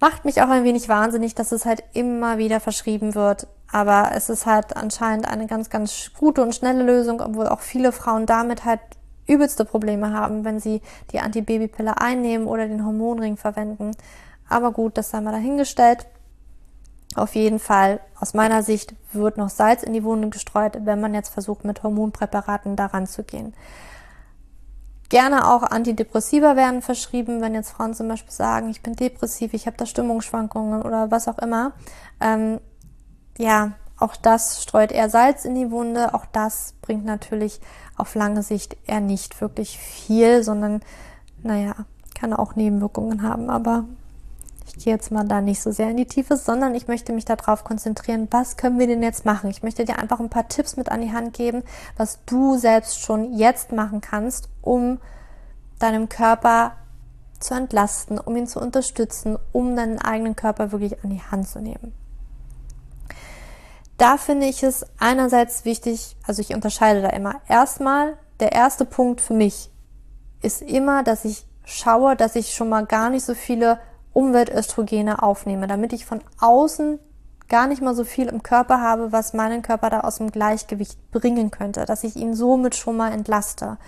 macht 0.00 0.24
mich 0.24 0.40
auch 0.40 0.48
ein 0.48 0.64
wenig 0.64 0.88
wahnsinnig, 0.88 1.34
dass 1.34 1.52
es 1.52 1.66
halt 1.66 1.82
immer 1.92 2.38
wieder 2.38 2.60
verschrieben 2.60 3.14
wird. 3.14 3.46
Aber 3.70 4.12
es 4.14 4.30
ist 4.30 4.46
halt 4.46 4.76
anscheinend 4.76 5.28
eine 5.28 5.46
ganz, 5.46 5.68
ganz 5.68 6.12
gute 6.18 6.42
und 6.42 6.54
schnelle 6.54 6.82
Lösung, 6.82 7.20
obwohl 7.20 7.48
auch 7.48 7.60
viele 7.60 7.92
Frauen 7.92 8.24
damit 8.24 8.64
halt 8.64 8.80
übelste 9.26 9.66
Probleme 9.66 10.14
haben, 10.14 10.44
wenn 10.44 10.58
sie 10.58 10.80
die 11.12 11.20
Antibabypille 11.20 12.00
einnehmen 12.00 12.46
oder 12.46 12.66
den 12.66 12.86
Hormonring 12.86 13.36
verwenden. 13.36 13.90
Aber 14.48 14.72
gut, 14.72 14.96
das 14.96 15.10
sei 15.10 15.20
mal 15.20 15.32
dahingestellt. 15.32 16.06
Auf 17.14 17.34
jeden 17.34 17.58
Fall, 17.58 18.00
aus 18.20 18.34
meiner 18.34 18.62
Sicht, 18.62 18.94
wird 19.12 19.38
noch 19.38 19.48
Salz 19.48 19.82
in 19.82 19.92
die 19.92 20.04
Wunde 20.04 20.28
gestreut, 20.28 20.78
wenn 20.84 21.00
man 21.00 21.14
jetzt 21.14 21.30
versucht, 21.30 21.64
mit 21.64 21.82
Hormonpräparaten 21.82 22.76
daran 22.76 23.06
zu 23.06 23.24
gehen. 23.24 23.54
Gerne 25.08 25.50
auch 25.50 25.62
Antidepressiva 25.62 26.54
werden 26.54 26.82
verschrieben, 26.82 27.40
wenn 27.40 27.54
jetzt 27.54 27.70
Frauen 27.70 27.94
zum 27.94 28.08
Beispiel 28.08 28.32
sagen, 28.32 28.68
ich 28.68 28.82
bin 28.82 28.94
depressiv, 28.94 29.54
ich 29.54 29.66
habe 29.66 29.76
da 29.78 29.86
Stimmungsschwankungen 29.86 30.82
oder 30.82 31.10
was 31.10 31.28
auch 31.28 31.38
immer. 31.38 31.72
Ähm, 32.20 32.60
ja, 33.38 33.72
auch 33.98 34.16
das 34.16 34.62
streut 34.62 34.92
eher 34.92 35.08
Salz 35.08 35.46
in 35.46 35.54
die 35.54 35.70
Wunde. 35.70 36.12
Auch 36.12 36.26
das 36.26 36.74
bringt 36.82 37.06
natürlich 37.06 37.60
auf 37.96 38.14
lange 38.14 38.42
Sicht 38.42 38.76
eher 38.86 39.00
nicht 39.00 39.40
wirklich 39.40 39.78
viel, 39.78 40.42
sondern, 40.42 40.82
naja, 41.42 41.74
kann 42.14 42.34
auch 42.34 42.54
Nebenwirkungen 42.54 43.22
haben. 43.22 43.48
Aber 43.48 43.84
ich 44.68 44.84
gehe 44.84 44.92
jetzt 44.92 45.10
mal 45.10 45.24
da 45.24 45.40
nicht 45.40 45.60
so 45.62 45.70
sehr 45.70 45.90
in 45.90 45.96
die 45.96 46.06
Tiefe, 46.06 46.36
sondern 46.36 46.74
ich 46.74 46.88
möchte 46.88 47.12
mich 47.12 47.24
darauf 47.24 47.64
konzentrieren, 47.64 48.28
was 48.30 48.56
können 48.56 48.78
wir 48.78 48.86
denn 48.86 49.02
jetzt 49.02 49.24
machen? 49.24 49.50
Ich 49.50 49.62
möchte 49.62 49.84
dir 49.84 49.98
einfach 49.98 50.20
ein 50.20 50.30
paar 50.30 50.48
Tipps 50.48 50.76
mit 50.76 50.90
an 50.90 51.00
die 51.00 51.12
Hand 51.12 51.32
geben, 51.32 51.62
was 51.96 52.20
du 52.26 52.56
selbst 52.56 53.00
schon 53.00 53.34
jetzt 53.34 53.72
machen 53.72 54.00
kannst, 54.00 54.48
um 54.62 55.00
deinem 55.78 56.08
Körper 56.08 56.72
zu 57.40 57.54
entlasten, 57.54 58.18
um 58.18 58.36
ihn 58.36 58.46
zu 58.46 58.60
unterstützen, 58.60 59.38
um 59.52 59.76
deinen 59.76 60.00
eigenen 60.00 60.36
Körper 60.36 60.72
wirklich 60.72 61.02
an 61.02 61.10
die 61.10 61.22
Hand 61.22 61.48
zu 61.48 61.60
nehmen. 61.60 61.92
Da 63.96 64.16
finde 64.16 64.46
ich 64.46 64.62
es 64.62 64.86
einerseits 64.98 65.64
wichtig, 65.64 66.16
also 66.26 66.40
ich 66.40 66.54
unterscheide 66.54 67.02
da 67.02 67.08
immer. 67.10 67.40
Erstmal, 67.48 68.16
der 68.38 68.52
erste 68.52 68.84
Punkt 68.84 69.20
für 69.20 69.34
mich 69.34 69.70
ist 70.40 70.62
immer, 70.62 71.02
dass 71.02 71.24
ich 71.24 71.46
schaue, 71.64 72.16
dass 72.16 72.36
ich 72.36 72.54
schon 72.54 72.68
mal 72.68 72.86
gar 72.86 73.10
nicht 73.10 73.24
so 73.24 73.34
viele 73.34 73.80
Umweltöstrogene 74.18 75.22
aufnehme, 75.22 75.68
damit 75.68 75.92
ich 75.92 76.04
von 76.04 76.20
außen 76.40 76.98
gar 77.48 77.68
nicht 77.68 77.80
mal 77.80 77.94
so 77.94 78.02
viel 78.02 78.26
im 78.26 78.42
Körper 78.42 78.80
habe, 78.80 79.12
was 79.12 79.32
meinen 79.32 79.62
Körper 79.62 79.90
da 79.90 80.00
aus 80.00 80.16
dem 80.16 80.32
Gleichgewicht 80.32 81.12
bringen 81.12 81.52
könnte, 81.52 81.84
dass 81.84 82.02
ich 82.02 82.16
ihn 82.16 82.34
somit 82.34 82.74
schon 82.74 82.96
mal 82.96 83.12
entlaste. 83.12 83.78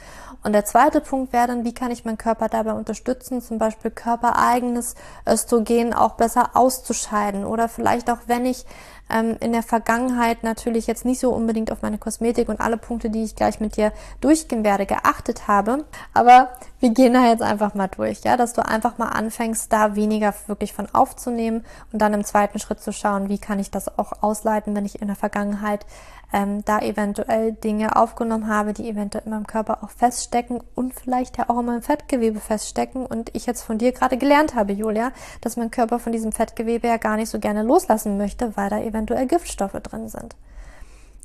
Und 0.44 0.52
der 0.52 0.64
zweite 0.64 1.00
Punkt 1.00 1.32
wäre 1.32 1.48
dann, 1.48 1.64
wie 1.64 1.74
kann 1.74 1.90
ich 1.90 2.04
meinen 2.04 2.16
Körper 2.16 2.48
dabei 2.48 2.74
unterstützen, 2.74 3.42
zum 3.42 3.58
Beispiel 3.58 3.90
körpereigenes 3.90 4.94
Östrogen 5.26 5.92
auch 5.92 6.12
besser 6.12 6.50
auszuscheiden 6.54 7.44
oder 7.44 7.68
vielleicht 7.68 8.08
auch, 8.08 8.20
wenn 8.26 8.46
ich 8.46 8.64
ähm, 9.12 9.36
in 9.40 9.52
der 9.52 9.62
Vergangenheit 9.62 10.42
natürlich 10.42 10.86
jetzt 10.86 11.04
nicht 11.04 11.20
so 11.20 11.32
unbedingt 11.32 11.72
auf 11.72 11.82
meine 11.82 11.98
Kosmetik 11.98 12.48
und 12.48 12.60
alle 12.60 12.76
Punkte, 12.76 13.10
die 13.10 13.24
ich 13.24 13.36
gleich 13.36 13.60
mit 13.60 13.76
dir 13.76 13.92
durchgehen 14.20 14.64
werde, 14.64 14.86
geachtet 14.86 15.48
habe. 15.48 15.84
Aber 16.14 16.50
wir 16.80 16.90
gehen 16.90 17.14
da 17.14 17.26
jetzt 17.26 17.42
einfach 17.42 17.74
mal 17.74 17.88
durch, 17.88 18.22
ja, 18.22 18.36
dass 18.36 18.52
du 18.52 18.64
einfach 18.64 18.98
mal 18.98 19.08
anfängst, 19.08 19.72
da 19.72 19.96
weniger 19.96 20.34
wirklich 20.46 20.72
von 20.72 20.88
aufzunehmen 20.92 21.64
und 21.92 22.00
dann 22.00 22.14
im 22.14 22.24
zweiten 22.24 22.58
Schritt 22.58 22.80
zu 22.80 22.92
schauen, 22.92 23.28
wie 23.28 23.38
kann 23.38 23.58
ich 23.58 23.70
das 23.70 23.98
auch 23.98 24.22
ausleiten, 24.22 24.74
wenn 24.74 24.86
ich 24.86 25.00
in 25.00 25.08
der 25.08 25.16
Vergangenheit 25.16 25.84
ähm, 26.32 26.64
da 26.64 26.78
eventuell 26.80 27.52
Dinge 27.52 27.96
aufgenommen 27.96 28.48
habe, 28.48 28.72
die 28.72 28.88
eventuell 28.88 29.24
in 29.24 29.30
meinem 29.30 29.46
Körper 29.46 29.82
auch 29.82 29.90
feststecken 29.90 30.62
und 30.74 30.94
vielleicht 30.94 31.38
ja 31.38 31.48
auch 31.48 31.58
in 31.58 31.66
meinem 31.66 31.82
Fettgewebe 31.82 32.40
feststecken 32.40 33.04
und 33.04 33.34
ich 33.34 33.46
jetzt 33.46 33.62
von 33.62 33.78
dir 33.78 33.92
gerade 33.92 34.16
gelernt 34.16 34.54
habe, 34.54 34.72
Julia, 34.72 35.12
dass 35.40 35.56
mein 35.56 35.70
Körper 35.70 35.98
von 35.98 36.12
diesem 36.12 36.32
Fettgewebe 36.32 36.88
ja 36.88 36.98
gar 36.98 37.16
nicht 37.16 37.30
so 37.30 37.38
gerne 37.38 37.62
loslassen 37.62 38.16
möchte, 38.16 38.56
weil 38.56 38.70
da 38.70 38.80
eventuell 38.80 39.26
Giftstoffe 39.26 39.72
drin 39.82 40.08
sind. 40.08 40.36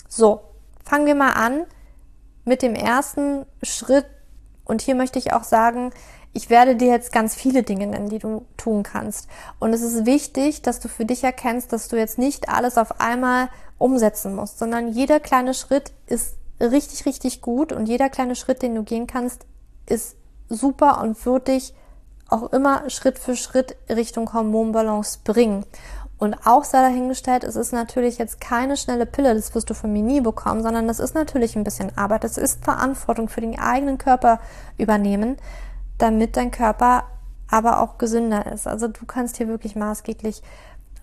So, 0.07 0.41
fangen 0.83 1.05
wir 1.05 1.15
mal 1.15 1.33
an 1.33 1.65
mit 2.43 2.61
dem 2.61 2.75
ersten 2.75 3.45
Schritt 3.63 4.05
und 4.65 4.81
hier 4.81 4.95
möchte 4.95 5.19
ich 5.19 5.33
auch 5.33 5.43
sagen, 5.43 5.91
ich 6.35 6.49
werde 6.49 6.75
dir 6.75 6.89
jetzt 6.89 7.13
ganz 7.13 7.33
viele 7.33 7.63
Dinge 7.63 7.87
nennen, 7.87 8.09
die 8.09 8.19
du 8.19 8.45
tun 8.57 8.83
kannst. 8.83 9.29
Und 9.57 9.71
es 9.71 9.81
ist 9.81 10.05
wichtig, 10.05 10.61
dass 10.61 10.81
du 10.81 10.89
für 10.89 11.05
dich 11.05 11.23
erkennst, 11.23 11.71
dass 11.71 11.87
du 11.87 11.95
jetzt 11.95 12.17
nicht 12.17 12.49
alles 12.49 12.77
auf 12.77 12.99
einmal 12.99 13.47
umsetzen 13.77 14.35
musst, 14.35 14.59
sondern 14.59 14.89
jeder 14.89 15.21
kleine 15.21 15.53
Schritt 15.53 15.93
ist 16.07 16.35
richtig, 16.59 17.05
richtig 17.05 17.41
gut 17.41 17.71
und 17.71 17.87
jeder 17.87 18.09
kleine 18.09 18.35
Schritt, 18.35 18.61
den 18.61 18.75
du 18.75 18.83
gehen 18.83 19.07
kannst, 19.07 19.45
ist 19.87 20.17
super 20.49 21.01
und 21.01 21.25
wird 21.25 21.47
dich 21.47 21.73
auch 22.27 22.51
immer 22.51 22.89
Schritt 22.89 23.17
für 23.17 23.37
Schritt 23.37 23.77
Richtung 23.89 24.33
Hormonbalance 24.33 25.19
bringen. 25.23 25.65
Und 26.17 26.35
auch 26.45 26.65
sei 26.65 26.81
dahingestellt, 26.81 27.45
es 27.45 27.55
ist 27.55 27.71
natürlich 27.71 28.17
jetzt 28.17 28.41
keine 28.41 28.75
schnelle 28.75 29.05
Pille, 29.05 29.35
das 29.35 29.55
wirst 29.55 29.69
du 29.69 29.73
von 29.73 29.91
mir 29.91 30.01
nie 30.01 30.21
bekommen, 30.21 30.63
sondern 30.63 30.87
das 30.87 30.99
ist 30.99 31.13
natürlich 31.13 31.55
ein 31.55 31.63
bisschen 31.63 31.97
Arbeit. 31.97 32.23
Das 32.25 32.37
ist 32.37 32.63
Verantwortung 32.63 33.29
für 33.29 33.41
den 33.41 33.57
eigenen 33.57 33.97
Körper 33.97 34.39
übernehmen, 34.77 35.37
damit 35.97 36.37
dein 36.37 36.51
Körper 36.51 37.03
aber 37.49 37.81
auch 37.81 37.97
gesünder 37.97 38.51
ist. 38.51 38.67
Also 38.67 38.87
du 38.87 39.05
kannst 39.05 39.37
hier 39.37 39.47
wirklich 39.47 39.75
maßgeblich 39.75 40.41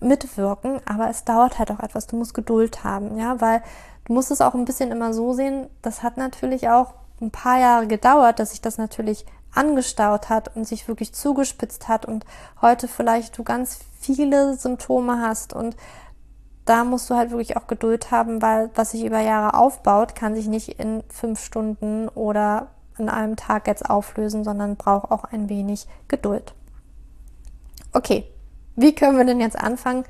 mitwirken, 0.01 0.81
aber 0.85 1.09
es 1.09 1.23
dauert 1.23 1.59
halt 1.59 1.71
auch 1.71 1.79
etwas. 1.79 2.07
Du 2.07 2.17
musst 2.17 2.33
Geduld 2.33 2.83
haben, 2.83 3.17
ja, 3.17 3.39
weil 3.39 3.63
du 4.05 4.13
musst 4.13 4.31
es 4.31 4.41
auch 4.41 4.53
ein 4.53 4.65
bisschen 4.65 4.91
immer 4.91 5.13
so 5.13 5.33
sehen. 5.33 5.67
Das 5.81 6.03
hat 6.03 6.17
natürlich 6.17 6.69
auch 6.69 6.93
ein 7.21 7.31
paar 7.31 7.59
Jahre 7.59 7.87
gedauert, 7.87 8.39
dass 8.39 8.51
sich 8.51 8.61
das 8.61 8.77
natürlich 8.77 9.25
angestaut 9.53 10.29
hat 10.29 10.55
und 10.55 10.65
sich 10.65 10.87
wirklich 10.87 11.13
zugespitzt 11.13 11.87
hat 11.87 12.05
und 12.05 12.25
heute 12.61 12.87
vielleicht 12.87 13.37
du 13.37 13.43
ganz 13.43 13.79
viele 13.99 14.55
Symptome 14.55 15.21
hast 15.21 15.53
und 15.53 15.77
da 16.65 16.83
musst 16.85 17.09
du 17.09 17.15
halt 17.15 17.29
wirklich 17.31 17.57
auch 17.57 17.67
Geduld 17.67 18.09
haben, 18.09 18.41
weil 18.41 18.71
was 18.75 18.91
sich 18.91 19.05
über 19.05 19.19
Jahre 19.19 19.57
aufbaut, 19.57 20.15
kann 20.15 20.33
sich 20.33 20.47
nicht 20.47 20.79
in 20.79 21.03
fünf 21.09 21.43
Stunden 21.43 22.07
oder 22.09 22.67
in 22.97 23.09
einem 23.09 23.35
Tag 23.35 23.67
jetzt 23.67 23.89
auflösen, 23.89 24.43
sondern 24.43 24.75
braucht 24.75 25.11
auch 25.11 25.23
ein 25.23 25.49
wenig 25.49 25.87
Geduld. 26.07 26.53
Okay, 27.91 28.25
wie 28.75 28.95
können 28.95 29.17
wir 29.17 29.25
denn 29.25 29.39
jetzt 29.39 29.59
anfangen, 29.59 30.03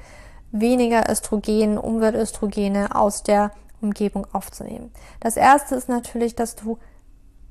weniger 0.52 1.10
Östrogen, 1.10 1.78
Umweltöstrogene 1.78 2.96
aus 2.96 3.24
der 3.24 3.52
Umgebung 3.82 4.26
aufzunehmen? 4.32 4.92
Das 5.20 5.38
erste 5.38 5.76
ist 5.76 5.90
natürlich, 5.90 6.36
dass 6.36 6.56
du 6.56 6.78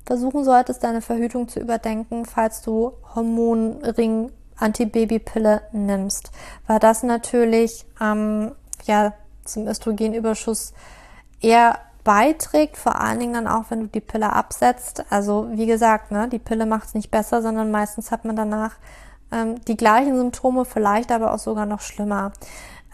versuchen 0.05 0.43
solltest, 0.43 0.83
deine 0.83 1.01
Verhütung 1.01 1.47
zu 1.47 1.59
überdenken, 1.59 2.25
falls 2.25 2.61
du 2.61 2.93
Hormonring 3.15 4.31
Antibabypille 4.57 5.61
nimmst, 5.71 6.31
weil 6.67 6.79
das 6.79 7.03
natürlich 7.03 7.85
ähm, 8.01 8.51
ja 8.85 9.13
zum 9.45 9.67
Östrogenüberschuss 9.67 10.73
eher 11.41 11.79
beiträgt, 12.03 12.77
vor 12.77 12.99
allen 12.99 13.19
Dingen 13.19 13.33
dann 13.33 13.47
auch, 13.47 13.65
wenn 13.69 13.81
du 13.81 13.87
die 13.87 14.01
Pille 14.01 14.33
absetzt. 14.33 15.05
Also 15.09 15.47
wie 15.51 15.65
gesagt, 15.65 16.11
ne, 16.11 16.27
die 16.27 16.39
Pille 16.39 16.65
macht 16.65 16.87
es 16.87 16.93
nicht 16.93 17.11
besser, 17.11 17.41
sondern 17.41 17.71
meistens 17.71 18.11
hat 18.11 18.25
man 18.25 18.35
danach 18.35 18.75
ähm, 19.31 19.63
die 19.65 19.77
gleichen 19.77 20.17
Symptome, 20.17 20.65
vielleicht 20.65 21.11
aber 21.11 21.33
auch 21.33 21.39
sogar 21.39 21.65
noch 21.65 21.81
schlimmer. 21.81 22.33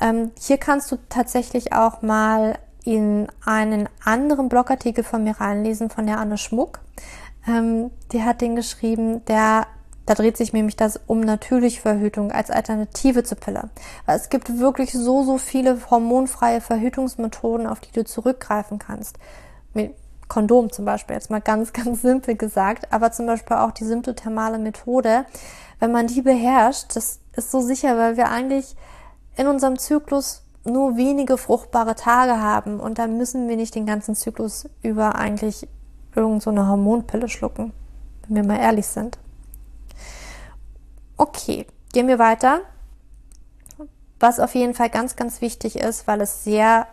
Ähm, 0.01 0.31
hier 0.39 0.57
kannst 0.57 0.91
du 0.91 0.97
tatsächlich 1.09 1.73
auch 1.73 2.01
mal 2.01 2.57
in 2.85 3.27
einen 3.45 3.89
anderen 4.03 4.49
Blogartikel 4.49 5.03
von 5.03 5.23
mir 5.23 5.39
reinlesen, 5.39 5.89
von 5.89 6.07
der 6.07 6.19
Anne 6.19 6.37
Schmuck. 6.37 6.79
Ähm, 7.47 7.91
die 8.11 8.23
hat 8.23 8.41
den 8.41 8.55
geschrieben, 8.55 9.23
der 9.25 9.67
da 10.09 10.15
dreht 10.15 10.37
sich 10.37 10.53
nämlich 10.53 10.75
das 10.75 10.99
um 11.05 11.19
natürliche 11.19 11.81
Verhütung 11.81 12.31
als 12.31 12.49
Alternative 12.49 13.23
zur 13.23 13.37
Pille. 13.37 13.69
Weil 14.07 14.17
es 14.17 14.29
gibt 14.29 14.57
wirklich 14.57 14.91
so, 14.91 15.23
so 15.23 15.37
viele 15.37 15.77
hormonfreie 15.91 16.61
Verhütungsmethoden, 16.61 17.67
auf 17.67 17.79
die 17.79 17.91
du 17.91 18.03
zurückgreifen 18.03 18.79
kannst. 18.79 19.19
Mit 19.75 19.93
Kondom 20.27 20.71
zum 20.71 20.85
Beispiel, 20.85 21.13
jetzt 21.13 21.29
mal 21.29 21.41
ganz, 21.41 21.73
ganz 21.73 22.01
simpel 22.01 22.35
gesagt, 22.35 22.91
aber 22.91 23.11
zum 23.11 23.27
Beispiel 23.27 23.57
auch 23.57 23.69
die 23.69 23.83
symptothermale 23.83 24.57
Methode. 24.57 25.25
Wenn 25.79 25.91
man 25.91 26.07
die 26.07 26.23
beherrscht, 26.23 26.95
das 26.95 27.19
ist 27.33 27.51
so 27.51 27.61
sicher, 27.61 27.95
weil 27.99 28.17
wir 28.17 28.29
eigentlich 28.29 28.75
in 29.37 29.45
unserem 29.45 29.77
Zyklus 29.77 30.41
nur 30.65 30.97
wenige 30.97 31.37
fruchtbare 31.37 31.93
Tage 31.93 32.41
haben 32.41 32.79
und 32.79 32.97
dann 32.97 33.17
müssen 33.17 33.47
wir 33.47 33.57
nicht 33.57 33.75
den 33.75 33.85
ganzen 33.85 34.15
Zyklus 34.15 34.67
über 34.81 35.13
eigentlich 35.13 35.67
irgend 36.15 36.41
so 36.41 36.51
Hormonpille 36.51 37.29
schlucken, 37.29 37.73
wenn 38.27 38.35
wir 38.37 38.43
mal 38.43 38.59
ehrlich 38.59 38.87
sind. 38.87 39.19
Okay, 41.19 41.67
gehen 41.91 42.07
wir 42.07 42.17
weiter. 42.17 42.61
Was 44.21 44.39
auf 44.39 44.55
jeden 44.55 44.73
Fall 44.73 44.89
ganz, 44.89 45.17
ganz 45.17 45.41
wichtig 45.41 45.75
ist, 45.75 46.07
weil 46.07 46.21
es 46.21 46.45
sehr 46.45 46.87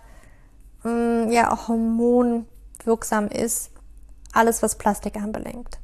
mh, 0.83 0.91
mm, 0.91 1.31
ja, 1.31 1.69
hormonwirksam 1.69 3.29
ist, 3.29 3.71
alles, 4.33 4.65
was 4.65 4.79
Plastik 4.79 5.15
anbelangt. 5.15 5.79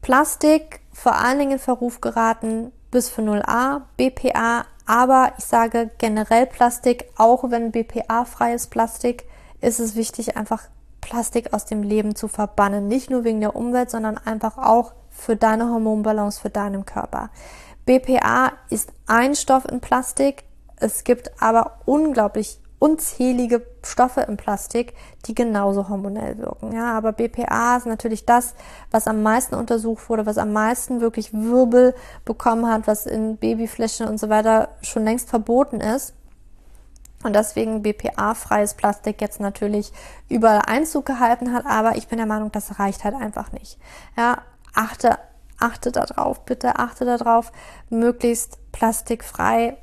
Plastik 0.00 0.80
vor 0.94 1.14
allen 1.14 1.38
Dingen 1.40 1.52
in 1.52 1.58
Verruf 1.58 2.00
geraten 2.00 2.72
bis 2.90 3.10
für 3.10 3.20
0a, 3.20 3.82
BPA, 3.98 4.64
aber 4.86 5.34
ich 5.36 5.44
sage 5.44 5.90
generell 5.98 6.46
Plastik, 6.46 7.04
auch 7.18 7.50
wenn 7.50 7.70
BPA-freies 7.70 8.68
Plastik, 8.68 9.24
ist 9.60 9.78
es 9.78 9.94
wichtig, 9.94 10.38
einfach 10.38 10.68
Plastik 11.02 11.52
aus 11.52 11.66
dem 11.66 11.82
Leben 11.82 12.16
zu 12.16 12.28
verbannen. 12.28 12.88
Nicht 12.88 13.10
nur 13.10 13.24
wegen 13.24 13.40
der 13.40 13.56
Umwelt, 13.56 13.90
sondern 13.90 14.16
einfach 14.16 14.56
auch 14.56 14.94
für 15.12 15.36
deine 15.36 15.68
Hormonbalance, 15.68 16.40
für 16.40 16.50
deinen 16.50 16.84
Körper. 16.84 17.30
BPA 17.86 18.52
ist 18.70 18.92
ein 19.06 19.34
Stoff 19.36 19.64
in 19.66 19.80
Plastik. 19.80 20.44
Es 20.76 21.04
gibt 21.04 21.30
aber 21.40 21.78
unglaublich 21.84 22.58
unzählige 22.82 23.64
Stoffe 23.84 24.22
im 24.22 24.36
Plastik, 24.36 24.94
die 25.26 25.36
genauso 25.36 25.88
hormonell 25.88 26.38
wirken. 26.38 26.72
Ja, 26.72 26.96
aber 26.96 27.12
BPA 27.12 27.76
ist 27.76 27.86
natürlich 27.86 28.26
das, 28.26 28.54
was 28.90 29.06
am 29.06 29.22
meisten 29.22 29.54
untersucht 29.54 30.08
wurde, 30.08 30.26
was 30.26 30.36
am 30.36 30.52
meisten 30.52 31.00
wirklich 31.00 31.32
Wirbel 31.32 31.94
bekommen 32.24 32.66
hat, 32.66 32.88
was 32.88 33.06
in 33.06 33.36
Babyflächen 33.36 34.08
und 34.08 34.18
so 34.18 34.28
weiter 34.30 34.70
schon 34.82 35.04
längst 35.04 35.30
verboten 35.30 35.80
ist. 35.80 36.14
Und 37.22 37.36
deswegen 37.36 37.82
BPA-freies 37.82 38.74
Plastik 38.74 39.20
jetzt 39.20 39.38
natürlich 39.38 39.92
überall 40.28 40.62
Einzug 40.66 41.06
gehalten 41.06 41.52
hat, 41.52 41.66
aber 41.66 41.94
ich 41.94 42.08
bin 42.08 42.18
der 42.18 42.26
Meinung, 42.26 42.50
das 42.50 42.80
reicht 42.80 43.04
halt 43.04 43.14
einfach 43.14 43.52
nicht. 43.52 43.78
Ja, 44.16 44.38
achte, 44.74 45.18
achte 45.58 45.92
darauf, 45.92 46.44
bitte 46.44 46.78
achte 46.78 47.04
darauf, 47.04 47.52
möglichst 47.90 48.58
plastikfrei 48.72 49.76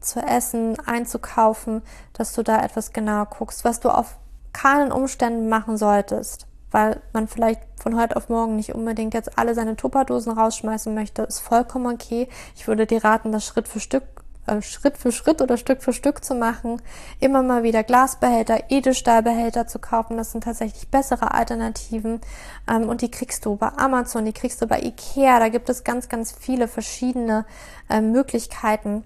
zu 0.00 0.20
essen, 0.20 0.78
einzukaufen, 0.86 1.82
dass 2.12 2.32
du 2.32 2.42
da 2.42 2.62
etwas 2.62 2.92
genauer 2.92 3.26
guckst, 3.26 3.64
was 3.64 3.80
du 3.80 3.90
auf 3.90 4.16
keinen 4.52 4.92
Umständen 4.92 5.48
machen 5.48 5.76
solltest, 5.76 6.46
weil 6.70 7.00
man 7.12 7.28
vielleicht 7.28 7.60
von 7.80 7.98
heute 8.00 8.16
auf 8.16 8.28
morgen 8.28 8.56
nicht 8.56 8.74
unbedingt 8.74 9.14
jetzt 9.14 9.38
alle 9.38 9.54
seine 9.54 9.76
Tupperdosen 9.76 10.32
rausschmeißen 10.32 10.94
möchte, 10.94 11.22
ist 11.22 11.40
vollkommen 11.40 11.92
okay. 11.94 12.28
Ich 12.56 12.66
würde 12.66 12.86
dir 12.86 13.04
raten, 13.04 13.32
das 13.32 13.46
Schritt 13.46 13.68
für 13.68 13.80
Stück 13.80 14.17
Schritt 14.62 14.96
für 14.98 15.12
Schritt 15.12 15.42
oder 15.42 15.56
Stück 15.56 15.82
für 15.82 15.92
Stück 15.92 16.24
zu 16.24 16.34
machen, 16.34 16.80
immer 17.20 17.42
mal 17.42 17.62
wieder 17.62 17.82
Glasbehälter, 17.82 18.70
Edelstahlbehälter 18.70 19.66
zu 19.66 19.78
kaufen. 19.78 20.16
Das 20.16 20.32
sind 20.32 20.44
tatsächlich 20.44 20.88
bessere 20.88 21.32
Alternativen. 21.32 22.20
Ähm, 22.68 22.88
und 22.88 23.02
die 23.02 23.10
kriegst 23.10 23.44
du 23.44 23.56
bei 23.56 23.68
Amazon, 23.76 24.24
die 24.24 24.32
kriegst 24.32 24.62
du 24.62 24.66
bei 24.66 24.80
Ikea. 24.80 25.38
Da 25.38 25.48
gibt 25.48 25.68
es 25.68 25.84
ganz, 25.84 26.08
ganz 26.08 26.32
viele 26.32 26.68
verschiedene 26.68 27.46
äh, 27.88 28.00
Möglichkeiten, 28.00 29.04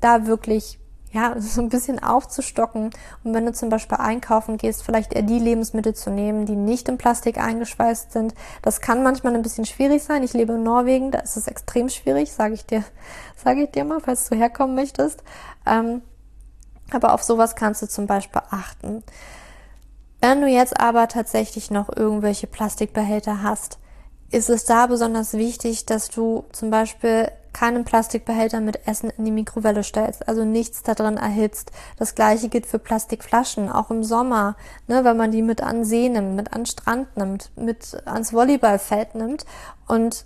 da 0.00 0.26
wirklich 0.26 0.78
ja, 1.12 1.38
so 1.38 1.60
ein 1.60 1.68
bisschen 1.68 2.02
aufzustocken. 2.02 2.90
Und 3.22 3.34
wenn 3.34 3.44
du 3.44 3.52
zum 3.52 3.68
Beispiel 3.68 3.98
einkaufen 3.98 4.56
gehst, 4.56 4.82
vielleicht 4.82 5.12
eher 5.12 5.22
die 5.22 5.38
Lebensmittel 5.38 5.94
zu 5.94 6.10
nehmen, 6.10 6.46
die 6.46 6.56
nicht 6.56 6.88
in 6.88 6.96
Plastik 6.96 7.38
eingeschweißt 7.38 8.12
sind. 8.12 8.34
Das 8.62 8.80
kann 8.80 9.02
manchmal 9.02 9.34
ein 9.34 9.42
bisschen 9.42 9.66
schwierig 9.66 10.02
sein. 10.02 10.22
Ich 10.22 10.32
lebe 10.32 10.54
in 10.54 10.62
Norwegen, 10.62 11.10
da 11.10 11.18
ist 11.18 11.36
es 11.36 11.48
extrem 11.48 11.90
schwierig, 11.90 12.32
sage 12.32 12.54
ich 12.54 12.64
dir, 12.64 12.82
sage 13.36 13.64
ich 13.64 13.70
dir 13.70 13.84
mal, 13.84 14.00
falls 14.00 14.28
du 14.28 14.36
herkommen 14.36 14.74
möchtest. 14.74 15.22
Ähm, 15.66 16.00
aber 16.90 17.12
auf 17.12 17.22
sowas 17.22 17.56
kannst 17.56 17.82
du 17.82 17.88
zum 17.88 18.06
Beispiel 18.06 18.42
achten. 18.50 19.02
Wenn 20.20 20.40
du 20.40 20.46
jetzt 20.46 20.80
aber 20.80 21.08
tatsächlich 21.08 21.70
noch 21.70 21.94
irgendwelche 21.94 22.46
Plastikbehälter 22.46 23.42
hast, 23.42 23.78
ist 24.30 24.48
es 24.48 24.64
da 24.64 24.86
besonders 24.86 25.34
wichtig, 25.34 25.84
dass 25.84 26.08
du 26.08 26.44
zum 26.52 26.70
Beispiel 26.70 27.30
keinen 27.52 27.84
Plastikbehälter 27.84 28.60
mit 28.60 28.86
Essen 28.86 29.10
in 29.10 29.24
die 29.24 29.30
Mikrowelle 29.30 29.82
stellst, 29.82 30.26
also 30.28 30.44
nichts 30.44 30.82
da 30.82 30.94
drin 30.94 31.16
erhitzt. 31.16 31.70
Das 31.98 32.14
gleiche 32.14 32.48
gilt 32.48 32.66
für 32.66 32.78
Plastikflaschen, 32.78 33.70
auch 33.70 33.90
im 33.90 34.04
Sommer, 34.04 34.56
ne, 34.86 35.04
wenn 35.04 35.16
man 35.16 35.30
die 35.30 35.42
mit 35.42 35.62
an 35.62 35.84
See 35.84 36.08
nimmt, 36.08 36.36
mit 36.36 36.52
an 36.52 36.66
Strand 36.66 37.16
nimmt, 37.16 37.50
mit 37.56 38.02
ans 38.06 38.32
Volleyballfeld 38.32 39.14
nimmt 39.14 39.44
und 39.86 40.24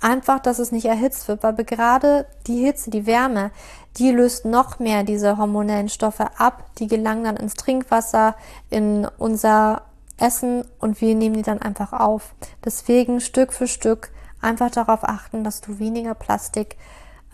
einfach, 0.00 0.40
dass 0.40 0.58
es 0.58 0.72
nicht 0.72 0.86
erhitzt 0.86 1.28
wird, 1.28 1.42
weil 1.42 1.54
gerade 1.54 2.26
die 2.46 2.64
Hitze, 2.64 2.90
die 2.90 3.06
Wärme, 3.06 3.50
die 3.96 4.10
löst 4.10 4.44
noch 4.44 4.78
mehr 4.78 5.04
diese 5.04 5.38
hormonellen 5.38 5.88
Stoffe 5.88 6.28
ab, 6.38 6.64
die 6.78 6.88
gelangen 6.88 7.24
dann 7.24 7.36
ins 7.36 7.54
Trinkwasser, 7.54 8.34
in 8.70 9.06
unser 9.18 9.82
Essen 10.18 10.64
und 10.78 11.00
wir 11.00 11.14
nehmen 11.14 11.36
die 11.36 11.42
dann 11.42 11.60
einfach 11.60 11.92
auf. 11.92 12.34
Deswegen 12.64 13.20
Stück 13.20 13.52
für 13.52 13.66
Stück 13.66 14.10
einfach 14.44 14.70
darauf 14.70 15.02
achten, 15.02 15.42
dass 15.42 15.60
du 15.60 15.78
weniger 15.78 16.14
Plastik 16.14 16.76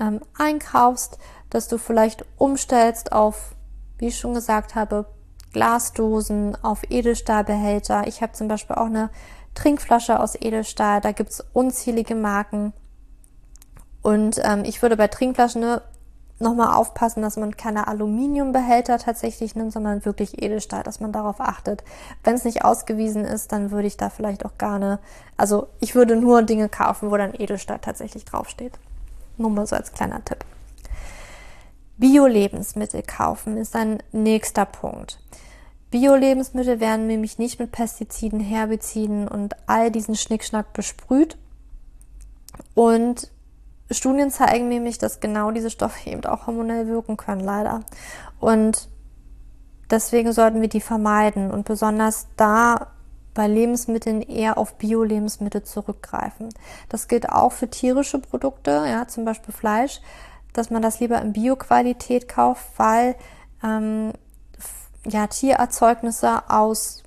ähm, 0.00 0.20
einkaufst, 0.38 1.18
dass 1.50 1.68
du 1.68 1.78
vielleicht 1.78 2.24
umstellst 2.38 3.12
auf, 3.12 3.54
wie 3.98 4.08
ich 4.08 4.18
schon 4.18 4.34
gesagt 4.34 4.74
habe, 4.74 5.06
Glasdosen, 5.52 6.56
auf 6.62 6.82
Edelstahlbehälter. 6.88 8.06
Ich 8.06 8.22
habe 8.22 8.32
zum 8.32 8.48
Beispiel 8.48 8.76
auch 8.76 8.86
eine 8.86 9.10
Trinkflasche 9.54 10.20
aus 10.20 10.36
Edelstahl, 10.40 11.00
da 11.00 11.12
gibt's 11.12 11.44
unzählige 11.52 12.14
Marken. 12.14 12.72
Und 14.00 14.40
ähm, 14.42 14.64
ich 14.64 14.80
würde 14.80 14.96
bei 14.96 15.08
Trinkflaschen 15.08 15.60
ne, 15.60 15.82
nochmal 16.40 16.74
aufpassen, 16.74 17.22
dass 17.22 17.36
man 17.36 17.56
keine 17.56 17.86
Aluminiumbehälter 17.86 18.98
tatsächlich 18.98 19.54
nimmt, 19.54 19.72
sondern 19.72 20.04
wirklich 20.04 20.42
Edelstahl, 20.42 20.82
dass 20.82 21.00
man 21.00 21.12
darauf 21.12 21.40
achtet. 21.40 21.84
Wenn 22.24 22.34
es 22.34 22.44
nicht 22.44 22.64
ausgewiesen 22.64 23.24
ist, 23.24 23.52
dann 23.52 23.70
würde 23.70 23.86
ich 23.86 23.96
da 23.96 24.10
vielleicht 24.10 24.44
auch 24.44 24.56
gerne, 24.58 24.98
also 25.36 25.68
ich 25.80 25.94
würde 25.94 26.16
nur 26.16 26.42
Dinge 26.42 26.68
kaufen, 26.68 27.10
wo 27.10 27.16
dann 27.16 27.34
Edelstahl 27.34 27.78
tatsächlich 27.78 28.24
draufsteht. 28.24 28.78
Nur 29.36 29.50
mal 29.50 29.66
so 29.66 29.76
als 29.76 29.92
kleiner 29.92 30.24
Tipp. 30.24 30.44
Bio-Lebensmittel 31.98 33.02
kaufen 33.02 33.58
ist 33.58 33.76
ein 33.76 34.02
nächster 34.10 34.64
Punkt. 34.64 35.20
Bio-Lebensmittel 35.90 36.80
werden 36.80 37.06
nämlich 37.06 37.38
nicht 37.38 37.58
mit 37.58 37.72
Pestiziden, 37.72 38.40
Herbiziden 38.40 39.28
und 39.28 39.56
all 39.66 39.90
diesen 39.90 40.14
Schnickschnack 40.14 40.72
besprüht. 40.72 41.36
Und 42.74 43.30
Studien 43.90 44.30
zeigen 44.30 44.68
nämlich, 44.68 44.98
dass 44.98 45.20
genau 45.20 45.50
diese 45.50 45.70
Stoffe 45.70 46.10
eben 46.10 46.24
auch 46.24 46.46
hormonell 46.46 46.86
wirken 46.86 47.16
können, 47.16 47.40
leider. 47.40 47.80
Und 48.38 48.88
deswegen 49.90 50.32
sollten 50.32 50.60
wir 50.60 50.68
die 50.68 50.80
vermeiden 50.80 51.50
und 51.50 51.64
besonders 51.64 52.28
da 52.36 52.88
bei 53.34 53.46
Lebensmitteln 53.46 54.22
eher 54.22 54.58
auf 54.58 54.74
Bio-Lebensmittel 54.74 55.62
zurückgreifen. 55.62 56.48
Das 56.88 57.08
gilt 57.08 57.28
auch 57.28 57.52
für 57.52 57.68
tierische 57.68 58.18
Produkte, 58.18 58.70
ja, 58.70 59.06
zum 59.06 59.24
Beispiel 59.24 59.54
Fleisch, 59.54 60.00
dass 60.52 60.70
man 60.70 60.82
das 60.82 61.00
lieber 61.00 61.20
in 61.20 61.32
Bio-Qualität 61.32 62.28
kauft, 62.28 62.64
weil 62.76 63.14
ähm, 63.62 64.12
ja, 65.06 65.26
Tiererzeugnisse 65.26 66.50
aus 66.50 67.02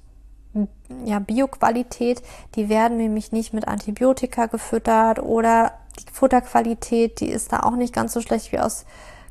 ja, 1.06 1.20
Bioqualität, 1.20 2.22
die 2.56 2.70
werden 2.70 2.98
nämlich 2.98 3.32
nicht 3.32 3.54
mit 3.54 3.68
Antibiotika 3.68 4.46
gefüttert 4.46 5.20
oder 5.20 5.74
die 6.00 6.12
Futterqualität, 6.12 7.20
die 7.20 7.30
ist 7.30 7.54
da 7.54 7.62
auch 7.62 7.76
nicht 7.76 7.94
ganz 7.94 8.14
so 8.14 8.22
schlecht 8.22 8.52
wie 8.52 8.60
aus 8.60 8.86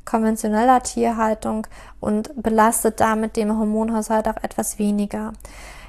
konventioneller 0.04 0.82
Tierhaltung 0.82 1.66
und 2.00 2.30
belastet 2.40 3.00
damit 3.00 3.36
dem 3.36 3.56
Hormonhaushalt 3.56 4.26
auch 4.28 4.42
etwas 4.42 4.78
weniger. 4.78 5.32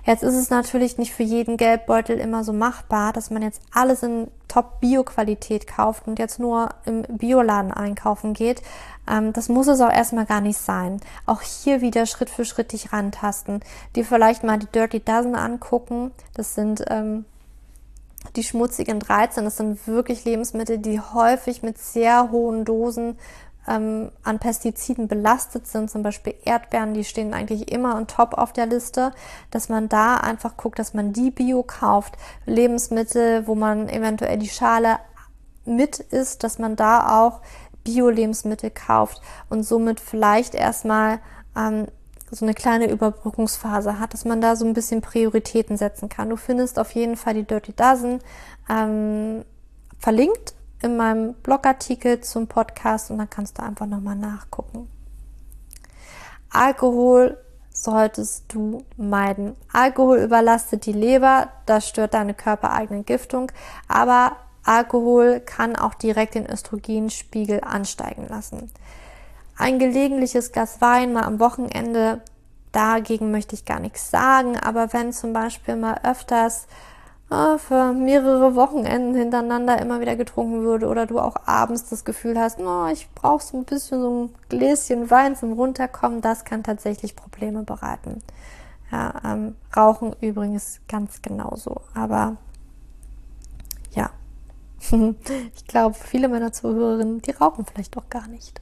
Jetzt 0.06 0.22
ist 0.22 0.36
es 0.36 0.50
natürlich 0.50 0.98
nicht 0.98 1.14
für 1.14 1.24
jeden 1.24 1.56
Geldbeutel 1.56 2.20
immer 2.20 2.44
so 2.44 2.52
machbar, 2.52 3.14
dass 3.14 3.30
man 3.30 3.42
jetzt 3.42 3.62
alles 3.72 4.04
in 4.04 4.28
Top-Bio-Qualität 4.50 5.66
kauft 5.66 6.08
und 6.08 6.20
jetzt 6.20 6.40
nur 6.40 6.70
im 6.86 7.04
Bioladen 7.04 7.72
einkaufen 7.72 8.34
geht. 8.34 8.62
Ähm, 9.10 9.32
das 9.32 9.48
muss 9.48 9.68
es 9.68 9.80
auch 9.80 9.92
erstmal 9.92 10.26
gar 10.26 10.42
nicht 10.42 10.58
sein. 10.58 11.00
Auch 11.26 11.42
hier 11.42 11.80
wieder 11.80 12.06
Schritt 12.06 12.30
für 12.30 12.44
Schritt 12.44 12.74
dich 12.74 12.92
rantasten. 12.92 13.62
Dir 13.96 14.04
vielleicht 14.04 14.44
mal 14.44 14.60
die 14.60 14.68
Dirty 14.68 15.00
Dozen 15.00 15.36
angucken. 15.36 16.12
Das 16.34 16.54
sind 16.54 16.84
ähm, 16.90 17.24
die 18.36 18.44
schmutzigen 18.44 19.00
13. 19.00 19.44
Das 19.44 19.58
sind 19.58 19.88
wirklich 19.88 20.26
Lebensmittel, 20.26 20.78
die 20.78 21.00
häufig 21.00 21.64
mit 21.64 21.78
sehr 21.78 22.32
hohen 22.32 22.66
Dosen 22.66 23.18
ähm, 23.68 24.12
an 24.24 24.40
Pestiziden 24.40 25.08
belastet 25.08 25.68
sind, 25.68 25.90
zum 25.90 26.04
Beispiel 26.04 26.36
Erdbeeren, 26.44 26.94
die 26.94 27.04
stehen 27.04 27.34
eigentlich 27.34 27.72
immer 27.72 27.96
on 27.96 28.08
top 28.08 28.34
auf 28.34 28.54
der 28.54 28.66
Liste, 28.66 29.12
dass 29.52 29.70
man 29.70 29.90
da 29.90 30.18
einfach 30.18 30.58
guckt, 30.58 30.80
dass 30.80 30.94
man 30.94 31.14
die 31.14 31.32
Bio 31.32 31.64
kauft, 31.64 32.16
Lebensmittel, 32.46 33.48
wo 33.48 33.56
man 33.56 33.88
eventuell 33.88 34.38
die 34.38 34.50
Schale 34.50 35.00
mit 35.66 36.00
isst, 36.00 36.44
dass 36.44 36.60
man 36.60 36.76
da 36.76 37.22
auch 37.22 37.42
Bio-Lebensmittel 37.84 38.70
kauft. 38.70 39.22
Und 39.50 39.64
somit 39.64 40.00
vielleicht 40.00 40.56
erstmal 40.56 41.20
ähm, 41.56 41.88
so 42.34 42.46
eine 42.46 42.54
kleine 42.54 42.90
Überbrückungsphase 42.90 44.00
hat, 44.00 44.14
dass 44.14 44.26
man 44.26 44.42
da 44.42 44.56
so 44.56 44.66
ein 44.66 44.74
bisschen 44.74 45.02
Prioritäten 45.02 45.78
setzen 45.78 46.10
kann. 46.10 46.30
Du 46.30 46.36
findest 46.36 46.80
auf 46.80 46.92
jeden 46.92 47.16
Fall 47.16 47.36
die 47.36 47.44
Dirty 47.44 47.74
Dozen 47.74 48.20
ähm, 48.70 49.46
verlinkt 50.00 50.56
in 50.82 50.98
meinem 50.98 51.34
Blogartikel 51.36 52.22
zum 52.22 52.48
Podcast 52.48 53.12
und 53.12 53.20
dann 53.20 53.30
kannst 53.30 53.58
du 53.58 53.64
einfach 53.64 53.86
nochmal 53.86 54.16
nachgucken. 54.16 54.90
Alkohol 56.50 57.38
solltest 57.72 58.46
du 58.54 58.84
meiden. 58.98 59.56
Alkohol 59.72 60.20
überlastet 60.20 60.86
die 60.86 60.94
Leber, 60.94 61.50
das 61.66 61.88
stört 61.88 62.14
deine 62.14 62.34
körpereigene 62.34 63.04
Giftung, 63.04 63.52
aber 63.88 64.38
Alkohol 64.64 65.40
kann 65.40 65.76
auch 65.76 65.94
direkt 65.94 66.36
den 66.36 66.50
Östrogenspiegel 66.50 67.62
ansteigen 67.62 68.28
lassen. 68.28 68.72
Ein 69.56 69.80
gelegentliches 69.80 70.52
Glas 70.52 70.82
Wein 70.82 71.14
mal 71.14 71.24
am 71.24 71.40
Wochenende, 71.40 72.22
dagegen 72.72 73.32
möchte 73.32 73.56
ich 73.56 73.66
gar 73.66 73.80
nichts 73.80 74.10
sagen, 74.10 74.58
aber 74.58 74.94
wenn 74.94 75.14
zum 75.14 75.32
Beispiel 75.32 75.76
mal 75.76 76.00
öfters 76.04 76.68
äh, 77.30 77.58
für 77.60 77.94
mehrere 77.94 78.56
Wochenenden 78.56 79.16
hintereinander 79.16 79.80
immer 79.80 80.00
wieder 80.02 80.16
getrunken 80.16 80.64
würde 80.64 80.88
oder 80.88 81.06
du 81.06 81.20
auch 81.20 81.36
abends 81.46 81.88
das 81.90 82.04
Gefühl 82.04 82.40
hast, 82.40 82.60
oh, 82.60 82.88
ich 82.92 83.08
brauche 83.14 83.44
so 83.44 83.58
ein 83.58 83.66
bisschen 83.66 84.02
so 84.02 84.24
ein 84.24 84.36
Gläschen 84.50 85.12
Wein 85.12 85.36
zum 85.36 85.54
Runterkommen, 85.54 86.22
das 86.22 86.46
kann 86.46 86.64
tatsächlich 86.64 87.16
Probleme 87.16 87.64
bereiten. 87.64 88.22
Ja, 88.92 89.14
ähm, 89.24 89.56
Rauchen 89.76 90.16
übrigens 90.22 90.80
ganz 90.88 91.22
genauso, 91.22 91.82
aber 91.94 92.38
ja, 93.92 94.10
ich 95.56 95.68
glaube, 95.68 95.96
viele 95.96 96.28
meiner 96.28 96.52
Zuhörerinnen, 96.52 97.22
die 97.22 97.32
rauchen 97.32 97.66
vielleicht 97.66 97.96
auch 97.98 98.10
gar 98.10 98.28
nicht. 98.28 98.62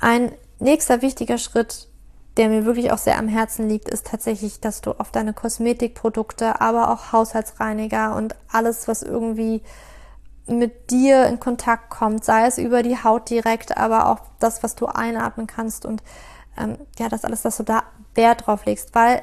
Ein 0.00 0.32
nächster 0.58 1.02
wichtiger 1.02 1.38
Schritt, 1.38 1.88
der 2.36 2.48
mir 2.48 2.64
wirklich 2.64 2.92
auch 2.92 2.98
sehr 2.98 3.18
am 3.18 3.28
Herzen 3.28 3.68
liegt, 3.68 3.88
ist 3.88 4.06
tatsächlich, 4.06 4.60
dass 4.60 4.80
du 4.80 4.92
auf 4.92 5.10
deine 5.10 5.32
Kosmetikprodukte, 5.32 6.60
aber 6.60 6.90
auch 6.92 7.12
Haushaltsreiniger 7.12 8.14
und 8.14 8.36
alles, 8.50 8.86
was 8.86 9.02
irgendwie 9.02 9.62
mit 10.46 10.90
dir 10.90 11.26
in 11.26 11.40
Kontakt 11.40 11.90
kommt, 11.90 12.24
sei 12.24 12.46
es 12.46 12.58
über 12.58 12.82
die 12.82 13.02
Haut 13.02 13.28
direkt, 13.28 13.76
aber 13.76 14.08
auch 14.08 14.20
das, 14.38 14.62
was 14.62 14.76
du 14.76 14.86
einatmen 14.86 15.46
kannst 15.46 15.84
und 15.84 16.02
ähm, 16.56 16.78
ja, 16.98 17.08
das 17.08 17.24
alles, 17.24 17.42
dass 17.42 17.58
du 17.58 17.64
da 17.64 17.82
Wert 18.14 18.46
drauf 18.46 18.64
legst, 18.64 18.94
weil 18.94 19.22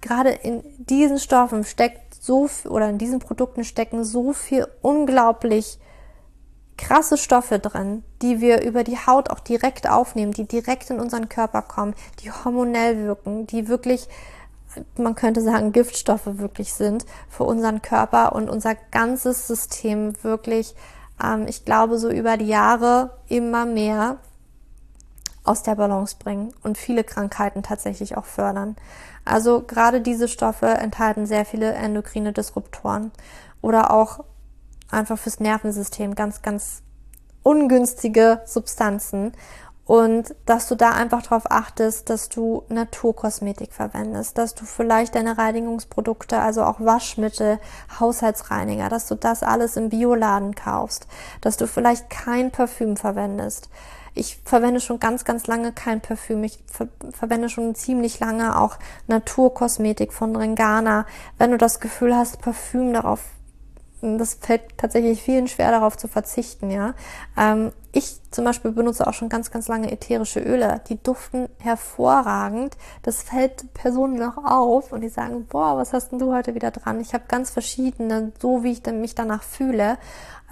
gerade 0.00 0.30
in 0.30 0.62
diesen 0.78 1.18
Stoffen 1.18 1.64
steckt 1.64 2.14
so 2.14 2.48
oder 2.68 2.88
in 2.88 2.98
diesen 2.98 3.18
Produkten 3.18 3.64
stecken 3.64 4.04
so 4.04 4.32
viel 4.32 4.68
unglaublich 4.80 5.78
krasse 6.80 7.18
Stoffe 7.18 7.58
drin, 7.58 8.02
die 8.22 8.40
wir 8.40 8.62
über 8.62 8.84
die 8.84 8.96
Haut 8.98 9.30
auch 9.30 9.40
direkt 9.40 9.88
aufnehmen, 9.88 10.32
die 10.32 10.46
direkt 10.46 10.90
in 10.90 10.98
unseren 10.98 11.28
Körper 11.28 11.62
kommen, 11.62 11.94
die 12.20 12.30
hormonell 12.30 13.04
wirken, 13.04 13.46
die 13.46 13.68
wirklich 13.68 14.08
man 14.96 15.14
könnte 15.14 15.40
sagen, 15.40 15.72
Giftstoffe 15.72 16.26
wirklich 16.38 16.72
sind 16.72 17.04
für 17.28 17.44
unseren 17.44 17.82
Körper 17.82 18.34
und 18.34 18.48
unser 18.48 18.76
ganzes 18.92 19.46
System 19.46 20.12
wirklich, 20.22 20.74
ähm, 21.22 21.46
ich 21.48 21.64
glaube, 21.64 21.98
so 21.98 22.10
über 22.10 22.36
die 22.36 22.46
Jahre 22.46 23.10
immer 23.28 23.66
mehr 23.66 24.18
aus 25.42 25.62
der 25.62 25.74
Balance 25.74 26.16
bringen 26.18 26.52
und 26.62 26.78
viele 26.78 27.02
Krankheiten 27.02 27.62
tatsächlich 27.62 28.16
auch 28.16 28.26
fördern. 28.26 28.76
Also 29.24 29.62
gerade 29.62 30.00
diese 30.00 30.28
Stoffe 30.28 30.66
enthalten 30.66 31.26
sehr 31.26 31.44
viele 31.44 31.72
endokrine 31.72 32.32
Disruptoren 32.32 33.10
oder 33.62 33.92
auch 33.92 34.24
einfach 34.92 35.18
fürs 35.18 35.40
Nervensystem 35.40 36.14
ganz, 36.14 36.42
ganz 36.42 36.82
ungünstige 37.42 38.40
Substanzen 38.44 39.32
und 39.90 40.36
dass 40.46 40.68
du 40.68 40.76
da 40.76 40.90
einfach 40.90 41.20
darauf 41.22 41.50
achtest, 41.50 42.10
dass 42.10 42.28
du 42.28 42.62
Naturkosmetik 42.68 43.72
verwendest, 43.72 44.38
dass 44.38 44.54
du 44.54 44.64
vielleicht 44.64 45.16
deine 45.16 45.36
Reinigungsprodukte, 45.36 46.38
also 46.38 46.62
auch 46.62 46.78
Waschmittel, 46.78 47.58
Haushaltsreiniger, 47.98 48.88
dass 48.88 49.08
du 49.08 49.16
das 49.16 49.42
alles 49.42 49.76
im 49.76 49.88
Bioladen 49.88 50.54
kaufst, 50.54 51.08
dass 51.40 51.56
du 51.56 51.66
vielleicht 51.66 52.08
kein 52.08 52.52
Parfüm 52.52 52.96
verwendest. 52.96 53.68
Ich 54.14 54.40
verwende 54.44 54.78
schon 54.78 55.00
ganz, 55.00 55.24
ganz 55.24 55.48
lange 55.48 55.72
kein 55.72 56.00
Parfüm. 56.00 56.44
Ich 56.44 56.62
ver 56.66 56.86
verwende 57.10 57.48
schon 57.48 57.74
ziemlich 57.74 58.20
lange 58.20 58.60
auch 58.60 58.76
Naturkosmetik 59.08 60.12
von 60.12 60.36
Ringana. 60.36 61.04
Wenn 61.36 61.50
du 61.50 61.58
das 61.58 61.80
Gefühl 61.80 62.14
hast, 62.14 62.40
Parfüm 62.40 62.92
darauf 62.92 63.20
das 64.02 64.34
fällt 64.34 64.78
tatsächlich 64.78 65.22
vielen 65.22 65.48
schwer, 65.48 65.70
darauf 65.70 65.96
zu 65.96 66.08
verzichten, 66.08 66.70
ja. 66.70 66.94
Ähm, 67.36 67.72
ich 67.92 68.20
zum 68.30 68.44
Beispiel 68.44 68.70
benutze 68.70 69.06
auch 69.06 69.14
schon 69.14 69.28
ganz, 69.28 69.50
ganz 69.50 69.68
lange 69.68 69.90
ätherische 69.90 70.40
Öle. 70.40 70.80
Die 70.88 71.02
duften 71.02 71.48
hervorragend. 71.58 72.76
Das 73.02 73.22
fällt 73.22 73.74
Personen 73.74 74.16
noch 74.16 74.36
auf 74.36 74.92
und 74.92 75.00
die 75.00 75.08
sagen, 75.08 75.46
boah, 75.46 75.76
was 75.76 75.92
hast 75.92 76.12
denn 76.12 76.18
du 76.18 76.32
heute 76.32 76.54
wieder 76.54 76.70
dran? 76.70 77.00
Ich 77.00 77.14
habe 77.14 77.24
ganz 77.26 77.50
verschiedene, 77.50 78.32
so 78.40 78.62
wie 78.62 78.72
ich 78.72 78.86
mich 78.86 79.14
danach 79.14 79.42
fühle. 79.42 79.98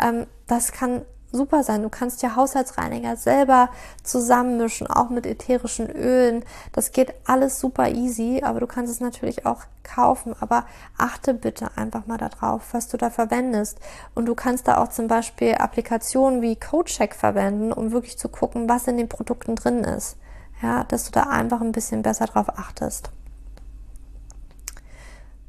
Ähm, 0.03 0.26
das 0.46 0.72
kann 0.72 1.03
super 1.33 1.62
sein. 1.62 1.83
Du 1.83 1.89
kannst 1.89 2.22
ja 2.22 2.37
Haushaltsreiniger 2.37 3.16
selber 3.16 3.70
zusammenmischen, 4.03 4.87
auch 4.87 5.11
mit 5.11 5.26
ätherischen 5.26 5.91
Ölen. 5.91 6.45
Das 6.72 6.93
geht 6.93 7.14
alles 7.26 7.61
super 7.61 7.89
easy, 7.89 8.43
aber 8.43 8.61
du 8.61 8.66
kannst 8.66 8.93
es 8.93 9.01
natürlich 9.01 9.47
auch 9.47 9.62
kaufen. 9.83 10.35
Aber 10.41 10.64
achte 10.97 11.35
bitte 11.35 11.70
einfach 11.76 12.07
mal 12.07 12.18
darauf, 12.18 12.72
was 12.72 12.89
du 12.89 12.97
da 12.97 13.11
verwendest. 13.11 13.79
Und 14.14 14.26
du 14.26 14.35
kannst 14.35 14.68
da 14.68 14.79
auch 14.79 14.89
zum 14.89 15.07
Beispiel 15.07 15.55
Applikationen 15.55 16.43
wie 16.43 16.57
CodeCheck 16.57 17.14
verwenden, 17.14 17.72
um 17.72 17.93
wirklich 17.93 18.18
zu 18.18 18.29
gucken, 18.29 18.68
was 18.68 18.87
in 18.87 18.97
den 18.97 19.09
Produkten 19.09 19.57
drin 19.57 19.85
ist. 19.85 20.16
Ja, 20.62 20.85
dass 20.85 21.05
du 21.05 21.12
da 21.12 21.24
einfach 21.24 21.61
ein 21.61 21.72
bisschen 21.72 22.03
besser 22.03 22.26
drauf 22.26 22.49
achtest. 22.59 23.11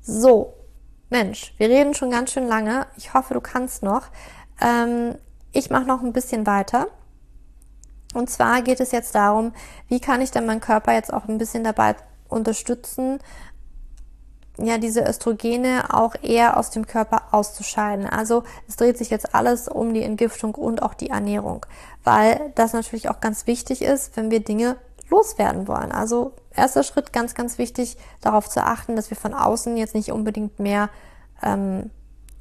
So, 0.02 0.54
Mensch, 1.10 1.56
wir 1.58 1.70
reden 1.70 1.94
schon 1.94 2.12
ganz 2.12 2.32
schön 2.32 2.48
lange. 2.48 2.86
Ich 2.96 3.14
hoffe, 3.14 3.34
du 3.34 3.42
kannst 3.42 3.82
noch. 3.82 4.08
Ähm, 4.62 5.16
ich 5.52 5.70
mache 5.70 5.86
noch 5.86 6.02
ein 6.02 6.14
bisschen 6.14 6.46
weiter. 6.46 6.88
Und 8.14 8.30
zwar 8.30 8.62
geht 8.62 8.80
es 8.80 8.92
jetzt 8.92 9.14
darum, 9.14 9.54
wie 9.88 10.00
kann 10.00 10.22
ich 10.22 10.32
denn 10.32 10.46
meinen 10.46 10.62
Körper 10.62 10.94
jetzt 10.94 11.14
auch 11.14 11.28
ein 11.28 11.38
bisschen 11.38 11.64
dabei 11.64 11.96
unterstützen, 12.28 13.20
ja, 14.62 14.78
diese 14.78 15.08
Östrogene 15.08 15.94
auch 15.94 16.16
eher 16.22 16.58
aus 16.58 16.70
dem 16.70 16.86
Körper 16.86 17.22
auszuscheiden. 17.32 18.06
Also 18.06 18.44
es 18.68 18.76
dreht 18.76 18.98
sich 18.98 19.10
jetzt 19.10 19.34
alles 19.34 19.68
um 19.68 19.94
die 19.94 20.04
Entgiftung 20.04 20.56
und 20.56 20.82
auch 20.82 20.94
die 20.94 21.10
Ernährung, 21.10 21.66
weil 22.04 22.52
das 22.56 22.74
natürlich 22.74 23.10
auch 23.10 23.22
ganz 23.22 23.48
wichtig 23.48 23.82
ist, 23.82 24.18
wenn 24.18 24.32
wir 24.32 24.42
Dinge 24.42 24.76
loswerden 25.10 25.68
wollen. 25.68 25.92
Also 25.92 26.34
erster 26.54 26.84
Schritt 26.84 27.14
ganz, 27.14 27.36
ganz 27.36 27.58
wichtig, 27.58 27.98
darauf 28.22 28.50
zu 28.50 28.64
achten, 28.64 28.96
dass 28.96 29.10
wir 29.10 29.18
von 29.18 29.34
außen 29.34 29.78
jetzt 29.78 29.96
nicht 29.96 30.12
unbedingt 30.12 30.60
mehr 30.60 30.90
ähm, 31.42 31.90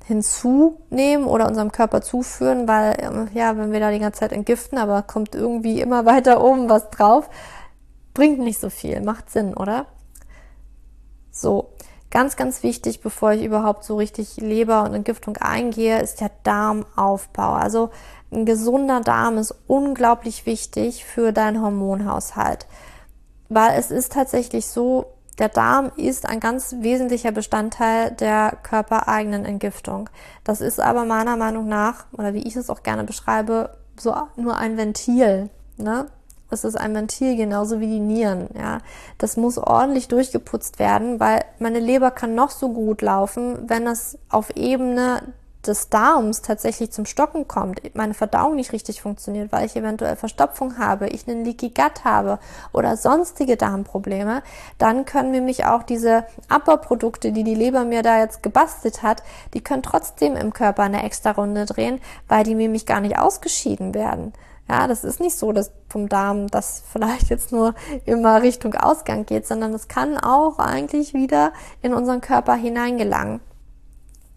hinzunehmen 0.08 1.26
oder 1.26 1.46
unserem 1.46 1.70
Körper 1.70 2.00
zuführen, 2.00 2.66
weil 2.66 3.28
ja, 3.34 3.56
wenn 3.58 3.72
wir 3.72 3.78
da 3.78 3.90
die 3.90 3.98
ganze 3.98 4.20
Zeit 4.20 4.32
entgiften, 4.32 4.78
aber 4.78 5.02
kommt 5.02 5.34
irgendwie 5.34 5.82
immer 5.82 6.06
weiter 6.06 6.42
oben 6.42 6.70
was 6.70 6.88
drauf, 6.90 7.28
bringt 8.14 8.40
nicht 8.40 8.58
so 8.58 8.70
viel, 8.70 9.02
macht 9.02 9.30
Sinn, 9.30 9.54
oder? 9.54 9.86
So, 11.30 11.74
ganz, 12.10 12.36
ganz 12.36 12.62
wichtig, 12.62 13.02
bevor 13.02 13.32
ich 13.32 13.44
überhaupt 13.44 13.84
so 13.84 13.96
richtig 13.96 14.38
Leber 14.38 14.82
und 14.84 14.94
Entgiftung 14.94 15.36
eingehe, 15.36 16.00
ist 16.00 16.22
der 16.22 16.30
Darmaufbau. 16.42 17.52
Also 17.52 17.90
ein 18.32 18.46
gesunder 18.46 19.02
Darm 19.02 19.36
ist 19.36 19.54
unglaublich 19.66 20.46
wichtig 20.46 21.04
für 21.04 21.32
deinen 21.32 21.62
Hormonhaushalt, 21.62 22.66
weil 23.50 23.78
es 23.78 23.90
ist 23.90 24.14
tatsächlich 24.14 24.68
so, 24.68 25.17
der 25.38 25.48
Darm 25.48 25.92
ist 25.96 26.28
ein 26.28 26.40
ganz 26.40 26.76
wesentlicher 26.80 27.32
Bestandteil 27.32 28.10
der 28.12 28.56
körpereigenen 28.62 29.44
Entgiftung. 29.44 30.10
Das 30.44 30.60
ist 30.60 30.80
aber 30.80 31.04
meiner 31.04 31.36
Meinung 31.36 31.68
nach, 31.68 32.06
oder 32.12 32.34
wie 32.34 32.42
ich 32.42 32.56
es 32.56 32.70
auch 32.70 32.82
gerne 32.82 33.04
beschreibe, 33.04 33.76
so 33.98 34.14
nur 34.36 34.56
ein 34.56 34.76
Ventil. 34.76 35.50
Ne? 35.76 36.06
Es 36.50 36.64
ist 36.64 36.76
ein 36.76 36.94
Ventil, 36.94 37.36
genauso 37.36 37.78
wie 37.78 37.86
die 37.86 38.00
Nieren. 38.00 38.48
Ja, 38.58 38.78
das 39.18 39.36
muss 39.36 39.58
ordentlich 39.58 40.08
durchgeputzt 40.08 40.78
werden, 40.78 41.20
weil 41.20 41.44
meine 41.58 41.78
Leber 41.80 42.10
kann 42.10 42.34
noch 42.34 42.50
so 42.50 42.70
gut 42.70 43.02
laufen, 43.02 43.68
wenn 43.68 43.86
es 43.86 44.18
auf 44.28 44.56
Ebene 44.56 45.22
des 45.68 45.90
Darms 45.90 46.42
tatsächlich 46.42 46.90
zum 46.90 47.06
Stocken 47.06 47.46
kommt, 47.46 47.94
meine 47.94 48.14
Verdauung 48.14 48.56
nicht 48.56 48.72
richtig 48.72 49.02
funktioniert, 49.02 49.52
weil 49.52 49.66
ich 49.66 49.76
eventuell 49.76 50.16
Verstopfung 50.16 50.78
habe, 50.78 51.08
ich 51.08 51.28
einen 51.28 51.44
Leaky 51.44 51.70
Gut 51.70 52.04
habe 52.04 52.38
oder 52.72 52.96
sonstige 52.96 53.56
Darmprobleme, 53.56 54.42
dann 54.78 55.04
können 55.04 55.44
mich 55.44 55.66
auch 55.66 55.82
diese 55.82 56.24
Abbauprodukte, 56.48 57.32
die 57.32 57.44
die 57.44 57.54
Leber 57.54 57.84
mir 57.84 58.02
da 58.02 58.18
jetzt 58.18 58.42
gebastelt 58.42 59.02
hat, 59.02 59.22
die 59.54 59.60
können 59.60 59.82
trotzdem 59.82 60.34
im 60.34 60.52
Körper 60.52 60.82
eine 60.82 61.04
extra 61.04 61.32
Runde 61.32 61.66
drehen, 61.66 62.00
weil 62.26 62.44
die 62.44 62.54
nämlich 62.54 62.86
gar 62.86 63.00
nicht 63.00 63.18
ausgeschieden 63.18 63.94
werden. 63.94 64.32
Ja, 64.68 64.86
das 64.86 65.02
ist 65.02 65.18
nicht 65.18 65.38
so, 65.38 65.52
dass 65.52 65.72
vom 65.88 66.10
Darm 66.10 66.48
das 66.48 66.82
vielleicht 66.92 67.30
jetzt 67.30 67.52
nur 67.52 67.74
immer 68.04 68.42
Richtung 68.42 68.74
Ausgang 68.74 69.24
geht, 69.24 69.46
sondern 69.46 69.72
es 69.72 69.88
kann 69.88 70.18
auch 70.18 70.58
eigentlich 70.58 71.14
wieder 71.14 71.52
in 71.80 71.94
unseren 71.94 72.20
Körper 72.20 72.54
hineingelangen. 72.54 73.40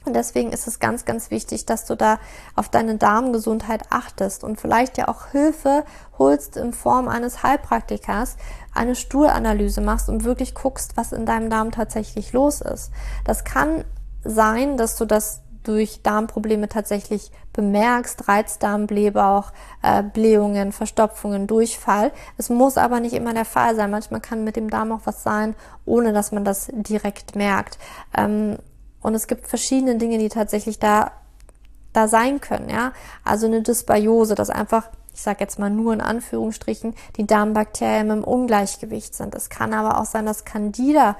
Und 0.03 0.15
deswegen 0.15 0.51
ist 0.51 0.67
es 0.67 0.79
ganz, 0.79 1.05
ganz 1.05 1.29
wichtig, 1.29 1.67
dass 1.67 1.85
du 1.85 1.95
da 1.95 2.19
auf 2.55 2.69
deine 2.69 2.95
Darmgesundheit 2.95 3.83
achtest 3.91 4.43
und 4.43 4.59
vielleicht 4.59 4.97
ja 4.97 5.07
auch 5.07 5.27
Hilfe 5.27 5.83
holst 6.17 6.57
in 6.57 6.73
Form 6.73 7.07
eines 7.07 7.43
Heilpraktikers, 7.43 8.37
eine 8.73 8.95
Stuhlanalyse 8.95 9.81
machst 9.81 10.09
und 10.09 10.23
wirklich 10.23 10.55
guckst, 10.55 10.97
was 10.97 11.11
in 11.11 11.27
deinem 11.27 11.51
Darm 11.51 11.71
tatsächlich 11.71 12.33
los 12.33 12.61
ist. 12.61 12.91
Das 13.25 13.43
kann 13.43 13.85
sein, 14.23 14.75
dass 14.75 14.95
du 14.95 15.05
das 15.05 15.41
durch 15.63 16.01
Darmprobleme 16.01 16.67
tatsächlich 16.67 17.31
bemerkst, 17.53 18.27
Reizdarm, 18.27 18.87
Blähbauch, 18.87 19.51
äh, 19.83 20.01
Blähungen, 20.01 20.71
Verstopfungen, 20.71 21.45
Durchfall. 21.45 22.11
Es 22.37 22.49
muss 22.49 22.77
aber 22.77 22.99
nicht 22.99 23.13
immer 23.13 23.35
der 23.35 23.45
Fall 23.45 23.75
sein. 23.75 23.91
Manchmal 23.91 24.21
kann 24.21 24.43
mit 24.43 24.55
dem 24.55 24.71
Darm 24.71 24.91
auch 24.91 25.01
was 25.05 25.21
sein, 25.21 25.55
ohne 25.85 26.13
dass 26.13 26.31
man 26.31 26.43
das 26.43 26.69
direkt 26.73 27.35
merkt. 27.35 27.77
Ähm, 28.17 28.57
und 29.01 29.15
es 29.15 29.27
gibt 29.27 29.47
verschiedene 29.47 29.97
Dinge, 29.97 30.17
die 30.17 30.29
tatsächlich 30.29 30.79
da, 30.79 31.11
da 31.93 32.07
sein 32.07 32.39
können, 32.41 32.69
ja. 32.69 32.93
Also 33.23 33.47
eine 33.47 33.61
Dysbiose, 33.61 34.35
dass 34.35 34.49
einfach, 34.49 34.89
ich 35.13 35.21
sage 35.21 35.39
jetzt 35.41 35.59
mal 35.59 35.69
nur 35.69 35.93
in 35.93 36.01
Anführungsstrichen, 36.01 36.95
die 37.17 37.27
Darmbakterien 37.27 38.09
im 38.09 38.23
Ungleichgewicht 38.23 39.15
sind. 39.15 39.35
Es 39.35 39.49
kann 39.49 39.73
aber 39.73 39.99
auch 39.99 40.05
sein, 40.05 40.25
dass 40.25 40.45
Candida, 40.45 41.17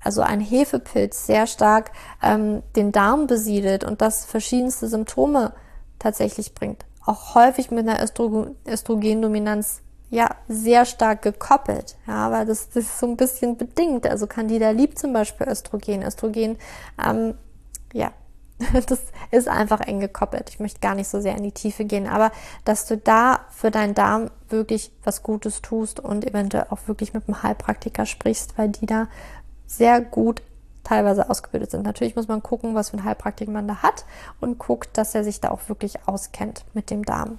also 0.00 0.22
ein 0.22 0.40
Hefepilz, 0.40 1.26
sehr 1.26 1.46
stark 1.46 1.90
ähm, 2.22 2.62
den 2.76 2.92
Darm 2.92 3.26
besiedelt 3.26 3.84
und 3.84 4.00
das 4.00 4.24
verschiedenste 4.24 4.88
Symptome 4.88 5.52
tatsächlich 5.98 6.54
bringt. 6.54 6.84
Auch 7.04 7.34
häufig 7.34 7.70
mit 7.70 7.88
einer 7.88 8.02
Östrogendominanz 8.02 9.80
ja 10.10 10.28
sehr 10.48 10.84
stark 10.84 11.22
gekoppelt, 11.22 11.96
ja, 12.06 12.30
weil 12.30 12.46
das, 12.46 12.68
das 12.68 12.84
ist 12.84 12.98
so 12.98 13.06
ein 13.06 13.16
bisschen 13.16 13.56
bedingt. 13.56 14.06
Also 14.06 14.26
Candida 14.26 14.70
liebt 14.70 14.98
zum 14.98 15.12
Beispiel 15.12 15.48
Östrogen. 15.48 16.02
Östrogen, 16.02 16.58
ähm, 17.04 17.34
ja, 17.92 18.12
Das 18.86 19.00
ist 19.30 19.48
einfach 19.48 19.80
eng 19.80 20.00
gekoppelt. 20.00 20.50
Ich 20.50 20.60
möchte 20.60 20.80
gar 20.80 20.94
nicht 20.94 21.08
so 21.08 21.20
sehr 21.20 21.36
in 21.36 21.42
die 21.42 21.52
Tiefe 21.52 21.84
gehen, 21.84 22.06
aber 22.06 22.32
dass 22.64 22.86
du 22.86 22.96
da 22.96 23.40
für 23.50 23.70
deinen 23.70 23.94
Darm 23.94 24.30
wirklich 24.48 24.90
was 25.04 25.22
Gutes 25.22 25.62
tust 25.62 26.00
und 26.00 26.26
eventuell 26.26 26.66
auch 26.70 26.86
wirklich 26.86 27.14
mit 27.14 27.28
einem 27.28 27.42
Heilpraktiker 27.42 28.06
sprichst, 28.06 28.56
weil 28.56 28.70
die 28.70 28.86
da 28.86 29.08
sehr 29.66 30.00
gut 30.00 30.42
teilweise 30.84 31.28
ausgebildet 31.28 31.70
sind. 31.70 31.84
Natürlich 31.84 32.16
muss 32.16 32.28
man 32.28 32.42
gucken, 32.42 32.74
was 32.74 32.90
für 32.90 32.96
ein 32.96 33.04
Heilpraktiker 33.04 33.50
man 33.50 33.68
da 33.68 33.82
hat 33.82 34.06
und 34.40 34.58
guckt, 34.58 34.96
dass 34.96 35.14
er 35.14 35.22
sich 35.22 35.40
da 35.40 35.50
auch 35.50 35.68
wirklich 35.68 36.06
auskennt 36.06 36.64
mit 36.72 36.90
dem 36.90 37.04
Darm. 37.04 37.38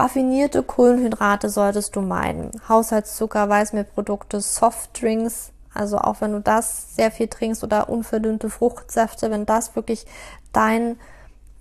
Raffinierte 0.00 0.62
Kohlenhydrate 0.62 1.50
solltest 1.50 1.94
du 1.94 2.00
meiden. 2.00 2.50
Haushaltszucker, 2.68 3.48
Weißmehlprodukte, 3.48 4.40
Softdrinks, 4.40 5.52
also 5.74 5.98
auch 5.98 6.20
wenn 6.20 6.32
du 6.32 6.40
das 6.40 6.94
sehr 6.96 7.10
viel 7.10 7.28
trinkst 7.28 7.62
oder 7.62 7.88
unverdünnte 7.90 8.48
Fruchtsäfte, 8.48 9.30
wenn 9.30 9.44
das 9.44 9.76
wirklich 9.76 10.06
dein 10.52 10.96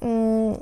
mh, 0.01 0.07
mm, 0.07 0.57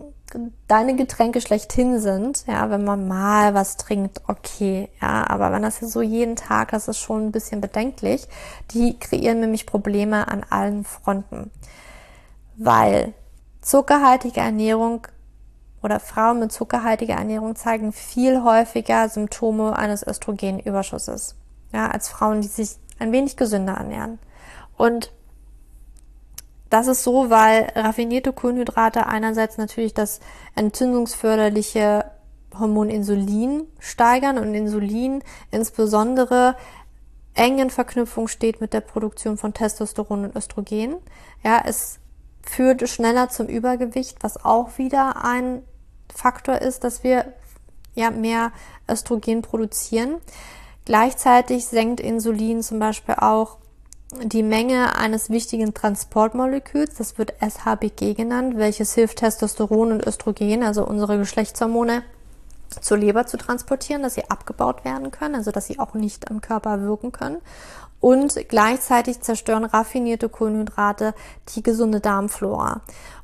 deine 0.68 0.96
Getränke 0.96 1.40
schlechthin 1.40 2.00
sind, 2.00 2.46
ja, 2.48 2.70
wenn 2.70 2.84
man 2.84 3.08
mal 3.08 3.54
was 3.54 3.78
trinkt, 3.78 4.22
okay, 4.28 4.90
ja, 5.02 5.26
aber 5.30 5.52
wenn 5.52 5.62
das 5.62 5.80
so 5.80 6.02
jeden 6.02 6.36
Tag, 6.36 6.72
das 6.72 6.88
ist 6.88 7.00
schon 7.00 7.28
ein 7.28 7.32
bisschen 7.32 7.62
bedenklich. 7.62 8.28
Die 8.72 9.00
kreieren 9.00 9.40
nämlich 9.40 9.66
Probleme 9.66 10.28
an 10.28 10.44
allen 10.50 10.84
Fronten, 10.84 11.52
weil 12.58 13.14
zuckerhaltige 13.62 14.42
Ernährung 14.42 15.08
oder 15.88 16.02
Frauen 16.02 16.40
mit 16.40 16.52
zuckerhaltiger 16.52 17.16
Ernährung 17.16 17.56
zeigen 17.56 17.94
viel 17.94 18.44
häufiger 18.44 19.08
Symptome 19.08 19.74
eines 19.74 20.06
Östrogenüberschusses, 20.06 21.36
ja, 21.72 21.90
als 21.90 22.10
Frauen, 22.10 22.42
die 22.42 22.50
sich 22.50 22.76
ein 23.00 23.14
wenig 23.14 23.38
gesünder 23.38 23.76
ernähren. 23.76 24.20
Und 24.76 25.14
das 26.70 26.88
ist 26.88 27.04
so, 27.04 27.30
weil 27.30 27.72
raffinierte 27.74 28.34
Kohlenhydrate 28.34 29.06
einerseits 29.08 29.58
natürlich 29.58 29.94
das 29.94 30.20
entzündungsförderliche 30.56 32.12
Hormon 32.60 32.90
Insulin 32.90 33.64
steigern 33.80 34.38
und 34.38 34.54
Insulin 34.54 35.24
insbesondere 35.52 36.58
eng 37.34 37.60
in 37.60 37.70
Verknüpfung 37.70 38.28
steht 38.28 38.60
mit 38.60 38.74
der 38.74 38.82
Produktion 38.82 39.38
von 39.38 39.54
Testosteron 39.54 40.26
und 40.26 40.36
Östrogen. 40.36 40.98
Ja, 41.46 41.62
es 41.66 42.00
führt 42.42 42.90
schneller 42.90 43.30
zum 43.30 43.48
Übergewicht, 43.48 44.18
was 44.22 44.44
auch 44.44 44.78
wieder 44.78 45.24
ein 45.24 45.64
Faktor 46.18 46.62
ist, 46.62 46.84
dass 46.84 47.04
wir 47.04 47.26
ja 47.94 48.10
mehr 48.10 48.52
Östrogen 48.90 49.44
produzieren. 49.44 50.16
Gleichzeitig 50.84 51.68
senkt 51.68 52.00
Insulin 52.00 52.64
zum 52.64 52.80
Beispiel 52.80 53.16
auch 53.16 53.58
die 54.24 54.42
Menge 54.42 54.96
eines 54.98 55.30
wichtigen 55.30 55.74
Transportmoleküls, 55.74 56.96
das 56.96 57.18
wird 57.20 57.34
SHBG 57.40 58.16
genannt, 58.16 58.58
welches 58.58 58.96
hilft 58.96 59.20
Testosteron 59.20 59.92
und 59.92 60.08
Östrogen, 60.08 60.64
also 60.64 60.88
unsere 60.88 61.18
Geschlechtshormone, 61.20 62.04
zur 62.82 62.98
Leber 62.98 63.28
zu 63.28 63.38
transportieren, 63.38 64.02
dass 64.02 64.16
sie 64.16 64.30
abgebaut 64.30 64.86
werden 64.86 65.12
können, 65.12 65.36
also 65.36 65.52
dass 65.52 65.68
sie 65.68 65.78
auch 65.78 65.94
nicht 65.94 66.32
am 66.32 66.42
Körper 66.42 66.82
wirken 66.82 67.12
können. 67.12 67.38
Und 68.00 68.48
gleichzeitig 68.48 69.22
zerstören 69.22 69.66
raffinierte 69.66 70.30
Kohlenhydrate 70.30 71.14
die 71.50 71.64
gesunde 71.64 72.00
Darmflora. 72.00 72.82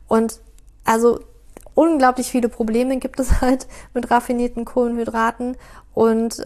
Und 0.07 0.39
also 0.83 1.19
unglaublich 1.75 2.31
viele 2.31 2.49
Probleme 2.49 2.97
gibt 2.97 3.19
es 3.19 3.41
halt 3.41 3.67
mit 3.93 4.11
raffinierten 4.11 4.65
Kohlenhydraten 4.65 5.57
und 5.93 6.43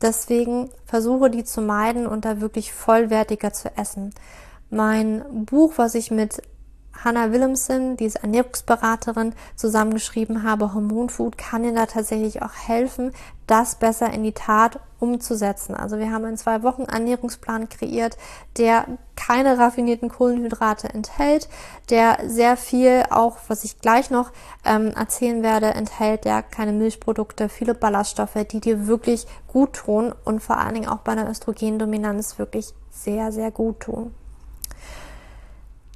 Deswegen 0.00 0.70
versuche 0.84 1.30
die 1.30 1.44
zu 1.44 1.60
meiden 1.60 2.06
und 2.06 2.24
da 2.24 2.40
wirklich 2.40 2.72
vollwertiger 2.72 3.52
zu 3.52 3.76
essen. 3.76 4.14
Mein 4.70 5.24
Buch, 5.44 5.74
was 5.76 5.94
ich 5.94 6.10
mit 6.10 6.40
Hannah 7.04 7.32
Willemsen, 7.32 7.96
die 7.96 8.06
ist 8.06 8.16
Ernährungsberaterin, 8.16 9.34
zusammengeschrieben 9.56 10.42
habe, 10.42 10.74
Hormonfood, 10.74 11.38
kann 11.38 11.64
Ihnen 11.64 11.76
da 11.76 11.86
tatsächlich 11.86 12.42
auch 12.42 12.54
helfen, 12.54 13.12
das 13.46 13.76
besser 13.76 14.12
in 14.12 14.22
die 14.22 14.32
Tat 14.32 14.80
umzusetzen. 15.00 15.74
Also 15.74 15.98
wir 15.98 16.12
haben 16.12 16.24
einen 16.24 16.36
zwei 16.36 16.62
Wochen 16.62 16.82
Ernährungsplan 16.82 17.68
kreiert, 17.68 18.16
der 18.56 18.86
keine 19.16 19.58
raffinierten 19.58 20.08
Kohlenhydrate 20.08 20.88
enthält, 20.88 21.48
der 21.88 22.18
sehr 22.26 22.56
viel 22.56 23.04
auch, 23.10 23.38
was 23.48 23.64
ich 23.64 23.80
gleich 23.80 24.10
noch 24.10 24.32
ähm, 24.64 24.92
erzählen 24.96 25.42
werde, 25.42 25.68
enthält, 25.68 26.24
der 26.24 26.42
keine 26.42 26.72
Milchprodukte, 26.72 27.48
viele 27.48 27.74
Ballaststoffe, 27.74 28.44
die 28.50 28.60
dir 28.60 28.86
wirklich 28.86 29.26
gut 29.46 29.72
tun 29.74 30.12
und 30.24 30.40
vor 30.40 30.58
allen 30.58 30.74
Dingen 30.74 30.88
auch 30.88 30.98
bei 30.98 31.12
einer 31.12 31.30
Östrogendominanz 31.30 32.38
wirklich 32.38 32.74
sehr, 32.90 33.32
sehr 33.32 33.50
gut 33.50 33.80
tun. 33.80 34.14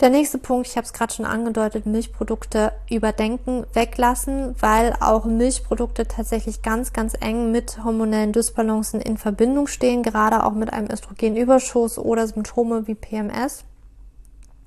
Der 0.02 0.10
nächste 0.10 0.38
Punkt, 0.38 0.66
ich 0.66 0.76
habe 0.76 0.84
es 0.84 0.92
gerade 0.92 1.14
schon 1.14 1.24
angedeutet, 1.24 1.86
Milchprodukte 1.86 2.72
überdenken, 2.90 3.64
weglassen, 3.72 4.56
weil 4.58 4.96
auch 4.98 5.26
Milchprodukte 5.26 6.08
tatsächlich 6.08 6.60
ganz, 6.60 6.92
ganz 6.92 7.14
eng 7.20 7.52
mit 7.52 7.84
hormonellen 7.84 8.32
Dysbalancen 8.32 9.00
in 9.00 9.16
Verbindung 9.16 9.68
stehen, 9.68 10.02
gerade 10.02 10.42
auch 10.42 10.54
mit 10.54 10.72
einem 10.72 10.90
Östrogenüberschuss 10.90 11.98
oder 11.98 12.26
Symptome 12.26 12.88
wie 12.88 12.96
PMS. 12.96 13.64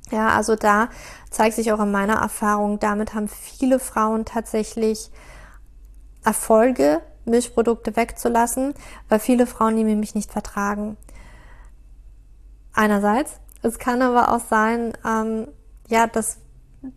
Ja, 0.10 0.30
also 0.30 0.56
da 0.56 0.88
zeigt 1.32 1.58
sich 1.58 1.74
auch 1.74 1.82
in 1.82 1.92
meiner 1.92 2.22
Erfahrung, 2.22 2.80
damit 2.80 3.14
haben 3.14 3.28
viele 3.28 3.80
Frauen 3.80 4.24
tatsächlich 4.24 5.12
Erfolge, 6.24 7.02
Milchprodukte 7.26 7.98
wegzulassen, 7.98 8.74
weil 9.10 9.20
viele 9.20 9.48
Frauen 9.48 9.76
die 9.76 9.84
nämlich 9.84 10.16
nicht 10.16 10.32
vertragen. 10.32 10.96
Einerseits 12.74 13.42
es 13.66 13.80
kann 13.80 14.02
aber 14.02 14.32
auch 14.34 14.40
sein, 14.40 14.94
ähm, 15.06 15.48
ja, 15.88 16.08
dass 16.08 16.38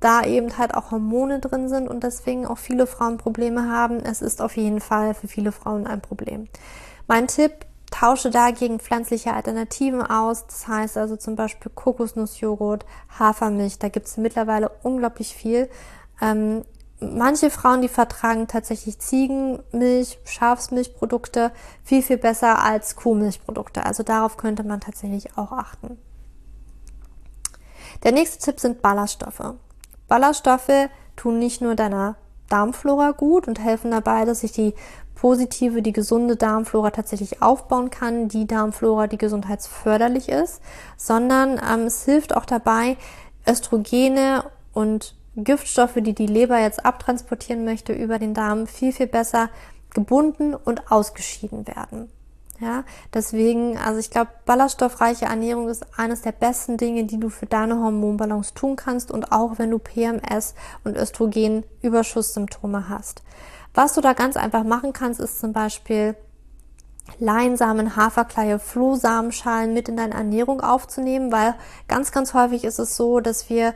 da 0.01 0.23
eben 0.23 0.59
halt 0.59 0.75
auch 0.75 0.91
Hormone 0.91 1.41
drin 1.41 1.69
sind 1.69 1.89
und 1.89 2.03
deswegen 2.03 2.47
auch 2.47 2.59
viele 2.59 2.87
Frauen 2.87 3.17
Probleme 3.17 3.71
haben. 3.71 4.01
Es 4.01 4.23
ist 4.23 4.43
auf 4.43 4.57
jeden 4.57 4.81
Fall 4.81 5.15
für 5.15 5.29
viele 5.29 5.53
Frauen 5.53 5.87
ein 5.87 6.01
Problem. 6.01 6.49
Mein 7.07 7.27
Tipp, 7.27 7.67
tausche 7.91 8.31
dagegen 8.31 8.81
pflanzliche 8.81 9.33
Alternativen 9.33 10.03
aus. 10.03 10.47
Das 10.47 10.69
heißt 10.69 10.97
also 10.99 11.17
zum 11.17 11.37
Beispiel 11.37 11.71
Kokosnussjoghurt, 11.75 12.85
Hafermilch. 13.19 13.79
Da 13.79 13.89
gibt 13.89 14.07
es 14.07 14.17
mittlerweile 14.17 14.71
unglaublich 14.83 15.35
viel. 15.35 15.71
Ähm, 16.21 16.65
manche 17.01 17.51
Frauen, 17.51 17.81
die 17.81 17.89
vertragen 17.89 18.47
tatsächlich 18.47 18.99
Ziegenmilch, 18.99 20.19
Schafsmilchprodukte 20.25 21.53
viel, 21.83 22.03
viel 22.03 22.19
besser 22.19 22.63
als 22.63 22.97
Kuhmilchprodukte. 22.97 23.87
Also 23.87 24.03
darauf 24.03 24.37
könnte 24.37 24.65
man 24.65 24.81
tatsächlich 24.81 25.37
auch 25.39 25.53
achten. 25.53 25.99
Der 28.03 28.13
nächste 28.13 28.39
Tipp 28.39 28.61
sind 28.61 28.83
Ballaststoffe. 28.83 29.55
Ballaststoffe 30.07 30.89
tun 31.17 31.39
nicht 31.39 31.61
nur 31.61 31.75
deiner 31.75 32.17
Darmflora 32.49 33.11
gut 33.11 33.49
und 33.49 33.59
helfen 33.59 33.91
dabei, 33.91 34.25
dass 34.25 34.41
sich 34.41 34.53
die 34.53 34.75
positive, 35.15 35.83
die 35.83 35.93
gesunde 35.93 36.37
Darmflora 36.37 36.91
tatsächlich 36.91 37.43
aufbauen 37.43 37.91
kann, 37.91 38.29
die 38.29 38.47
Darmflora, 38.47 39.09
die 39.09 39.19
gesundheitsförderlich 39.19 40.29
ist, 40.29 40.63
sondern 40.97 41.61
ähm, 41.69 41.87
es 41.87 42.05
hilft 42.05 42.35
auch 42.37 42.45
dabei, 42.45 42.97
Östrogene 43.47 44.45
und 44.73 45.17
Giftstoffe, 45.35 45.97
die 45.97 46.15
die 46.15 46.27
Leber 46.27 46.59
jetzt 46.59 46.85
abtransportieren 46.85 47.65
möchte, 47.65 47.93
über 47.93 48.19
den 48.19 48.35
Darm 48.35 48.67
viel, 48.67 48.93
viel 48.93 49.07
besser 49.07 49.51
gebunden 49.91 50.55
und 50.55 50.91
ausgeschieden 50.91 51.67
werden. 51.67 52.11
Ja, 52.61 52.83
deswegen, 53.15 53.79
also 53.79 54.01
ich 54.01 54.11
glaube, 54.11 54.31
ballaststoffreiche 54.45 55.27
Ernährung 55.27 55.69
ist 55.69 55.87
eines 55.97 56.23
der 56.23 56.33
besten 56.33 56.77
Dinge, 56.77 57.05
die 57.05 57.21
du 57.21 57.29
für 57.29 57.47
deine 57.47 57.77
Hormonbalance 57.77 58.53
tun 58.53 58.75
kannst 58.75 59.13
und 59.13 59.31
auch 59.31 59.59
wenn 59.59 59.71
du 59.71 59.79
PMS 59.79 60.57
und 60.83 60.97
Östrogenüberschusssymptome 60.97 62.89
hast. 62.89 63.23
Was 63.75 63.95
du 63.95 64.01
da 64.01 64.13
ganz 64.13 64.37
einfach 64.37 64.65
machen 64.65 64.93
kannst, 64.93 65.21
ist 65.21 65.39
zum 65.39 65.53
Beispiel 65.53 66.17
Leinsamen, 67.21 67.95
Haferkleie, 67.95 68.59
Flohsamenschalen 68.59 69.73
mit 69.73 69.89
in 69.89 69.97
deine 69.97 70.15
Ernährung 70.15 70.61
aufzunehmen, 70.61 71.31
weil 71.31 71.55
ganz, 71.87 72.11
ganz 72.11 72.35
häufig 72.35 72.65
ist 72.65 72.81
es 72.81 72.97
so, 72.97 73.21
dass 73.21 73.49
wir 73.49 73.73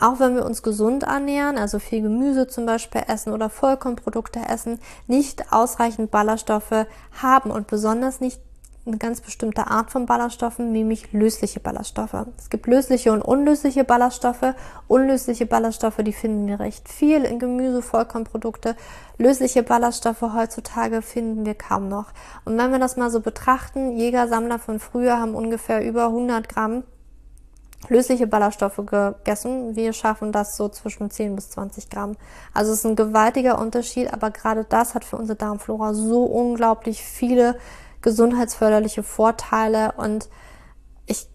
auch 0.00 0.20
wenn 0.20 0.34
wir 0.34 0.44
uns 0.44 0.62
gesund 0.62 1.02
ernähren, 1.02 1.58
also 1.58 1.78
viel 1.78 2.02
Gemüse 2.02 2.46
zum 2.46 2.66
Beispiel 2.66 3.02
essen 3.06 3.32
oder 3.32 3.50
Vollkornprodukte 3.50 4.40
essen, 4.48 4.78
nicht 5.06 5.52
ausreichend 5.52 6.10
Ballaststoffe 6.10 6.86
haben 7.20 7.50
und 7.50 7.66
besonders 7.66 8.20
nicht 8.20 8.40
eine 8.88 8.98
ganz 8.98 9.20
bestimmte 9.20 9.66
Art 9.68 9.90
von 9.90 10.06
Ballaststoffen, 10.06 10.72
nämlich 10.72 11.12
lösliche 11.12 11.60
Ballaststoffe. 11.60 12.26
Es 12.38 12.50
gibt 12.50 12.66
lösliche 12.66 13.12
und 13.12 13.22
unlösliche 13.22 13.84
Ballaststoffe. 13.84 14.54
Unlösliche 14.88 15.46
Ballaststoffe, 15.46 15.98
die 15.98 16.12
finden 16.12 16.46
wir 16.46 16.58
recht 16.58 16.88
viel 16.88 17.24
in 17.24 17.38
Gemüse, 17.38 17.82
Vollkornprodukte. 17.82 18.76
Lösliche 19.18 19.62
Ballaststoffe 19.62 20.22
heutzutage 20.22 21.02
finden 21.02 21.44
wir 21.44 21.54
kaum 21.54 21.88
noch. 21.88 22.12
Und 22.44 22.56
wenn 22.56 22.72
wir 22.72 22.78
das 22.78 22.96
mal 22.96 23.10
so 23.10 23.20
betrachten, 23.20 23.96
Jäger-Sammler 23.96 24.58
von 24.58 24.80
früher 24.80 25.20
haben 25.20 25.34
ungefähr 25.34 25.84
über 25.84 26.06
100 26.06 26.48
Gramm 26.48 26.84
lösliche 27.88 28.26
Ballaststoffe 28.26 28.82
gegessen. 28.84 29.76
Wir 29.76 29.92
schaffen 29.92 30.32
das 30.32 30.56
so 30.56 30.68
zwischen 30.68 31.10
10 31.10 31.36
bis 31.36 31.50
20 31.50 31.88
Gramm. 31.90 32.16
Also 32.52 32.72
es 32.72 32.80
ist 32.80 32.86
ein 32.86 32.96
gewaltiger 32.96 33.58
Unterschied, 33.58 34.12
aber 34.12 34.30
gerade 34.30 34.64
das 34.64 34.94
hat 34.94 35.04
für 35.04 35.16
unsere 35.16 35.38
Darmflora 35.38 35.94
so 35.94 36.24
unglaublich 36.24 37.02
viele 37.02 37.56
gesundheitsförderliche 38.02 39.02
Vorteile 39.02 39.92
und 39.96 40.28
ich 41.06 41.28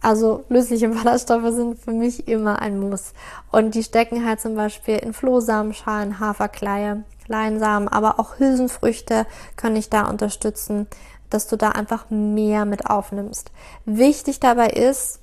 Also 0.00 0.44
lösliche 0.48 0.88
Ballaststoffe 0.90 1.52
sind 1.52 1.78
für 1.78 1.92
mich 1.92 2.26
immer 2.26 2.60
ein 2.60 2.80
Muss. 2.80 3.12
Und 3.52 3.74
die 3.74 3.82
stecken 3.82 4.26
halt 4.26 4.40
zum 4.40 4.54
Beispiel 4.54 4.96
in 4.96 5.12
Flohsamenschalen, 5.12 6.20
Haferkleie, 6.20 7.04
Leinsamen, 7.28 7.88
aber 7.88 8.18
auch 8.18 8.38
Hülsenfrüchte 8.38 9.26
können 9.56 9.74
dich 9.74 9.90
da 9.90 10.08
unterstützen, 10.08 10.86
dass 11.28 11.48
du 11.48 11.56
da 11.56 11.70
einfach 11.70 12.08
mehr 12.08 12.64
mit 12.64 12.88
aufnimmst. 12.88 13.50
Wichtig 13.84 14.38
dabei 14.38 14.68
ist, 14.68 15.20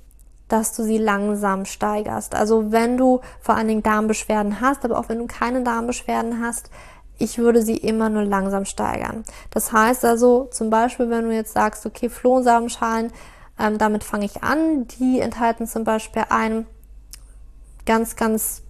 dass 0.53 0.71
du 0.71 0.83
sie 0.83 0.99
langsam 0.99 1.65
steigerst. 1.65 2.35
Also 2.35 2.71
wenn 2.71 2.95
du 2.95 3.21
vor 3.41 3.55
allen 3.55 3.67
Dingen 3.67 3.81
Darmbeschwerden 3.81 4.61
hast, 4.61 4.85
aber 4.85 4.99
auch 4.99 5.09
wenn 5.09 5.17
du 5.17 5.25
keine 5.25 5.63
Darmbeschwerden 5.63 6.43
hast, 6.43 6.69
ich 7.17 7.39
würde 7.39 7.63
sie 7.63 7.77
immer 7.77 8.09
nur 8.09 8.23
langsam 8.23 8.65
steigern. 8.65 9.23
Das 9.49 9.71
heißt 9.71 10.05
also 10.05 10.47
zum 10.51 10.69
Beispiel, 10.69 11.09
wenn 11.09 11.23
du 11.23 11.33
jetzt 11.33 11.53
sagst, 11.53 11.87
okay, 11.87 12.07
Flohsamenschalen, 12.07 13.11
ähm, 13.59 13.79
damit 13.79 14.03
fange 14.03 14.25
ich 14.25 14.43
an, 14.43 14.85
die 14.99 15.21
enthalten 15.21 15.65
zum 15.65 15.85
Beispiel 15.85 16.25
einen 16.29 16.67
ganz, 17.87 18.15
ganz 18.15 18.61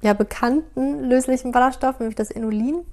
ja, 0.00 0.14
bekannten 0.14 1.04
löslichen 1.04 1.52
Ballaststoff, 1.52 1.98
nämlich 1.98 2.16
das 2.16 2.30
Inulin. 2.30 2.84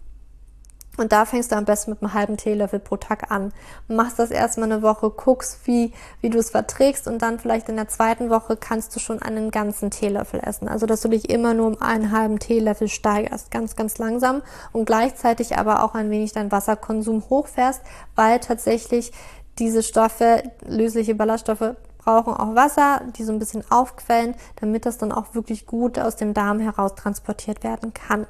Und 0.97 1.11
da 1.11 1.25
fängst 1.25 1.51
du 1.51 1.55
am 1.55 1.65
besten 1.65 1.91
mit 1.91 2.01
einem 2.01 2.13
halben 2.13 2.37
Teelöffel 2.37 2.79
pro 2.79 2.97
Tag 2.97 3.31
an. 3.31 3.51
Machst 3.87 4.19
das 4.19 4.31
erstmal 4.31 4.71
eine 4.71 4.81
Woche, 4.81 5.09
guckst, 5.09 5.65
wie, 5.65 5.93
wie 6.21 6.29
du 6.29 6.37
es 6.37 6.51
verträgst 6.51 7.07
und 7.07 7.21
dann 7.21 7.39
vielleicht 7.39 7.69
in 7.69 7.75
der 7.75 7.87
zweiten 7.87 8.29
Woche 8.29 8.55
kannst 8.55 8.95
du 8.95 8.99
schon 8.99 9.21
einen 9.21 9.51
ganzen 9.51 9.91
Teelöffel 9.91 10.39
essen. 10.43 10.67
Also, 10.67 10.85
dass 10.85 11.01
du 11.01 11.09
dich 11.09 11.29
immer 11.29 11.53
nur 11.53 11.67
um 11.67 11.81
einen 11.81 12.11
halben 12.11 12.39
Teelöffel 12.39 12.87
steigerst. 12.87 13.51
Ganz, 13.51 13.75
ganz 13.75 13.97
langsam 13.97 14.41
und 14.71 14.85
gleichzeitig 14.85 15.57
aber 15.57 15.83
auch 15.83 15.95
ein 15.95 16.09
wenig 16.09 16.31
deinen 16.31 16.51
Wasserkonsum 16.51 17.23
hochfährst, 17.29 17.81
weil 18.15 18.39
tatsächlich 18.39 19.11
diese 19.59 19.83
Stoffe, 19.83 20.43
lösliche 20.65 21.15
Ballaststoffe, 21.15 21.75
brauchen 21.97 22.33
auch 22.33 22.55
Wasser, 22.55 23.01
die 23.17 23.23
so 23.23 23.33
ein 23.33 23.39
bisschen 23.39 23.63
aufquellen, 23.69 24.35
damit 24.57 24.85
das 24.85 24.97
dann 24.97 25.11
auch 25.11 25.33
wirklich 25.33 25.65
gut 25.65 25.97
aus 25.97 26.15
dem 26.15 26.33
Darm 26.33 26.59
heraus 26.59 26.93
transportiert 26.95 27.63
werden 27.63 27.93
kann. 27.93 28.27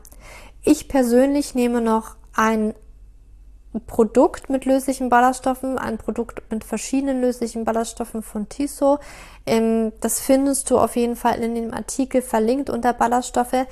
Ich 0.64 0.88
persönlich 0.88 1.54
nehme 1.54 1.82
noch 1.82 2.16
ein 2.36 2.74
Produkt 3.88 4.50
mit 4.50 4.66
löslichen 4.66 5.10
Ballaststoffen, 5.10 5.78
ein 5.78 5.98
Produkt 5.98 6.42
mit 6.50 6.64
verschiedenen 6.64 7.22
löslichen 7.22 7.66
Ballaststoffen 7.66 8.24
von 8.24 8.48
Tiso. 8.48 9.00
Ähm, 9.46 9.92
das 10.00 10.22
findest 10.22 10.70
du 10.70 10.78
auf 10.78 10.96
jeden 10.96 11.16
Fall 11.16 11.40
in 11.40 11.56
dem 11.56 11.74
Artikel 11.74 12.22
verlinkt 12.22 12.70
unter 12.70 12.94
Ballaststoffe. 12.94 13.66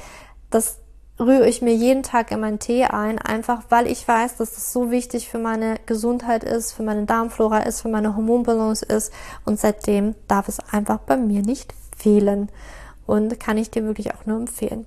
Das 0.49 0.79
rühre 1.19 1.47
ich 1.47 1.61
mir 1.61 1.73
jeden 1.73 2.03
Tag 2.03 2.31
in 2.31 2.39
meinen 2.39 2.59
Tee 2.59 2.85
ein, 2.85 3.19
einfach 3.19 3.63
weil 3.69 3.87
ich 3.87 4.07
weiß, 4.07 4.37
dass 4.37 4.55
das 4.55 4.73
so 4.73 4.91
wichtig 4.91 5.29
für 5.29 5.39
meine 5.39 5.77
Gesundheit 5.85 6.43
ist, 6.43 6.73
für 6.73 6.83
meine 6.83 7.05
Darmflora 7.05 7.59
ist, 7.59 7.81
für 7.81 7.89
meine 7.89 8.15
Hormonbalance 8.15 8.85
ist 8.85 9.13
und 9.45 9.59
seitdem 9.59 10.15
darf 10.27 10.47
es 10.47 10.59
einfach 10.71 10.99
bei 10.99 11.15
mir 11.15 11.43
nicht 11.43 11.73
fehlen 11.95 12.49
und 13.05 13.39
kann 13.39 13.57
ich 13.57 13.69
dir 13.69 13.85
wirklich 13.85 14.13
auch 14.13 14.25
nur 14.25 14.37
empfehlen. 14.37 14.85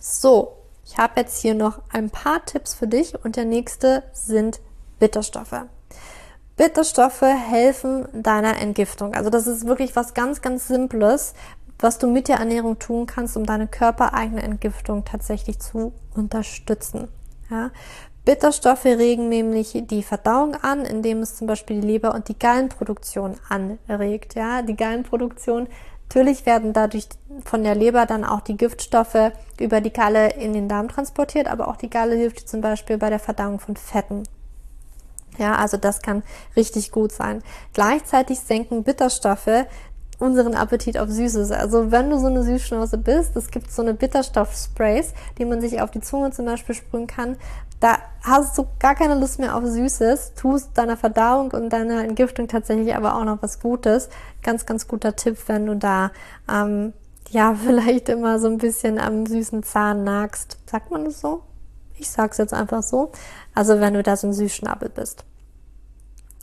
So, 0.00 0.61
ich 0.84 0.98
habe 0.98 1.20
jetzt 1.20 1.40
hier 1.40 1.54
noch 1.54 1.80
ein 1.92 2.10
paar 2.10 2.44
Tipps 2.44 2.74
für 2.74 2.86
dich 2.86 3.24
und 3.24 3.36
der 3.36 3.44
nächste 3.44 4.02
sind 4.12 4.60
Bitterstoffe. 4.98 5.64
Bitterstoffe 6.56 7.22
helfen 7.22 8.06
deiner 8.12 8.58
Entgiftung. 8.60 9.14
Also 9.14 9.30
das 9.30 9.46
ist 9.46 9.66
wirklich 9.66 9.96
was 9.96 10.14
ganz, 10.14 10.42
ganz 10.42 10.68
Simples, 10.68 11.34
was 11.78 11.98
du 11.98 12.06
mit 12.06 12.28
der 12.28 12.36
Ernährung 12.36 12.78
tun 12.78 13.06
kannst, 13.06 13.36
um 13.36 13.46
deine 13.46 13.66
körpereigene 13.66 14.42
Entgiftung 14.42 15.04
tatsächlich 15.04 15.58
zu 15.58 15.92
unterstützen. 16.14 17.08
Ja? 17.50 17.70
Bitterstoffe 18.24 18.84
regen 18.84 19.28
nämlich 19.28 19.82
die 19.86 20.04
Verdauung 20.04 20.54
an, 20.54 20.84
indem 20.84 21.18
es 21.22 21.36
zum 21.36 21.48
Beispiel 21.48 21.80
die 21.80 21.86
Leber 21.86 22.14
und 22.14 22.28
die 22.28 22.38
Gallenproduktion 22.38 23.34
anregt. 23.48 24.36
Ja, 24.36 24.62
die 24.62 24.76
Gallenproduktion 24.76 25.66
Natürlich 26.14 26.44
werden 26.44 26.74
dadurch 26.74 27.08
von 27.42 27.64
der 27.64 27.74
Leber 27.74 28.04
dann 28.04 28.22
auch 28.22 28.42
die 28.42 28.58
Giftstoffe 28.58 29.32
über 29.58 29.80
die 29.80 29.94
Galle 29.94 30.34
in 30.34 30.52
den 30.52 30.68
Darm 30.68 30.88
transportiert, 30.88 31.48
aber 31.48 31.68
auch 31.68 31.76
die 31.76 31.88
Galle 31.88 32.16
hilft 32.16 32.50
zum 32.50 32.60
Beispiel 32.60 32.98
bei 32.98 33.08
der 33.08 33.18
Verdauung 33.18 33.58
von 33.60 33.76
Fetten. 33.76 34.24
Ja, 35.38 35.54
also 35.54 35.78
das 35.78 36.02
kann 36.02 36.22
richtig 36.54 36.90
gut 36.90 37.12
sein. 37.12 37.42
Gleichzeitig 37.72 38.40
senken 38.40 38.84
Bitterstoffe 38.84 39.64
unseren 40.18 40.54
Appetit 40.54 40.98
auf 40.98 41.08
Süßes. 41.08 41.50
Also 41.50 41.90
wenn 41.90 42.10
du 42.10 42.18
so 42.18 42.26
eine 42.26 42.42
Süßschnauze 42.42 42.98
bist, 42.98 43.34
es 43.34 43.50
gibt 43.50 43.72
so 43.72 43.80
eine 43.80 43.94
Bitterstoffsprays, 43.94 45.14
die 45.38 45.46
man 45.46 45.62
sich 45.62 45.80
auf 45.80 45.90
die 45.92 46.02
Zunge 46.02 46.30
zum 46.32 46.44
Beispiel 46.44 46.74
sprühen 46.74 47.06
kann. 47.06 47.38
Da 47.82 47.98
hast 48.22 48.56
du 48.56 48.68
gar 48.78 48.94
keine 48.94 49.16
Lust 49.16 49.40
mehr 49.40 49.56
auf 49.56 49.64
Süßes, 49.64 50.34
tust 50.34 50.78
deiner 50.78 50.96
Verdauung 50.96 51.50
und 51.50 51.70
deiner 51.70 52.04
Entgiftung 52.04 52.46
tatsächlich 52.46 52.94
aber 52.94 53.16
auch 53.16 53.24
noch 53.24 53.42
was 53.42 53.58
Gutes. 53.58 54.08
Ganz, 54.40 54.66
ganz 54.66 54.86
guter 54.86 55.16
Tipp, 55.16 55.36
wenn 55.48 55.66
du 55.66 55.74
da 55.74 56.12
ähm, 56.48 56.92
ja 57.30 57.54
vielleicht 57.66 58.08
immer 58.08 58.38
so 58.38 58.46
ein 58.46 58.58
bisschen 58.58 59.00
am 59.00 59.26
süßen 59.26 59.64
Zahn 59.64 60.04
nagst. 60.04 60.58
Sagt 60.70 60.92
man 60.92 61.06
das 61.06 61.20
so? 61.20 61.42
Ich 61.98 62.08
sag's 62.08 62.38
jetzt 62.38 62.54
einfach 62.54 62.84
so. 62.84 63.10
Also 63.52 63.80
wenn 63.80 63.94
du 63.94 64.04
da 64.04 64.16
so 64.16 64.28
ein 64.28 64.32
Süßschnabel 64.32 64.88
bist. 64.88 65.24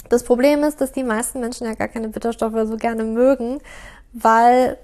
Das 0.10 0.24
Problem 0.24 0.66
ist, 0.66 0.82
dass 0.82 0.92
die 0.92 1.06
meisten 1.06 1.40
Menschen 1.40 1.66
ja 1.66 1.74
gar 1.74 1.88
keine 1.88 2.10
Bitterstoffe 2.10 2.68
so 2.68 2.76
gerne 2.76 3.06
mögen, 3.06 3.60
weil 4.12 4.78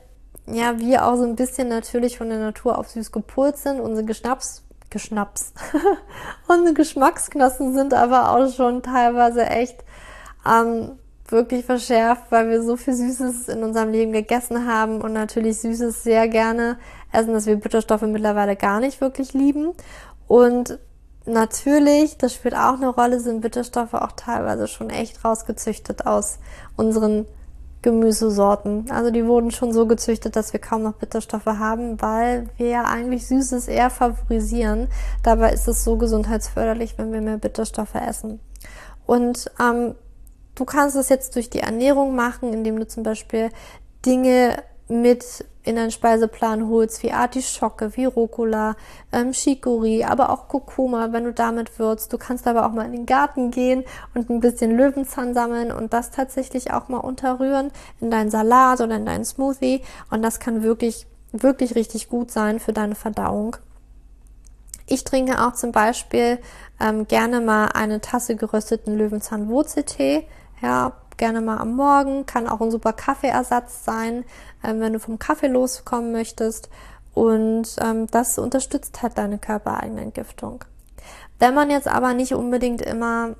ja 0.47 0.79
wir 0.79 1.05
auch 1.05 1.17
so 1.17 1.23
ein 1.23 1.35
bisschen 1.35 1.67
natürlich 1.67 2.17
von 2.17 2.29
der 2.29 2.39
Natur 2.39 2.77
auf 2.77 2.87
süß 2.91 3.11
gepolt 3.11 3.57
sind. 3.57 3.81
Unsere 3.81 4.05
Geschnaps, 4.05 4.64
Geschnaps, 4.95 5.51
unsere 6.47 6.73
Geschmacksknospen 6.73 7.73
sind 7.73 7.93
aber 7.93 8.31
auch 8.31 8.49
schon 8.49 8.81
teilweise 8.81 9.45
echt 9.45 9.83
ähm, 10.49 10.93
wirklich 11.27 11.65
verschärft, 11.65 12.23
weil 12.29 12.49
wir 12.49 12.63
so 12.63 12.77
viel 12.77 12.93
Süßes 12.93 13.49
in 13.49 13.61
unserem 13.61 13.91
Leben 13.91 14.13
gegessen 14.13 14.65
haben 14.65 15.01
und 15.01 15.11
natürlich 15.11 15.57
Süßes 15.57 16.03
sehr 16.03 16.29
gerne 16.29 16.77
essen, 17.11 17.33
dass 17.33 17.45
wir 17.45 17.57
Bitterstoffe 17.57 18.03
mittlerweile 18.03 18.55
gar 18.55 18.79
nicht 18.79 19.01
wirklich 19.01 19.33
lieben. 19.33 19.73
Und 20.29 20.79
natürlich, 21.25 22.17
das 22.17 22.33
spielt 22.33 22.55
auch 22.55 22.75
eine 22.75 22.87
Rolle, 22.87 23.19
sind 23.19 23.41
Bitterstoffe 23.41 23.95
auch 23.95 24.13
teilweise 24.13 24.69
schon 24.69 24.89
echt 24.89 25.25
rausgezüchtet 25.25 26.05
aus 26.05 26.39
unseren 26.77 27.25
Gemüsesorten. 27.85 28.89
Also 28.89 29.11
die 29.11 29.27
wurden 29.27 29.51
schon 29.51 29.71
so 29.71 29.85
gezüchtet, 29.85 30.35
dass 30.35 30.53
wir 30.53 30.59
kaum 30.59 30.81
noch 30.81 30.93
Bitterstoffe 30.93 31.45
haben, 31.45 32.01
weil 32.01 32.49
wir 32.57 32.85
eigentlich 32.85 33.27
Süßes 33.27 33.67
eher 33.67 33.91
favorisieren. 33.91 34.87
Dabei 35.21 35.53
ist 35.53 35.67
es 35.67 35.83
so 35.83 35.95
gesundheitsförderlich, 35.95 36.97
wenn 36.97 37.13
wir 37.13 37.21
mehr 37.21 37.37
Bitterstoffe 37.37 37.93
essen. 37.93 38.39
Und 39.05 39.51
ähm, 39.61 39.93
du 40.55 40.65
kannst 40.65 40.95
es 40.95 41.09
jetzt 41.09 41.35
durch 41.35 41.51
die 41.51 41.59
Ernährung 41.59 42.15
machen, 42.15 42.53
indem 42.53 42.79
du 42.79 42.87
zum 42.87 43.03
Beispiel 43.03 43.51
Dinge 44.03 44.63
mit 44.87 45.45
in 45.65 45.75
deinen 45.75 45.91
Speiseplan 45.91 46.69
holst, 46.69 47.03
wie 47.03 47.11
Artischocke, 47.11 47.97
wie 47.97 48.05
Rucola, 48.05 48.75
ähm, 49.11 49.31
Chicorée, 49.31 50.05
aber 50.05 50.29
auch 50.29 50.47
Kurkuma, 50.47 51.11
wenn 51.11 51.25
du 51.25 51.33
damit 51.33 51.79
würzt. 51.79 52.13
Du 52.13 52.17
kannst 52.17 52.47
aber 52.47 52.65
auch 52.65 52.71
mal 52.71 52.85
in 52.85 52.91
den 52.91 53.05
Garten 53.05 53.51
gehen 53.51 53.83
und 54.13 54.29
ein 54.29 54.39
bisschen 54.39 54.77
Löwenzahn 54.77 55.33
sammeln 55.33 55.71
und 55.71 55.91
das 55.93 56.11
tatsächlich 56.11 56.71
auch 56.71 56.87
mal 56.87 56.99
unterrühren 56.99 57.71
in 57.99 58.11
deinen 58.11 58.29
Salat 58.29 58.79
oder 58.79 58.95
in 58.95 59.05
deinen 59.05 59.25
Smoothie. 59.25 59.81
Und 60.11 60.21
das 60.21 60.39
kann 60.39 60.61
wirklich, 60.61 61.07
wirklich 61.31 61.75
richtig 61.75 62.09
gut 62.09 62.31
sein 62.31 62.59
für 62.59 62.71
deine 62.71 62.95
Verdauung. 62.95 63.57
Ich 64.87 65.03
trinke 65.03 65.43
auch 65.43 65.53
zum 65.53 65.71
Beispiel 65.71 66.37
ähm, 66.79 67.07
gerne 67.07 67.41
mal 67.41 67.69
eine 67.73 68.01
Tasse 68.01 68.35
gerösteten 68.35 68.95
Löwenzahnwurzeltee. 68.95 70.27
Ja, 70.61 70.93
gerne 71.17 71.41
mal 71.41 71.57
am 71.57 71.75
Morgen, 71.75 72.25
kann 72.25 72.47
auch 72.47 72.61
ein 72.61 72.71
super 72.71 72.93
Kaffeeersatz 72.93 73.85
sein, 73.85 74.25
ähm, 74.63 74.79
wenn 74.79 74.93
du 74.93 74.99
vom 74.99 75.19
Kaffee 75.19 75.47
loskommen 75.47 76.11
möchtest. 76.11 76.69
Und 77.13 77.75
ähm, 77.81 78.07
das 78.07 78.37
unterstützt 78.37 79.01
halt 79.01 79.17
deine 79.17 79.37
körpereigene 79.37 80.01
Entgiftung. 80.01 80.65
Wenn 81.39 81.53
man 81.53 81.69
jetzt 81.69 81.87
aber 81.87 82.13
nicht 82.13 82.33
unbedingt 82.33 82.81
immer 82.81 83.35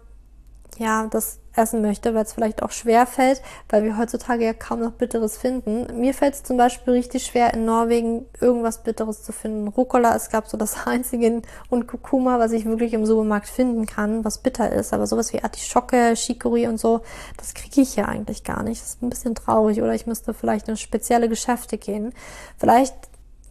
ja, 0.78 1.08
das 1.08 1.40
essen 1.56 1.82
möchte, 1.82 2.14
weil 2.14 2.24
es 2.24 2.34
vielleicht 2.34 2.62
auch 2.64 2.72
schwer 2.72 3.06
fällt, 3.06 3.42
weil 3.70 3.84
wir 3.84 3.98
heutzutage 3.98 4.44
ja 4.44 4.54
kaum 4.54 4.82
noch 4.82 4.92
Bitteres 4.92 5.38
finden. 5.38 6.00
Mir 6.00 6.14
fällt 6.14 6.34
es 6.34 6.44
zum 6.44 6.58
Beispiel 6.58 6.94
richtig 6.94 7.26
schwer, 7.26 7.54
in 7.54 7.66
Norwegen 7.66 8.26
irgendwas 8.42 8.84
Bitteres 8.84 9.24
zu 9.24 9.32
finden. 9.32 9.70
Rucola 9.70 10.16
es 10.16 10.30
gab 10.30 10.48
so 10.48 10.58
das 10.58 10.76
einzige 10.88 11.42
und 11.70 11.88
Kurkuma, 11.88 12.40
was 12.40 12.52
ich 12.52 12.66
wirklich 12.66 12.94
im 12.94 13.06
Supermarkt 13.06 13.48
finden 13.48 13.86
kann, 13.86 14.26
was 14.26 14.40
bitter 14.40 14.72
ist. 14.72 14.94
Aber 14.94 15.08
sowas 15.08 15.34
wie 15.34 15.44
Artischocke, 15.44 16.14
Chicorée 16.16 16.68
und 16.68 16.80
so, 16.80 17.02
das 17.38 17.54
kriege 17.54 17.82
ich 17.82 17.96
ja 17.96 18.06
eigentlich 18.06 18.44
gar 18.44 18.64
nicht. 18.64 18.82
Das 18.82 18.90
ist 18.90 19.02
ein 19.02 19.10
bisschen 19.10 19.36
traurig. 19.36 19.82
Oder 19.82 19.94
ich 19.94 20.06
müsste 20.06 20.34
vielleicht 20.34 20.68
in 20.68 20.78
spezielle 20.78 21.30
Geschäfte 21.30 21.78
gehen. 21.78 22.14
Vielleicht 22.58 22.96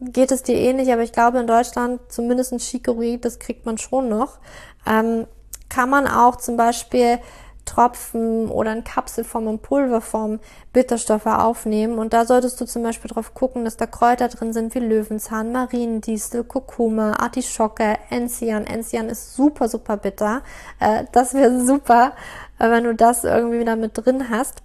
geht 0.00 0.30
es 0.30 0.42
dir 0.42 0.56
ähnlich, 0.56 0.92
aber 0.92 1.02
ich 1.02 1.12
glaube 1.12 1.38
in 1.38 1.46
Deutschland 1.46 2.00
zumindest 2.08 2.52
ein 2.52 2.58
Chicorée, 2.58 3.18
das 3.18 3.38
kriegt 3.38 3.64
man 3.64 3.78
schon 3.78 4.08
noch. 4.08 4.38
Ähm, 4.86 5.26
kann 5.68 5.90
man 5.90 6.06
auch 6.06 6.36
zum 6.36 6.56
Beispiel 6.56 7.18
Tropfen 7.64 8.48
oder 8.48 8.72
in 8.72 8.84
Kapselform 8.84 9.46
und 9.46 9.62
Pulverform 9.62 10.40
Bitterstoffe 10.72 11.26
aufnehmen. 11.26 11.98
Und 11.98 12.12
da 12.12 12.24
solltest 12.24 12.60
du 12.60 12.66
zum 12.66 12.82
Beispiel 12.82 13.10
drauf 13.10 13.34
gucken, 13.34 13.64
dass 13.64 13.76
da 13.76 13.86
Kräuter 13.86 14.28
drin 14.28 14.52
sind 14.52 14.74
wie 14.74 14.80
Löwenzahn, 14.80 15.52
Mariendistel, 15.52 16.44
Kurkuma, 16.44 17.14
Artischocke, 17.14 17.96
Enzian. 18.10 18.66
Enzian 18.66 19.08
ist 19.08 19.34
super, 19.34 19.68
super 19.68 19.96
bitter. 19.96 20.42
Äh, 20.80 21.04
das 21.12 21.34
wäre 21.34 21.64
super, 21.64 22.12
äh, 22.58 22.70
wenn 22.70 22.84
du 22.84 22.94
das 22.94 23.24
irgendwie 23.24 23.60
wieder 23.60 23.76
mit 23.76 23.92
drin 23.94 24.28
hast. 24.30 24.62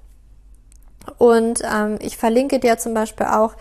Und 1.17 1.61
ähm, 1.63 1.97
ich 2.01 2.17
verlinke 2.17 2.59
dir 2.59 2.77
zum 2.77 2.93
Beispiel 2.93 3.27
auch 3.27 3.55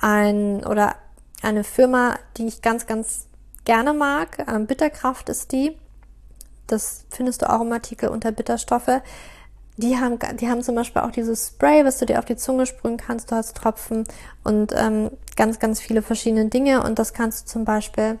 ein 0.00 0.64
oder 0.66 0.96
eine 1.42 1.64
Firma, 1.64 2.16
die 2.36 2.46
ich 2.46 2.62
ganz, 2.62 2.86
ganz 2.86 3.28
gerne 3.64 3.94
mag. 3.94 4.44
Ähm, 4.48 4.66
Bitterkraft 4.66 5.28
ist 5.28 5.52
die. 5.52 5.76
Das 6.66 7.04
findest 7.10 7.42
du 7.42 7.50
auch 7.50 7.60
im 7.60 7.72
Artikel 7.72 8.08
unter 8.08 8.32
Bitterstoffe. 8.32 9.02
Die 9.76 9.96
haben, 9.96 10.18
die 10.36 10.48
haben 10.48 10.62
zum 10.62 10.74
Beispiel 10.74 11.02
auch 11.02 11.10
dieses 11.10 11.48
Spray, 11.48 11.84
was 11.84 11.98
du 11.98 12.06
dir 12.06 12.18
auf 12.18 12.24
die 12.24 12.36
Zunge 12.36 12.66
sprühen 12.66 12.98
kannst. 12.98 13.30
Du 13.30 13.36
hast 13.36 13.56
Tropfen 13.56 14.04
und 14.44 14.72
ähm, 14.76 15.10
ganz, 15.36 15.58
ganz 15.58 15.80
viele 15.80 16.02
verschiedene 16.02 16.46
Dinge. 16.46 16.82
Und 16.82 16.98
das 16.98 17.14
kannst 17.14 17.46
du 17.46 17.52
zum 17.52 17.64
Beispiel 17.64 18.18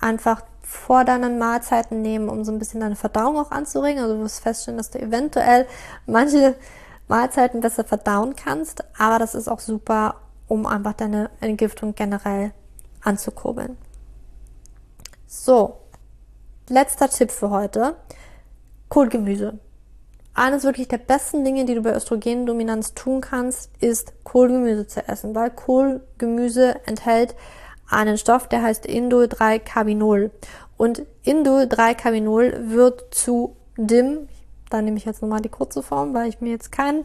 einfach 0.00 0.42
vor 0.62 1.04
deinen 1.04 1.38
Mahlzeiten 1.38 2.02
nehmen, 2.02 2.28
um 2.28 2.44
so 2.44 2.52
ein 2.52 2.58
bisschen 2.58 2.80
deine 2.80 2.96
Verdauung 2.96 3.36
auch 3.36 3.50
anzuregen. 3.50 4.02
Also 4.02 4.16
du 4.16 4.22
wirst 4.22 4.40
feststellen, 4.40 4.78
dass 4.78 4.90
du 4.90 5.00
eventuell 5.00 5.66
manche 6.06 6.56
Mahlzeiten 7.08 7.60
besser 7.60 7.84
verdauen 7.84 8.36
kannst, 8.36 8.84
aber 8.98 9.18
das 9.18 9.34
ist 9.34 9.48
auch 9.48 9.60
super, 9.60 10.20
um 10.48 10.66
einfach 10.66 10.94
deine 10.94 11.30
Entgiftung 11.40 11.94
generell 11.94 12.52
anzukurbeln. 13.02 13.76
So, 15.26 15.78
letzter 16.68 17.08
Tipp 17.08 17.30
für 17.30 17.50
heute. 17.50 17.96
Kohlgemüse. 18.88 19.58
Eines 20.34 20.64
wirklich 20.64 20.88
der 20.88 20.98
besten 20.98 21.44
Dinge, 21.44 21.66
die 21.66 21.74
du 21.74 21.82
bei 21.82 21.94
Östrogendominanz 21.94 22.94
tun 22.94 23.20
kannst, 23.20 23.70
ist 23.80 24.24
Kohlgemüse 24.24 24.86
zu 24.86 25.06
essen, 25.06 25.34
weil 25.34 25.50
Kohlgemüse 25.50 26.76
enthält 26.86 27.34
einen 27.88 28.16
Stoff, 28.16 28.48
der 28.48 28.62
heißt 28.62 28.86
Indol-3-Carbinol. 28.86 30.30
Und 30.78 31.02
Indol-3-Carbinol 31.22 32.70
wird 32.70 33.14
zu 33.14 33.56
DIM, 33.76 34.28
da 34.70 34.80
nehme 34.80 34.96
ich 34.96 35.04
jetzt 35.04 35.20
nochmal 35.20 35.42
die 35.42 35.50
kurze 35.50 35.82
Form, 35.82 36.14
weil 36.14 36.28
ich 36.28 36.40
mir 36.40 36.50
jetzt 36.50 36.72
kein, 36.72 37.04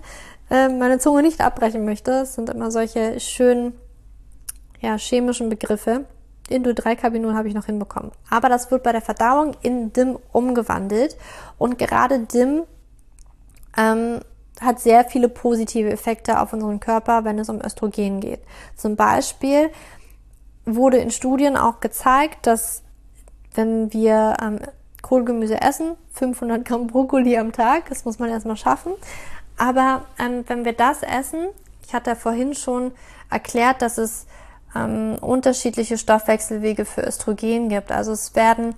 äh, 0.50 0.70
meine 0.70 1.00
Zunge 1.00 1.22
nicht 1.22 1.42
abbrechen 1.42 1.84
möchte. 1.84 2.12
Es 2.12 2.36
sind 2.36 2.50
immer 2.50 2.72
solche 2.72 3.20
schönen, 3.20 3.74
ja, 4.80 4.98
chemischen 4.98 5.50
Begriffe. 5.50 6.06
Indol-3-Carbinol 6.56 7.34
habe 7.34 7.48
ich 7.48 7.54
noch 7.54 7.66
hinbekommen. 7.66 8.12
Aber 8.30 8.50
das 8.50 8.72
wird 8.72 8.84
bei 8.84 8.92
der 8.92 9.02
Verdauung 9.02 9.56
in 9.62 9.94
DIM 9.94 10.18
umgewandelt. 10.32 11.18
Und 11.58 11.78
gerade 11.78 12.20
DIM 12.20 12.64
ähm, 13.78 14.20
hat 14.62 14.80
sehr 14.80 15.06
viele 15.06 15.30
positive 15.30 15.90
Effekte 15.90 16.40
auf 16.40 16.54
unseren 16.54 16.80
Körper, 16.80 17.26
wenn 17.26 17.40
es 17.40 17.50
um 17.50 17.62
Östrogen 17.62 18.20
geht. 18.22 18.40
Zum 18.76 18.96
Beispiel 18.96 19.70
wurde 20.66 20.98
in 20.98 21.12
Studien 21.12 21.58
auch 21.58 21.80
gezeigt, 21.80 22.48
dass 22.48 22.84
wenn 23.54 23.92
wir 23.94 24.36
ähm, 24.42 24.60
Kohlgemüse 25.02 25.62
essen, 25.62 25.96
500 26.14 26.66
Gramm 26.66 26.88
Brokkoli 26.88 27.38
am 27.38 27.52
Tag, 27.52 27.90
das 27.90 28.06
muss 28.06 28.20
man 28.20 28.30
erstmal 28.30 28.58
schaffen. 28.58 28.94
Aber 29.58 30.06
ähm, 30.20 30.44
wenn 30.48 30.66
wir 30.66 30.74
das 30.74 31.04
essen, 31.04 31.48
ich 31.86 31.94
hatte 31.94 32.16
vorhin 32.16 32.54
schon 32.54 32.92
erklärt, 33.30 33.82
dass 33.82 33.98
es 33.98 34.28
ähm, 34.78 35.18
unterschiedliche 35.20 35.98
Stoffwechselwege 35.98 36.86
für 36.86 37.02
Östrogen 37.02 37.70
gibt. 37.70 37.92
Also 37.92 38.12
es 38.12 38.36
werden 38.36 38.76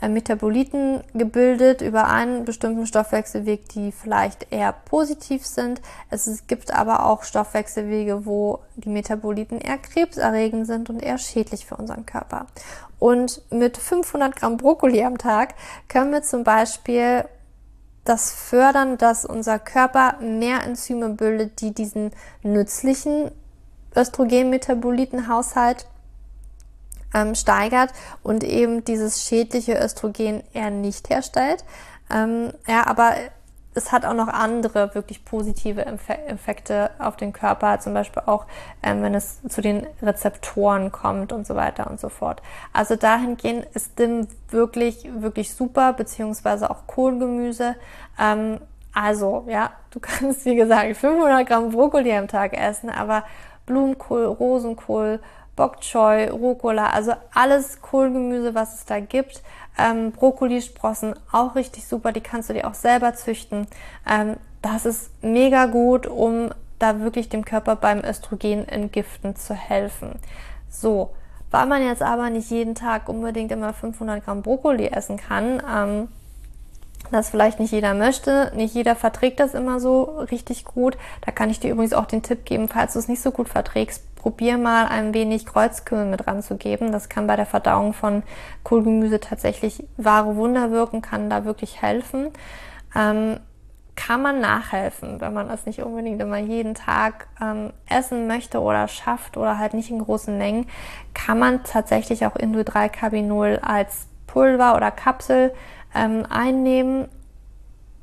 äh, 0.00 0.08
Metaboliten 0.08 1.02
gebildet 1.14 1.82
über 1.82 2.08
einen 2.08 2.44
bestimmten 2.44 2.86
Stoffwechselweg, 2.86 3.68
die 3.68 3.92
vielleicht 3.92 4.52
eher 4.52 4.72
positiv 4.72 5.46
sind. 5.46 5.80
Es 6.08 6.46
gibt 6.46 6.72
aber 6.72 7.06
auch 7.06 7.22
Stoffwechselwege, 7.22 8.24
wo 8.26 8.60
die 8.76 8.88
Metaboliten 8.88 9.60
eher 9.60 9.78
krebserregend 9.78 10.66
sind 10.66 10.90
und 10.90 11.02
eher 11.02 11.18
schädlich 11.18 11.66
für 11.66 11.76
unseren 11.76 12.06
Körper. 12.06 12.46
Und 12.98 13.42
mit 13.50 13.76
500 13.76 14.36
Gramm 14.36 14.56
Brokkoli 14.56 15.02
am 15.04 15.18
Tag 15.18 15.54
können 15.88 16.12
wir 16.12 16.22
zum 16.22 16.44
Beispiel 16.44 17.24
das 18.04 18.32
fördern, 18.32 18.98
dass 18.98 19.24
unser 19.24 19.58
Körper 19.58 20.16
mehr 20.20 20.64
Enzyme 20.64 21.10
bildet, 21.10 21.60
die 21.60 21.72
diesen 21.72 22.10
nützlichen 22.42 23.30
Östrogenmetabolitenhaushalt 23.96 25.86
ähm, 27.14 27.34
steigert 27.34 27.90
und 28.22 28.44
eben 28.44 28.84
dieses 28.84 29.24
schädliche 29.24 29.78
Östrogen 29.78 30.42
eher 30.52 30.70
nicht 30.70 31.10
herstellt. 31.10 31.64
Ähm, 32.10 32.52
ja, 32.66 32.86
aber 32.86 33.14
es 33.72 33.92
hat 33.92 34.04
auch 34.04 34.14
noch 34.14 34.28
andere 34.28 34.94
wirklich 34.94 35.24
positive 35.24 35.86
Effekte 35.86 36.90
auf 36.98 37.16
den 37.16 37.32
Körper, 37.32 37.78
zum 37.78 37.94
Beispiel 37.94 38.22
auch, 38.26 38.46
ähm, 38.82 39.02
wenn 39.02 39.14
es 39.14 39.40
zu 39.48 39.60
den 39.60 39.86
Rezeptoren 40.02 40.90
kommt 40.90 41.32
und 41.32 41.46
so 41.46 41.54
weiter 41.54 41.88
und 41.88 42.00
so 42.00 42.08
fort. 42.08 42.42
Also 42.72 42.96
dahingehend 42.96 43.66
ist 43.74 43.98
DIM 43.98 44.26
wirklich, 44.48 45.08
wirklich 45.14 45.54
super, 45.54 45.92
beziehungsweise 45.92 46.68
auch 46.68 46.88
Kohlgemüse. 46.88 47.76
Ähm, 48.18 48.58
also, 48.92 49.44
ja, 49.48 49.70
du 49.90 50.00
kannst, 50.00 50.44
wie 50.46 50.56
gesagt, 50.56 50.96
500 50.96 51.46
Gramm 51.46 51.70
Brokkoli 51.70 52.12
am 52.12 52.26
Tag 52.26 52.54
essen, 52.54 52.90
aber 52.90 53.22
Blumenkohl, 53.70 54.24
Rosenkohl, 54.24 55.20
Bok 55.54 55.80
Choy, 55.80 56.28
Rucola, 56.28 56.90
also 56.90 57.12
alles 57.32 57.80
Kohlgemüse, 57.80 58.54
was 58.54 58.74
es 58.74 58.84
da 58.84 58.98
gibt. 58.98 59.42
Ähm, 59.78 60.10
Brokkolisprossen 60.10 61.14
auch 61.30 61.54
richtig 61.54 61.86
super, 61.86 62.12
die 62.12 62.20
kannst 62.20 62.50
du 62.50 62.54
dir 62.54 62.66
auch 62.66 62.74
selber 62.74 63.14
züchten. 63.14 63.68
Ähm, 64.08 64.36
das 64.60 64.86
ist 64.86 65.10
mega 65.22 65.66
gut, 65.66 66.06
um 66.06 66.50
da 66.80 67.00
wirklich 67.00 67.28
dem 67.28 67.44
Körper 67.44 67.76
beim 67.76 68.02
Östrogen 68.02 68.66
entgiften 68.66 69.36
zu 69.36 69.54
helfen. 69.54 70.18
So, 70.68 71.10
weil 71.50 71.66
man 71.66 71.86
jetzt 71.86 72.02
aber 72.02 72.30
nicht 72.30 72.50
jeden 72.50 72.74
Tag 72.74 73.08
unbedingt 73.08 73.52
immer 73.52 73.72
500 73.72 74.24
Gramm 74.24 74.42
Brokkoli 74.42 74.88
essen 74.88 75.16
kann, 75.16 75.62
ähm, 75.72 76.08
das 77.12 77.30
vielleicht 77.30 77.60
nicht 77.60 77.72
jeder 77.72 77.94
möchte, 77.94 78.52
nicht 78.54 78.74
jeder 78.74 78.96
verträgt 78.96 79.40
das 79.40 79.54
immer 79.54 79.80
so 79.80 80.02
richtig 80.30 80.64
gut. 80.64 80.96
Da 81.24 81.32
kann 81.32 81.50
ich 81.50 81.60
dir 81.60 81.70
übrigens 81.70 81.92
auch 81.92 82.06
den 82.06 82.22
Tipp 82.22 82.44
geben, 82.44 82.68
falls 82.68 82.94
du 82.94 82.98
es 82.98 83.08
nicht 83.08 83.22
so 83.22 83.30
gut 83.30 83.48
verträgst, 83.48 84.14
probier 84.16 84.58
mal 84.58 84.86
ein 84.86 85.14
wenig 85.14 85.46
Kreuzkümmel 85.46 86.06
mit 86.06 86.26
ranzugeben. 86.26 86.92
Das 86.92 87.08
kann 87.08 87.26
bei 87.26 87.36
der 87.36 87.46
Verdauung 87.46 87.94
von 87.94 88.22
Kohlgemüse 88.64 89.20
tatsächlich 89.20 89.84
wahre 89.96 90.36
Wunder 90.36 90.70
wirken, 90.70 91.02
kann 91.02 91.30
da 91.30 91.44
wirklich 91.44 91.80
helfen. 91.80 92.30
Ähm, 92.94 93.38
kann 93.96 94.22
man 94.22 94.40
nachhelfen, 94.40 95.20
wenn 95.20 95.34
man 95.34 95.50
es 95.50 95.66
nicht 95.66 95.82
unbedingt 95.82 96.22
immer 96.22 96.38
jeden 96.38 96.74
Tag 96.74 97.28
ähm, 97.40 97.72
essen 97.86 98.26
möchte 98.26 98.60
oder 98.60 98.88
schafft 98.88 99.36
oder 99.36 99.58
halt 99.58 99.74
nicht 99.74 99.90
in 99.90 99.98
großen 99.98 100.38
Mengen, 100.38 100.66
kann 101.12 101.38
man 101.38 101.64
tatsächlich 101.64 102.24
auch 102.24 102.34
Indol-3-Carbinol 102.34 103.58
als 103.60 104.06
Pulver 104.26 104.74
oder 104.74 104.90
Kapsel 104.90 105.52
ähm, 105.94 106.26
einnehmen. 106.28 107.08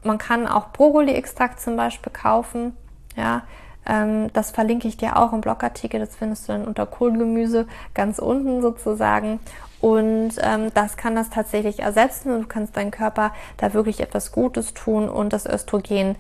Man 0.04 0.18
kann 0.18 0.48
auch 0.48 0.72
Brokkoli-Extrakt 0.72 1.60
zum 1.60 1.76
Beispiel 1.76 2.12
kaufen. 2.12 2.76
Ja, 3.16 3.44
ähm, 3.86 4.32
das 4.34 4.52
verlinke 4.52 4.88
ich 4.88 4.98
dir 4.98 5.18
auch 5.18 5.34
im 5.34 5.42
Blogartikel. 5.42 6.00
Das 6.00 6.16
findest 6.16 6.48
du 6.48 6.54
dann 6.54 6.66
unter 6.66 6.86
Kohlgemüse 6.86 7.68
ganz 7.94 8.20
unten 8.20 8.62
sozusagen. 8.62 9.40
Und 9.80 10.32
ähm, 10.40 10.72
das 10.74 10.98
kann 10.98 11.16
das 11.16 11.30
tatsächlich 11.30 11.80
ersetzen 11.80 12.32
und 12.32 12.42
du 12.44 12.48
kannst 12.48 12.76
deinem 12.76 12.92
Körper 12.92 13.32
da 13.58 13.74
wirklich 13.74 14.00
etwas 14.00 14.32
Gutes 14.32 14.74
tun 14.74 15.08
und 15.08 15.34
das 15.34 15.46
Östrogen 15.46 16.16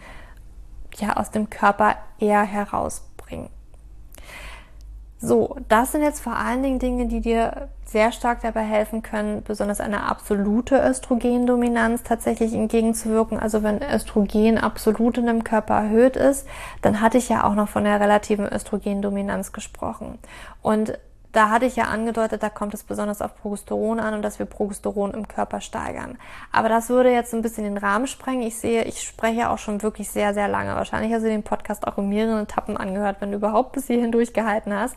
ja 0.97 1.17
aus 1.17 1.31
dem 1.31 1.49
Körper 1.49 1.95
eher 2.19 2.43
herausbringen. 2.43 3.49
So, 5.19 5.55
das 5.67 5.93
sind 5.93 6.03
jetzt 6.03 6.19
vor 6.19 6.35
allen 6.35 6.61
Dingen 6.61 6.77
Dinge, 6.77 7.07
die 7.07 7.21
dir 7.21 7.69
sehr 7.85 8.11
stark 8.11 8.41
dabei 8.41 8.61
helfen 8.61 9.01
können, 9.01 9.43
besonders 9.43 9.79
eine 9.79 10.03
absolute 10.03 10.77
Östrogendominanz 10.77 12.03
tatsächlich 12.03 12.53
entgegenzuwirken. 12.53 13.39
Also 13.39 13.63
wenn 13.63 13.81
Östrogen 13.81 14.57
absolut 14.59 15.17
in 15.17 15.25
dem 15.25 15.43
Körper 15.43 15.75
erhöht 15.75 16.17
ist, 16.17 16.45
dann 16.81 17.01
hatte 17.01 17.17
ich 17.17 17.29
ja 17.29 17.45
auch 17.45 17.55
noch 17.55 17.69
von 17.69 17.85
der 17.85 17.99
relativen 17.99 18.45
Östrogendominanz 18.45 19.53
gesprochen. 19.53 20.19
Und 20.61 20.99
da 21.37 21.51
hatte 21.51 21.67
ich 21.67 21.75
ja 21.75 21.83
angedeutet, 21.83 22.41
da 22.41 22.49
kommt 22.49 22.73
es 22.73 22.83
besonders 22.83 23.21
auf 23.21 23.37
Progesteron 23.37 23.99
an 23.99 24.15
und 24.15 24.23
dass 24.23 24.39
wir 24.39 24.47
Progesteron 24.47 25.11
im 25.11 25.27
Körper 25.27 25.61
steigern. 25.61 26.17
Aber 26.51 26.67
das 26.67 26.89
würde 26.89 27.11
jetzt 27.11 27.31
ein 27.31 27.43
bisschen 27.43 27.63
den 27.63 27.77
Rahmen 27.77 28.07
sprengen. 28.07 28.41
Ich 28.41 28.57
sehe, 28.57 28.85
ich 28.85 29.03
spreche 29.03 29.51
auch 29.51 29.59
schon 29.59 29.83
wirklich 29.83 30.09
sehr, 30.09 30.33
sehr 30.33 30.47
lange. 30.47 30.73
Wahrscheinlich 30.73 31.13
hast 31.13 31.21
du 31.21 31.29
den 31.29 31.43
Podcast 31.43 31.85
auch 31.85 31.99
in 31.99 32.09
mehreren 32.09 32.45
Etappen 32.45 32.75
angehört, 32.75 33.17
wenn 33.19 33.29
du 33.29 33.37
überhaupt 33.37 33.73
bis 33.73 33.85
hierhin 33.85 34.11
durchgehalten 34.11 34.73
hast. 34.73 34.95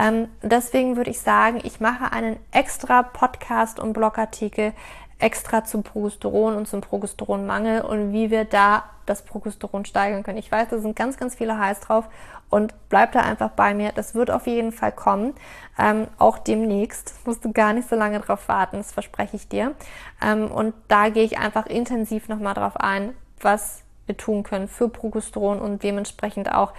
Ähm, 0.00 0.28
deswegen 0.40 0.96
würde 0.96 1.10
ich 1.10 1.20
sagen, 1.20 1.60
ich 1.62 1.78
mache 1.78 2.10
einen 2.10 2.38
extra 2.52 3.02
Podcast 3.02 3.78
und 3.78 3.92
Blogartikel 3.92 4.72
extra 5.18 5.62
zum 5.64 5.82
Progesteron 5.82 6.56
und 6.56 6.66
zum 6.68 6.80
Progesteronmangel 6.80 7.82
und 7.82 8.14
wie 8.14 8.30
wir 8.30 8.46
da 8.46 8.84
das 9.04 9.22
Progesteron 9.22 9.84
steigern 9.84 10.22
können. 10.22 10.38
Ich 10.38 10.50
weiß, 10.50 10.68
da 10.70 10.78
sind 10.78 10.96
ganz, 10.96 11.18
ganz 11.18 11.34
viele 11.34 11.58
heiß 11.58 11.80
drauf 11.80 12.08
und 12.52 12.74
bleib 12.90 13.12
da 13.12 13.20
einfach 13.20 13.50
bei 13.52 13.72
mir. 13.72 13.92
Das 13.92 14.14
wird 14.14 14.30
auf 14.30 14.46
jeden 14.46 14.72
Fall 14.72 14.92
kommen, 14.92 15.32
ähm, 15.78 16.06
auch 16.18 16.36
demnächst. 16.36 17.14
Musst 17.26 17.42
du 17.46 17.52
gar 17.52 17.72
nicht 17.72 17.88
so 17.88 17.96
lange 17.96 18.20
drauf 18.20 18.46
warten, 18.46 18.76
das 18.76 18.92
verspreche 18.92 19.36
ich 19.36 19.48
dir. 19.48 19.74
Ähm, 20.22 20.50
und 20.50 20.74
da 20.88 21.08
gehe 21.08 21.24
ich 21.24 21.38
einfach 21.38 21.64
intensiv 21.64 22.28
nochmal 22.28 22.52
drauf 22.52 22.76
ein, 22.76 23.14
was 23.40 23.84
wir 24.04 24.18
tun 24.18 24.42
können 24.42 24.68
für 24.68 24.90
Progesteron 24.90 25.60
und 25.60 25.82
dementsprechend 25.82 26.52
auch 26.52 26.74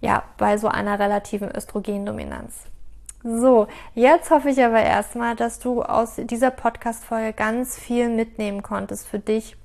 ja 0.00 0.22
bei 0.38 0.56
so 0.56 0.68
einer 0.68 0.98
relativen 0.98 1.54
Östrogendominanz. 1.54 2.64
So, 3.22 3.66
jetzt 3.94 4.30
hoffe 4.30 4.48
ich 4.48 4.64
aber 4.64 4.80
erstmal, 4.80 5.36
dass 5.36 5.58
du 5.58 5.82
aus 5.82 6.14
dieser 6.16 6.50
Podcast-Folge 6.50 7.34
ganz 7.34 7.78
viel 7.78 8.08
mitnehmen 8.08 8.62
konntest 8.62 9.06
für 9.06 9.18
dich 9.18 9.58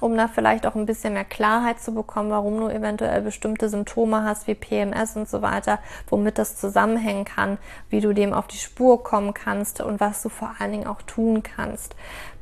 um 0.00 0.16
da 0.16 0.28
vielleicht 0.28 0.66
auch 0.66 0.74
ein 0.74 0.86
bisschen 0.86 1.14
mehr 1.14 1.24
Klarheit 1.24 1.80
zu 1.80 1.92
bekommen, 1.92 2.30
warum 2.30 2.58
du 2.58 2.68
eventuell 2.68 3.20
bestimmte 3.22 3.68
Symptome 3.68 4.22
hast, 4.22 4.46
wie 4.46 4.54
PMS 4.54 5.16
und 5.16 5.28
so 5.28 5.42
weiter, 5.42 5.78
womit 6.08 6.38
das 6.38 6.56
zusammenhängen 6.56 7.24
kann, 7.24 7.58
wie 7.90 8.00
du 8.00 8.12
dem 8.12 8.32
auf 8.32 8.46
die 8.46 8.58
Spur 8.58 9.02
kommen 9.02 9.34
kannst 9.34 9.80
und 9.80 10.00
was 10.00 10.22
du 10.22 10.28
vor 10.28 10.52
allen 10.58 10.72
Dingen 10.72 10.86
auch 10.86 11.02
tun 11.02 11.42
kannst. 11.42 11.94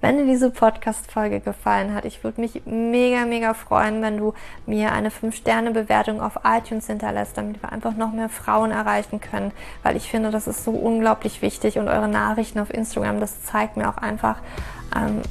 Wenn 0.02 0.18
dir 0.18 0.26
diese 0.26 0.50
Podcast-Folge 0.50 1.40
gefallen 1.40 1.94
hat, 1.94 2.04
ich 2.04 2.22
würde 2.22 2.40
mich 2.40 2.62
mega, 2.66 3.24
mega 3.24 3.54
freuen, 3.54 4.02
wenn 4.02 4.18
du 4.18 4.34
mir 4.66 4.92
eine 4.92 5.08
5-Sterne-Bewertung 5.08 6.20
auf 6.20 6.40
iTunes 6.44 6.86
hinterlässt, 6.86 7.38
damit 7.38 7.62
wir 7.62 7.72
einfach 7.72 7.96
noch 7.96 8.12
mehr 8.12 8.28
Frauen 8.28 8.70
erreichen 8.70 9.20
können, 9.20 9.52
weil 9.82 9.96
ich 9.96 10.10
finde, 10.10 10.30
das 10.30 10.46
ist 10.46 10.64
so 10.64 10.72
unglaublich 10.72 11.40
wichtig 11.40 11.78
und 11.78 11.88
eure 11.88 12.08
Nachrichten 12.08 12.58
auf 12.58 12.72
Instagram, 12.72 13.20
das 13.20 13.42
zeigt 13.44 13.78
mir 13.78 13.88
auch 13.88 13.96
einfach, 13.96 14.42
ähm, 14.94 15.22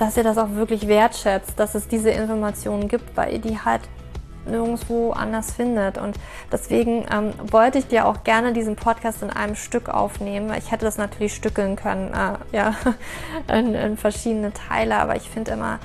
dass 0.00 0.16
ihr 0.16 0.24
das 0.24 0.38
auch 0.38 0.54
wirklich 0.54 0.88
wertschätzt, 0.88 1.58
dass 1.58 1.74
es 1.74 1.86
diese 1.86 2.10
Informationen 2.10 2.88
gibt, 2.88 3.16
weil 3.16 3.34
ihr 3.34 3.38
die 3.38 3.58
halt 3.58 3.82
nirgendwo 4.46 5.10
anders 5.10 5.52
findet. 5.52 5.98
Und 5.98 6.16
deswegen 6.50 7.04
ähm, 7.12 7.34
wollte 7.50 7.78
ich 7.78 7.86
dir 7.86 8.06
auch 8.06 8.24
gerne 8.24 8.54
diesen 8.54 8.76
Podcast 8.76 9.22
in 9.22 9.28
einem 9.28 9.56
Stück 9.56 9.90
aufnehmen. 9.90 10.54
Ich 10.56 10.70
hätte 10.70 10.86
das 10.86 10.96
natürlich 10.96 11.34
stückeln 11.34 11.76
können, 11.76 12.14
äh, 12.14 12.56
ja, 12.56 12.74
in, 13.52 13.74
in, 13.74 13.96
verschiedene 13.98 14.54
Teile, 14.54 14.96
aber 14.96 15.16
ich 15.16 15.28
finde 15.28 15.50
immer, 15.50 15.78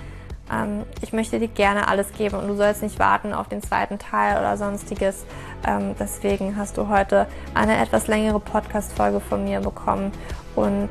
ähm, 0.49 0.83
ich 1.01 1.11
möchte 1.11 1.37
dir 1.37 1.49
gerne 1.49 1.89
alles 1.89 2.13
geben 2.13 2.37
und 2.37 2.47
du 2.47 2.55
sollst 2.55 2.83
nicht 2.83 2.99
warten 2.99 3.33
auf 3.33 3.49
den 3.49 3.61
zweiten 3.61 3.99
Teil 3.99 4.37
oder 4.37 4.55
sonstiges. 4.55 5.25
Ähm, 5.67 5.93
deswegen 5.99 6.55
hast 6.55 6.77
du 6.77 6.87
heute 6.87 7.27
eine 7.53 7.77
etwas 7.77 8.07
längere 8.07 8.39
Podcast-Folge 8.39 9.19
von 9.19 9.43
mir 9.43 9.59
bekommen 9.59 10.13
und 10.55 10.89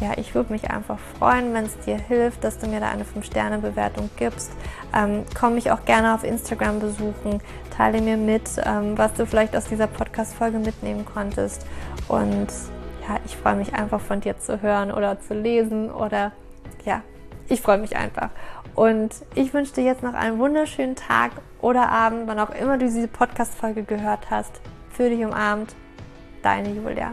ja, 0.00 0.12
ich 0.16 0.34
würde 0.34 0.52
mich 0.52 0.70
einfach 0.70 0.98
freuen, 1.18 1.52
wenn 1.52 1.64
es 1.64 1.78
dir 1.80 1.96
hilft, 1.96 2.42
dass 2.42 2.58
du 2.58 2.66
mir 2.66 2.80
da 2.80 2.88
eine 2.88 3.04
5-Sterne-Bewertung 3.04 4.08
gibst. 4.16 4.50
Ähm, 4.96 5.24
komm 5.38 5.54
mich 5.54 5.70
auch 5.70 5.84
gerne 5.84 6.14
auf 6.14 6.24
Instagram 6.24 6.80
besuchen, 6.80 7.40
teile 7.76 8.00
mir 8.00 8.16
mit, 8.16 8.50
ähm, 8.64 8.96
was 8.96 9.12
du 9.14 9.26
vielleicht 9.26 9.54
aus 9.54 9.64
dieser 9.64 9.86
Podcast-Folge 9.86 10.58
mitnehmen 10.58 11.04
konntest. 11.04 11.66
Und 12.08 12.48
ja, 13.06 13.18
ich 13.26 13.36
freue 13.36 13.56
mich 13.56 13.74
einfach 13.74 14.00
von 14.00 14.20
dir 14.20 14.38
zu 14.38 14.62
hören 14.62 14.90
oder 14.90 15.20
zu 15.20 15.34
lesen 15.34 15.90
oder 15.90 16.32
ja, 16.84 17.02
ich 17.48 17.60
freue 17.60 17.78
mich 17.78 17.96
einfach. 17.96 18.30
Und 18.74 19.10
ich 19.34 19.52
wünsche 19.52 19.74
dir 19.74 19.84
jetzt 19.84 20.02
noch 20.02 20.14
einen 20.14 20.38
wunderschönen 20.38 20.96
Tag 20.96 21.32
oder 21.60 21.90
Abend, 21.90 22.26
wann 22.26 22.38
auch 22.38 22.50
immer 22.50 22.78
du 22.78 22.86
diese 22.86 23.08
Podcast-Folge 23.08 23.82
gehört 23.82 24.30
hast. 24.30 24.60
Für 24.90 25.10
dich 25.10 25.22
umarmt, 25.24 25.74
deine 26.42 26.70
Julia. 26.70 27.12